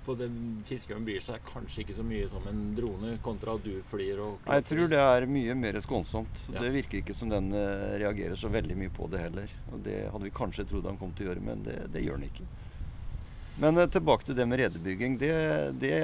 På 0.06 0.16
den 0.18 0.36
fiskeren 0.68 1.06
byr 1.06 1.22
seg 1.24 1.44
kanskje 1.46 1.84
ikke 1.84 1.98
så 2.00 2.06
mye 2.06 2.30
som 2.32 2.48
en 2.50 2.62
drone 2.78 3.14
kontra 3.26 3.56
at 3.58 3.66
du 3.66 3.76
flyr 3.92 4.22
og 4.24 4.48
Nei, 4.48 4.58
Jeg 4.60 4.68
tror 4.72 4.92
det 4.92 5.04
er 5.04 5.28
mye 5.30 5.58
mer 5.58 5.78
skånsomt. 5.86 6.42
Ja. 6.50 6.64
Det 6.64 6.74
virker 6.78 7.02
ikke 7.02 7.16
som 7.18 7.30
den 7.32 7.52
eh, 7.54 8.00
reagerer 8.02 8.40
så 8.40 8.52
veldig 8.52 8.78
mye 8.82 8.94
på 8.94 9.08
det 9.12 9.22
heller. 9.28 9.56
Og 9.72 9.86
Det 9.86 10.02
hadde 10.08 10.28
vi 10.28 10.34
kanskje 10.42 10.68
trodd 10.70 10.90
han 10.90 11.00
kom 11.02 11.14
til 11.18 11.28
å 11.28 11.32
gjøre, 11.32 11.46
men 11.52 11.64
det, 11.68 11.78
det 11.94 12.06
gjør 12.06 12.20
han 12.20 12.28
ikke. 12.32 12.50
Men 13.62 13.78
eh, 13.78 13.90
tilbake 13.94 14.26
til 14.26 14.38
det 14.38 14.48
med 14.50 14.62
redebygging. 14.64 15.18
Det, 15.22 15.34
det 15.82 15.98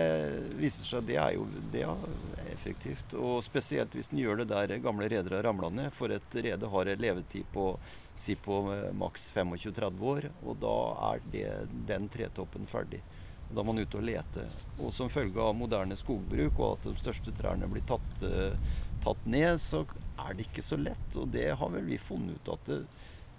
viser 0.61 0.85
seg 0.85 1.07
det 1.09 1.17
er 1.21 1.37
jo 1.37 1.47
det 1.73 1.85
er 1.87 2.51
effektivt. 2.53 3.15
Og 3.17 3.39
spesielt 3.45 3.97
hvis 3.97 4.11
en 4.13 4.21
gjør 4.21 4.43
det 4.43 4.51
der 4.53 4.77
gamle 4.83 5.09
redere 5.09 5.41
ramla 5.45 5.73
ned. 5.73 5.93
For 5.97 6.13
et 6.13 6.37
rede 6.37 6.73
har 6.73 6.91
en 6.93 7.07
levetid 7.07 7.49
på 7.55 7.71
si 8.17 8.35
på 8.35 8.61
eh, 8.73 8.91
maks 8.97 9.31
25-30 9.35 10.03
år, 10.11 10.29
og 10.41 10.59
da 10.61 10.75
er 11.11 11.23
det, 11.33 11.47
den 11.89 12.09
tretoppen 12.13 12.65
ferdig. 12.69 13.03
Da 13.49 13.63
må 13.63 13.71
man 13.71 13.83
ut 13.83 13.95
og 13.95 14.03
lete. 14.03 14.47
Og 14.77 14.91
som 14.93 15.11
følge 15.11 15.39
av 15.41 15.55
moderne 15.55 15.95
skogbruk 15.97 16.59
og 16.59 16.73
at 16.73 16.89
de 16.89 16.95
største 16.99 17.33
trærne 17.37 17.69
blir 17.71 17.85
tatt, 17.87 18.23
eh, 18.27 18.57
tatt 19.05 19.23
ned, 19.25 19.61
så 19.63 19.85
er 20.19 20.35
det 20.35 20.49
ikke 20.49 20.65
så 20.65 20.79
lett. 20.79 21.15
Og 21.15 21.29
det 21.31 21.47
har 21.55 21.71
vel 21.71 21.87
vi 21.87 22.01
funnet 22.01 22.35
ut 22.35 22.51
at 22.57 22.67
det, 22.67 22.81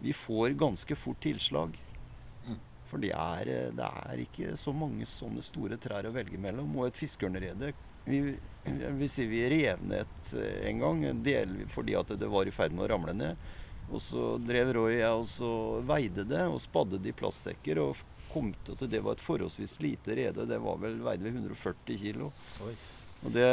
vi 0.00 0.14
får 0.16 0.56
ganske 0.58 0.96
fort 0.96 1.20
tilslag. 1.20 1.76
Mm. 2.46 2.58
For 2.88 3.04
det 3.04 3.12
er, 3.12 3.52
eh, 3.52 3.70
det 3.76 3.90
er 4.08 4.24
ikke 4.24 4.56
så 4.56 4.72
mange 4.72 5.06
sånne 5.06 5.44
store 5.44 5.76
trær 5.76 6.08
å 6.08 6.14
velge 6.14 6.40
mellom. 6.40 6.72
Og 6.78 6.88
et 6.88 7.00
fiskeørnerede 7.04 7.74
vi, 8.08 9.08
si 9.08 9.26
vi 9.26 9.48
rev 9.50 9.82
ned 9.84 10.00
et 10.00 10.34
eh, 10.34 10.68
en 10.70 10.78
gang, 10.78 11.22
del 11.22 11.56
fordi 11.72 11.96
at 11.98 12.12
det 12.18 12.30
var 12.30 12.48
i 12.48 12.54
ferd 12.54 12.72
med 12.72 12.86
å 12.86 12.92
ramle 12.94 13.16
ned. 13.16 13.48
Og 13.88 14.02
så 14.04 14.36
drev 14.44 14.72
Roy 14.76 14.92
og 14.92 15.00
jeg 15.00 15.20
og 15.22 15.28
så 15.32 15.52
veide 15.88 16.24
det 16.28 16.44
og 16.48 16.60
spadde 16.60 17.00
det 17.00 17.12
i 17.12 17.16
plastsekker. 17.16 17.80
og 17.80 17.96
kom 18.32 18.52
til 18.64 18.76
at 18.76 18.86
det 18.92 19.02
var 19.04 19.16
et 19.16 19.24
forholdsvis 19.24 19.78
lite 19.84 20.16
rede. 20.18 20.46
Det 20.48 20.60
var 20.62 20.80
vel, 20.82 21.00
veide 21.04 21.26
vel 21.28 21.42
140 21.42 22.00
kilo. 22.04 22.32
Oi. 22.64 22.76
Og 23.26 23.32
det, 23.34 23.46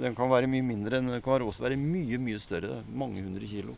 den 0.00 0.14
kan 0.14 0.30
være 0.30 0.50
mye 0.50 0.62
mindre, 0.62 1.00
men 1.02 1.16
den 1.16 1.22
kan 1.24 1.42
også 1.42 1.64
være 1.66 1.78
mye 1.80 2.18
mye 2.22 2.38
større. 2.38 2.82
Mange 2.94 3.22
hundre 3.24 3.48
kilo. 3.50 3.74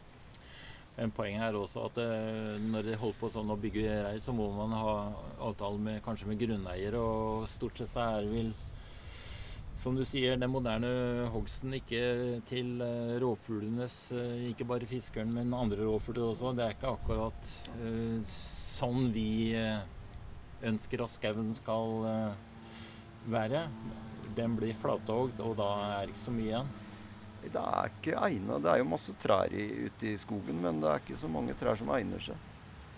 En 1.00 1.12
poeng 1.14 1.38
er 1.40 1.56
også 1.56 1.86
at 1.88 2.00
eh, 2.02 2.58
når 2.68 2.90
de 2.90 2.98
holder 3.00 3.16
på 3.20 3.30
sånn 3.32 3.52
å 3.52 3.56
bygge 3.60 3.86
reir, 3.88 4.18
så 4.20 4.34
må 4.36 4.50
man 4.52 4.74
ha 4.76 4.96
avtale 5.40 5.80
med, 5.80 6.02
kanskje 6.04 6.28
med 6.28 6.42
grunneier. 6.42 6.98
Og 7.00 7.48
stort 7.54 7.80
sett 7.80 7.96
er 7.96 8.26
det 8.26 8.34
vel, 8.34 8.50
som 9.80 9.96
du 9.96 10.04
sier, 10.04 10.36
den 10.36 10.52
moderne 10.52 10.90
hogsten 11.32 11.72
ikke 11.78 12.02
til 12.50 12.84
eh, 12.84 13.16
rovfuglenes 13.24 13.96
eh, 14.12 14.50
Ikke 14.50 14.68
bare 14.68 14.90
fiskeren, 14.90 15.32
men 15.32 15.56
andre 15.56 15.80
rovfugler 15.80 16.28
også. 16.28 16.52
Det 16.58 16.66
er 16.66 16.76
ikke 16.76 16.92
akkurat 16.92 17.50
sånn 18.76 19.08
vi 19.14 19.48
ønsker 20.68 21.02
at 21.04 21.12
skauen 21.14 21.52
skal 21.58 22.06
eh, 22.08 22.40
være. 23.32 23.66
Den 24.36 24.56
blir 24.58 24.78
flatogd, 24.78 25.40
og 25.42 25.58
da 25.60 25.68
er 25.88 26.06
det 26.06 26.14
ikke 26.14 26.26
så 26.26 26.34
mye 26.34 26.48
igjen. 26.50 26.72
Det 27.42 27.58
er 27.58 27.90
ikke 27.90 28.18
egnet. 28.22 28.62
Det 28.62 28.70
er 28.70 28.80
jo 28.82 28.88
masse 28.92 29.14
trær 29.18 29.50
i, 29.50 29.66
ute 29.88 30.12
i 30.12 30.18
skogen, 30.20 30.62
men 30.62 30.80
det 30.82 30.90
er 30.90 31.02
ikke 31.02 31.18
så 31.18 31.30
mange 31.30 31.56
trær 31.58 31.78
som 31.80 31.90
egner 31.94 32.22
seg. 32.22 32.48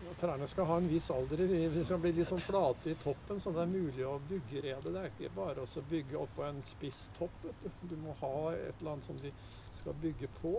Ja, 0.05 0.13
Trærne 0.21 0.45
skal 0.51 0.67
ha 0.69 0.77
en 0.77 0.89
viss 0.91 1.07
alder. 1.11 1.41
Vi 1.49 1.63
vi 1.73 1.85
skal 1.87 2.01
bli 2.03 2.13
litt 2.13 2.29
sånn 2.29 2.43
flate 2.45 2.93
i 2.93 2.97
toppen, 3.01 3.41
så 3.41 3.55
det 3.57 3.63
er 3.63 3.73
mulig 3.73 4.05
å 4.05 4.19
bygge 4.21 4.61
redet. 4.67 4.93
Det 4.93 5.01
er 5.01 5.13
ikke 5.13 5.33
bare 5.33 5.65
å 5.65 5.85
bygge 5.93 6.21
oppå 6.21 6.45
en 6.45 6.61
spiss 6.69 7.07
topp. 7.17 7.39
Du. 7.41 7.71
du 7.89 7.97
må 7.97 8.17
ha 8.21 8.35
et 8.53 8.81
eller 8.83 8.99
annet 8.99 9.09
som 9.09 9.21
de 9.23 9.33
skal 9.81 9.97
bygge 10.03 10.29
på. 10.43 10.59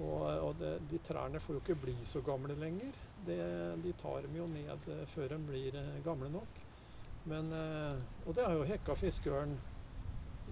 Og, 0.00 0.24
og 0.24 0.54
det, 0.60 0.72
de 0.88 1.00
trærne 1.04 1.40
får 1.42 1.58
jo 1.58 1.62
ikke 1.62 1.80
bli 1.82 1.94
så 2.08 2.22
gamle 2.24 2.56
lenger. 2.58 2.96
Det, 3.26 3.38
de 3.84 3.92
tar 4.00 4.24
dem 4.24 4.38
jo 4.38 4.48
ned 4.50 4.88
eh, 4.88 5.02
før 5.12 5.34
de 5.34 5.40
blir 5.50 5.76
eh, 5.78 5.98
gamle 6.04 6.30
nok. 6.32 6.62
Men, 7.28 7.52
eh, 7.54 8.00
og 8.24 8.36
det 8.36 8.46
har 8.46 8.56
jo 8.56 8.68
hekka 8.70 8.96
fiskeørn 8.98 9.52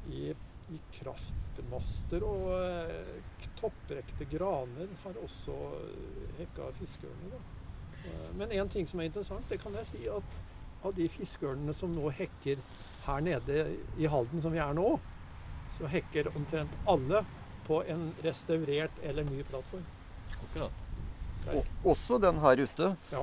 i, 0.04 0.28
i 0.68 0.82
kraftmaster. 1.00 2.26
Og 2.26 3.48
topprekte 3.58 4.28
graner 4.28 4.92
har 5.04 5.18
også 5.24 5.56
hekka 6.38 6.70
fiskeørner. 6.76 7.40
Men 8.32 8.52
en 8.56 8.70
ting 8.72 8.86
som 8.88 9.00
er 9.00 9.10
interessant, 9.10 9.48
det 9.50 9.58
kan 9.60 9.74
jeg 9.76 9.88
si 9.90 10.06
at 10.08 10.38
av 10.88 10.94
de 10.96 11.04
fiskeørnene 11.12 11.74
som 11.76 11.92
nå 11.92 12.08
hekker 12.16 12.62
her 13.04 13.24
nede 13.24 13.58
i 14.00 14.08
Halden, 14.08 14.40
som 14.40 14.54
vi 14.54 14.62
er 14.62 14.72
nå, 14.76 14.94
så 15.76 15.90
hekker 15.90 16.32
omtrent 16.32 16.78
alle 16.88 17.20
på 17.70 17.84
en 17.86 18.08
restaurert 18.22 18.96
eller 19.06 19.24
ny 19.24 19.44
plattform. 19.46 19.84
Akkurat. 20.42 20.72
Og, 21.52 21.68
også 21.92 22.18
den 22.18 22.40
her 22.42 22.62
ute. 22.66 22.88
Ja. 23.12 23.20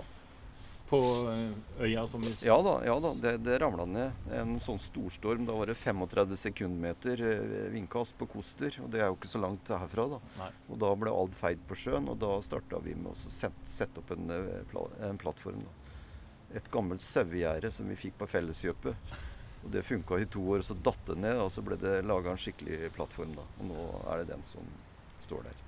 På 0.88 1.00
eh, 1.28 1.84
øya 1.84 2.06
som 2.08 2.24
vi 2.24 2.32
Ja 2.48 2.56
da, 2.64 2.78
ja 2.88 2.94
da 3.04 3.12
det, 3.20 3.34
det 3.44 3.58
ramla 3.60 3.84
ned 3.92 4.32
en 4.32 4.54
sånn 4.64 4.80
storstorm. 4.80 5.44
Da 5.50 5.58
var 5.58 5.68
det 5.68 5.76
35 5.82 6.40
sekundmeter 6.46 7.26
eh, 7.28 7.68
vindkast 7.74 8.16
på 8.16 8.30
Koster. 8.32 8.80
Og 8.86 8.88
det 8.94 9.04
er 9.04 9.12
jo 9.12 9.18
ikke 9.20 9.34
så 9.34 9.44
langt 9.44 9.68
herfra, 9.68 10.08
da. 10.16 10.22
Nei. 10.40 10.50
Og 10.72 10.80
da 10.86 10.94
ble 11.04 11.12
alt 11.12 11.36
feid 11.42 11.68
på 11.68 11.76
sjøen, 11.84 12.08
og 12.08 12.16
da 12.24 12.38
starta 12.48 12.80
vi 12.88 12.96
med 12.96 13.12
å 13.12 13.18
sette, 13.20 13.92
opp 14.00 14.16
en, 14.16 14.32
eh, 14.32 14.76
en 15.10 15.20
plattform. 15.20 15.60
Da. 15.68 15.98
Et 16.62 16.72
gammelt 16.72 17.04
sauegjerde 17.04 17.76
som 17.76 17.92
vi 17.92 18.00
fikk 18.08 18.16
på 18.22 18.32
Felleskjøpet. 18.32 19.12
Og 19.64 19.72
det 19.74 19.86
funka 19.86 20.20
i 20.22 20.28
to 20.32 20.44
år, 20.54 20.64
så 20.66 20.76
datt 20.86 21.08
det 21.10 21.18
ned, 21.20 21.40
og 21.42 21.50
så 21.52 21.64
ble 21.66 21.78
det 21.82 22.00
laga 22.08 22.34
en 22.34 22.42
skikkelig 22.42 22.92
plattform. 22.96 23.34
da. 23.36 23.46
Og 23.60 23.72
nå 23.72 23.88
er 24.12 24.22
det 24.22 24.34
den 24.34 24.44
som 24.48 24.68
står 25.26 25.48
der. 25.48 25.64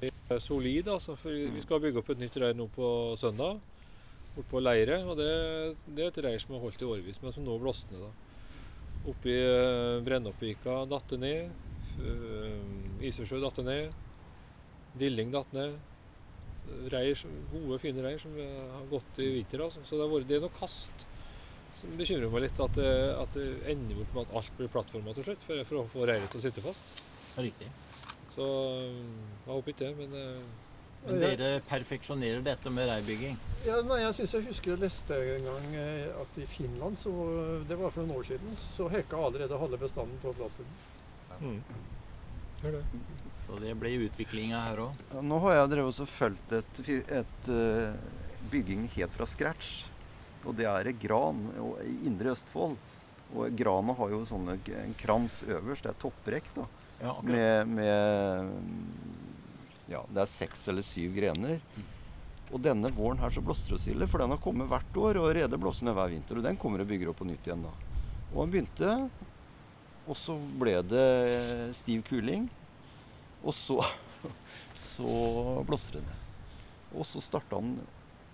Det 0.00 0.10
er 0.36 0.42
solid, 0.42 0.88
altså. 0.88 1.16
For 1.20 1.32
vi 1.32 1.48
vi 1.54 1.62
skal 1.64 1.80
bygge 1.82 2.02
opp 2.02 2.10
et 2.12 2.20
nytt 2.20 2.36
reir 2.40 2.56
nå 2.58 2.68
på 2.74 2.88
søndag. 3.20 3.60
bort 4.34 4.48
på 4.50 4.60
Leire. 4.60 5.00
Og 5.06 5.16
det, 5.16 5.32
det 5.86 6.04
er 6.04 6.12
et 6.12 6.24
reir 6.26 6.38
som 6.42 6.56
har 6.56 6.64
holdt 6.64 6.82
i 6.82 6.88
årevis, 6.88 7.22
men 7.22 7.32
som 7.32 7.44
nå 7.46 7.58
blåste 7.58 7.92
ned. 7.94 8.02
da. 8.02 8.12
Oppi 9.04 9.34
Brennoppvika 10.04 10.04
Brennopvika 10.04 10.76
datt 10.90 11.10
det 11.12 11.20
ned. 11.20 11.50
Uh, 12.00 13.04
Isersjø 13.04 13.40
datt 13.42 13.60
det 13.60 13.66
ned. 13.68 14.06
Dilling 14.98 15.32
datt 15.34 15.52
ned. 15.52 15.76
Reir, 16.90 17.18
gode, 17.52 17.78
fine 17.82 18.00
reir 18.00 18.18
som 18.22 18.32
eh, 18.40 18.70
har 18.72 18.86
gått 18.88 19.18
i 19.20 19.26
vinter. 19.34 19.66
Altså. 19.66 19.82
Så 19.84 19.98
det, 20.00 20.06
vært, 20.08 20.28
det 20.30 20.38
er 20.38 20.46
noe 20.46 20.56
kast 20.56 21.04
som 21.84 21.96
bekymrer 22.00 22.32
meg 22.32 22.46
litt. 22.46 22.60
At 22.64 22.76
det, 22.78 22.90
at 23.20 23.38
det 23.38 23.46
ender 23.74 24.02
opp 24.02 24.16
med 24.16 24.26
at 24.26 24.36
alt 24.40 24.58
blir 24.58 24.70
plattforma 24.72 25.14
til 25.16 25.28
slutt, 25.28 25.46
for, 25.46 25.64
for 25.70 25.80
å 25.82 25.86
få 25.92 26.10
reiret 26.10 26.30
til 26.32 26.40
å 26.40 26.44
sitte 26.46 26.64
fast. 26.64 27.02
Riktig. 27.36 27.70
Så 28.34 28.44
eh, 28.44 29.00
jeg 29.44 29.50
håper 29.52 29.74
ikke 29.74 29.84
det, 29.84 29.94
men 30.00 30.16
eh, 30.18 30.44
Men 31.04 31.20
dere 31.20 31.48
perfeksjonerer 31.68 32.44
dette 32.46 32.70
med 32.72 32.88
reirbygging. 32.88 33.36
Ja, 33.66 33.80
nei, 33.84 34.00
jeg 34.00 34.16
synes 34.18 34.36
jeg 34.38 34.46
husker 34.48 34.72
jeg 34.72 34.82
leste 34.86 35.18
en 35.36 35.48
gang 35.50 35.66
eh, 35.76 36.08
at 36.22 36.38
i 36.40 36.46
Finland, 36.54 36.96
så, 37.02 37.12
det 37.68 37.78
var 37.80 37.92
for 37.92 38.06
noen 38.06 38.22
år 38.22 38.30
siden, 38.32 38.56
så 38.76 38.88
hekka 38.92 39.20
allerede 39.28 39.60
halve 39.60 39.80
bestanden 39.84 40.16
på 40.24 40.32
plattformen. 40.38 40.80
mm. 41.42 41.60
Gjør 42.64 42.78
det. 42.78 42.84
Så 43.44 43.58
det 43.60 43.74
blir 43.76 44.06
utviklinga 44.06 44.60
her 44.70 44.78
òg. 44.86 45.00
Ja, 45.12 45.20
Nå 45.20 45.36
har 45.44 45.58
jeg 45.58 45.72
drevet 45.74 45.98
og 46.00 46.08
fulgt 46.08 46.54
et, 46.56 46.78
et 47.20 47.50
eh, 47.52 47.98
bygging 48.52 48.86
helt 48.96 49.12
fra 49.18 49.26
scratch. 49.28 49.82
Og 50.44 50.54
det 50.58 50.66
er 50.68 50.92
gran 51.00 51.40
og, 51.60 51.78
i 51.84 52.06
Indre 52.08 52.34
Østfold. 52.34 52.76
Og 53.34 53.56
grana 53.58 53.94
har 53.98 54.12
jo 54.12 54.20
sånne, 54.28 54.58
en 54.84 54.94
krans 55.00 55.40
øverst. 55.48 55.86
Det 55.86 55.90
er 55.94 56.00
topprekk. 56.02 56.50
da. 56.54 56.66
Ja. 57.00 57.16
Med, 57.22 57.68
med 57.68 57.92
Ja, 59.90 60.04
det 60.08 60.22
er 60.22 60.30
seks 60.30 60.68
eller 60.70 60.84
syv 60.86 61.16
grener. 61.16 61.60
Mm. 61.74 61.90
Og 62.54 62.62
denne 62.62 62.90
våren 62.94 63.18
her 63.18 63.32
så 63.34 63.42
blåser 63.42 63.74
det 63.74 63.80
så 63.82 63.90
ille, 63.90 64.06
for 64.10 64.22
den 64.22 64.32
har 64.34 64.42
kommet 64.42 64.70
hvert 64.70 65.00
år. 65.00 65.18
Og 65.22 65.34
rede 65.36 65.60
blåser 65.60 65.88
ned 65.88 65.96
hver 65.96 66.12
vinter. 66.12 66.38
Og 66.38 66.46
den 66.46 66.60
kommer 66.60 66.84
og 66.84 66.90
bygger 66.90 67.10
opp 67.10 67.20
på 67.22 67.28
nytt 67.28 67.48
igjen 67.48 67.64
da. 67.66 67.72
Og 68.34 68.44
den 68.44 68.52
begynte, 68.52 68.90
og 70.04 70.16
så 70.18 70.36
ble 70.60 70.78
det 70.86 71.08
stiv 71.78 72.04
kuling. 72.06 72.48
Og 73.44 73.54
så, 73.56 73.80
så 74.90 75.10
blåste 75.66 75.98
det 75.98 76.04
ned. 76.06 76.20
Og 76.94 77.06
så 77.08 77.22
starta 77.24 77.58
han 77.58 77.76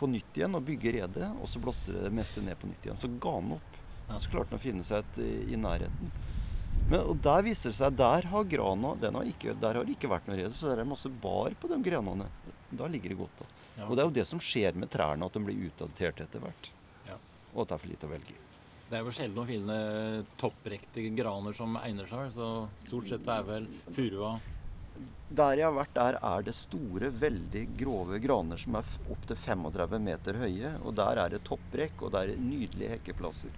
på 0.00 0.08
nytt 0.08 0.38
igjen 0.38 0.56
og 0.56 0.64
bygge 0.64 0.94
redet, 0.96 1.28
og 1.36 1.48
så 1.50 1.60
blåste 1.62 1.94
det 2.06 2.10
meste 2.16 2.42
ned 2.44 2.58
på 2.60 2.70
nytt 2.70 2.86
igjen. 2.86 3.00
Så 3.00 3.10
ga 3.20 3.36
han 3.36 3.54
opp. 3.58 3.78
Så 4.10 4.32
klarte 4.32 4.54
han 4.54 4.58
å 4.58 4.62
finne 4.62 4.86
seg 4.86 5.04
et 5.04 5.20
i, 5.52 5.58
nærheten. 5.60 6.12
Men, 6.90 7.04
og 7.04 7.20
der 7.22 7.44
viser 7.46 7.70
det 7.70 7.78
seg 7.78 7.96
der 7.98 8.26
har 8.32 8.46
grana 8.50 8.94
den 8.98 9.18
har 9.18 9.28
ikke, 9.28 9.54
Der 9.60 9.76
har 9.78 9.86
det 9.86 9.94
ikke 9.94 10.10
vært 10.10 10.26
noe 10.26 10.38
rede, 10.40 10.56
så 10.56 10.70
der 10.70 10.82
er 10.82 10.88
masse 10.88 11.10
bar 11.22 11.54
på 11.60 11.70
de 11.70 11.78
grenene. 11.84 12.26
Da 12.70 12.88
ligger 12.90 13.12
det 13.12 13.18
godt. 13.20 13.42
da. 13.42 13.48
Ja. 13.76 13.86
Og 13.86 13.94
det 13.94 14.02
er 14.02 14.08
jo 14.08 14.16
det 14.18 14.26
som 14.28 14.42
skjer 14.42 14.78
med 14.78 14.90
trærne, 14.90 15.26
at 15.26 15.36
de 15.36 15.42
blir 15.44 15.66
utdatert 15.68 16.22
etter 16.24 16.42
hvert. 16.42 16.70
Ja. 17.06 17.18
Og 17.54 17.62
at 17.62 17.70
det 17.70 17.76
er 17.76 17.84
for 17.84 17.92
lite 17.92 18.08
å 18.08 18.14
velge. 18.14 18.38
Det 18.90 18.98
er 18.98 19.06
jo 19.06 19.14
sjelden 19.14 19.38
å 19.38 19.46
finne 19.46 19.76
topprekte 20.40 21.04
graner 21.14 21.54
som 21.54 21.76
egner 21.78 22.08
seg, 22.10 22.32
så 22.34 22.48
stort 22.88 23.12
sett 23.12 23.28
er 23.30 23.44
vel 23.46 23.68
furua 23.94 24.32
Der 25.30 25.60
jeg 25.60 25.68
har 25.68 25.74
vært, 25.76 25.92
der 25.94 26.16
er 26.26 26.42
det 26.42 26.56
store, 26.58 27.12
veldig 27.22 27.62
grove 27.78 28.18
graner 28.22 28.58
som 28.58 28.74
er 28.80 28.94
opptil 29.14 29.38
35 29.38 30.00
meter 30.02 30.38
høye. 30.42 30.72
Og 30.82 30.96
der 30.98 31.20
er 31.22 31.36
det 31.36 31.44
topprekk, 31.46 32.02
og 32.02 32.14
det 32.14 32.22
er 32.24 32.40
nydelige 32.42 32.96
hekkeplasser. 32.96 33.54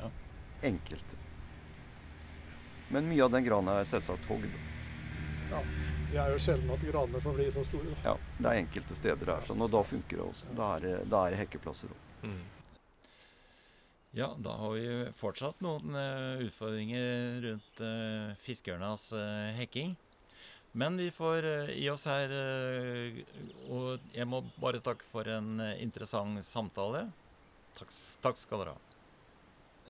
Ja. 0.00 0.08
Enkelte. 0.70 1.18
Men 2.90 3.06
mye 3.06 3.22
av 3.26 3.34
den 3.36 3.44
grana 3.46 3.80
er 3.80 3.90
selvsagt 3.90 4.26
hogd. 4.30 4.48
Ja, 5.50 5.60
det 6.10 6.18
er 6.18 6.32
jo 6.32 6.38
sjelden 6.42 6.72
at 6.74 6.82
granene 6.86 7.20
får 7.22 7.36
bli 7.36 7.50
så 7.54 7.62
store. 7.66 7.98
Ja, 8.02 8.16
det 8.38 8.48
er 8.48 8.62
enkelte 8.64 8.96
steder 8.98 9.28
det 9.28 9.36
er 9.36 9.46
sånn, 9.46 9.62
og 9.62 9.70
da 9.70 9.82
funker 9.86 10.18
det 10.18 10.24
også. 10.24 10.54
Da 10.58 10.70
er 10.76 10.86
det, 10.86 10.94
da 11.12 11.20
er 11.26 11.34
det 11.34 11.42
hekkeplasser 11.44 11.92
òg. 11.92 12.08
Mm. 12.30 12.40
Ja, 14.18 14.32
da 14.42 14.56
har 14.58 14.74
vi 14.74 14.86
fortsatt 15.20 15.60
noen 15.62 15.94
eh, 15.94 16.46
utfordringer 16.48 17.44
rundt 17.44 17.82
uh, 17.84 18.32
fiskeørnas 18.42 19.04
eh, 19.14 19.52
hekking. 19.60 19.94
Men 20.72 20.96
vi 20.96 21.10
får 21.10 21.44
eh, 21.44 21.72
gi 21.82 21.88
oss 21.90 22.04
her, 22.06 22.30
eh, 22.30 23.22
og 23.74 24.04
jeg 24.14 24.26
må 24.30 24.44
bare 24.62 24.82
takke 24.84 25.06
for 25.10 25.26
en 25.26 25.58
eh, 25.64 25.80
interessant 25.82 26.38
samtale. 26.46 27.08
Takk, 27.78 27.90
takk 28.22 28.38
skal 28.38 28.62
dere 28.62 28.76
ha. 28.76 28.89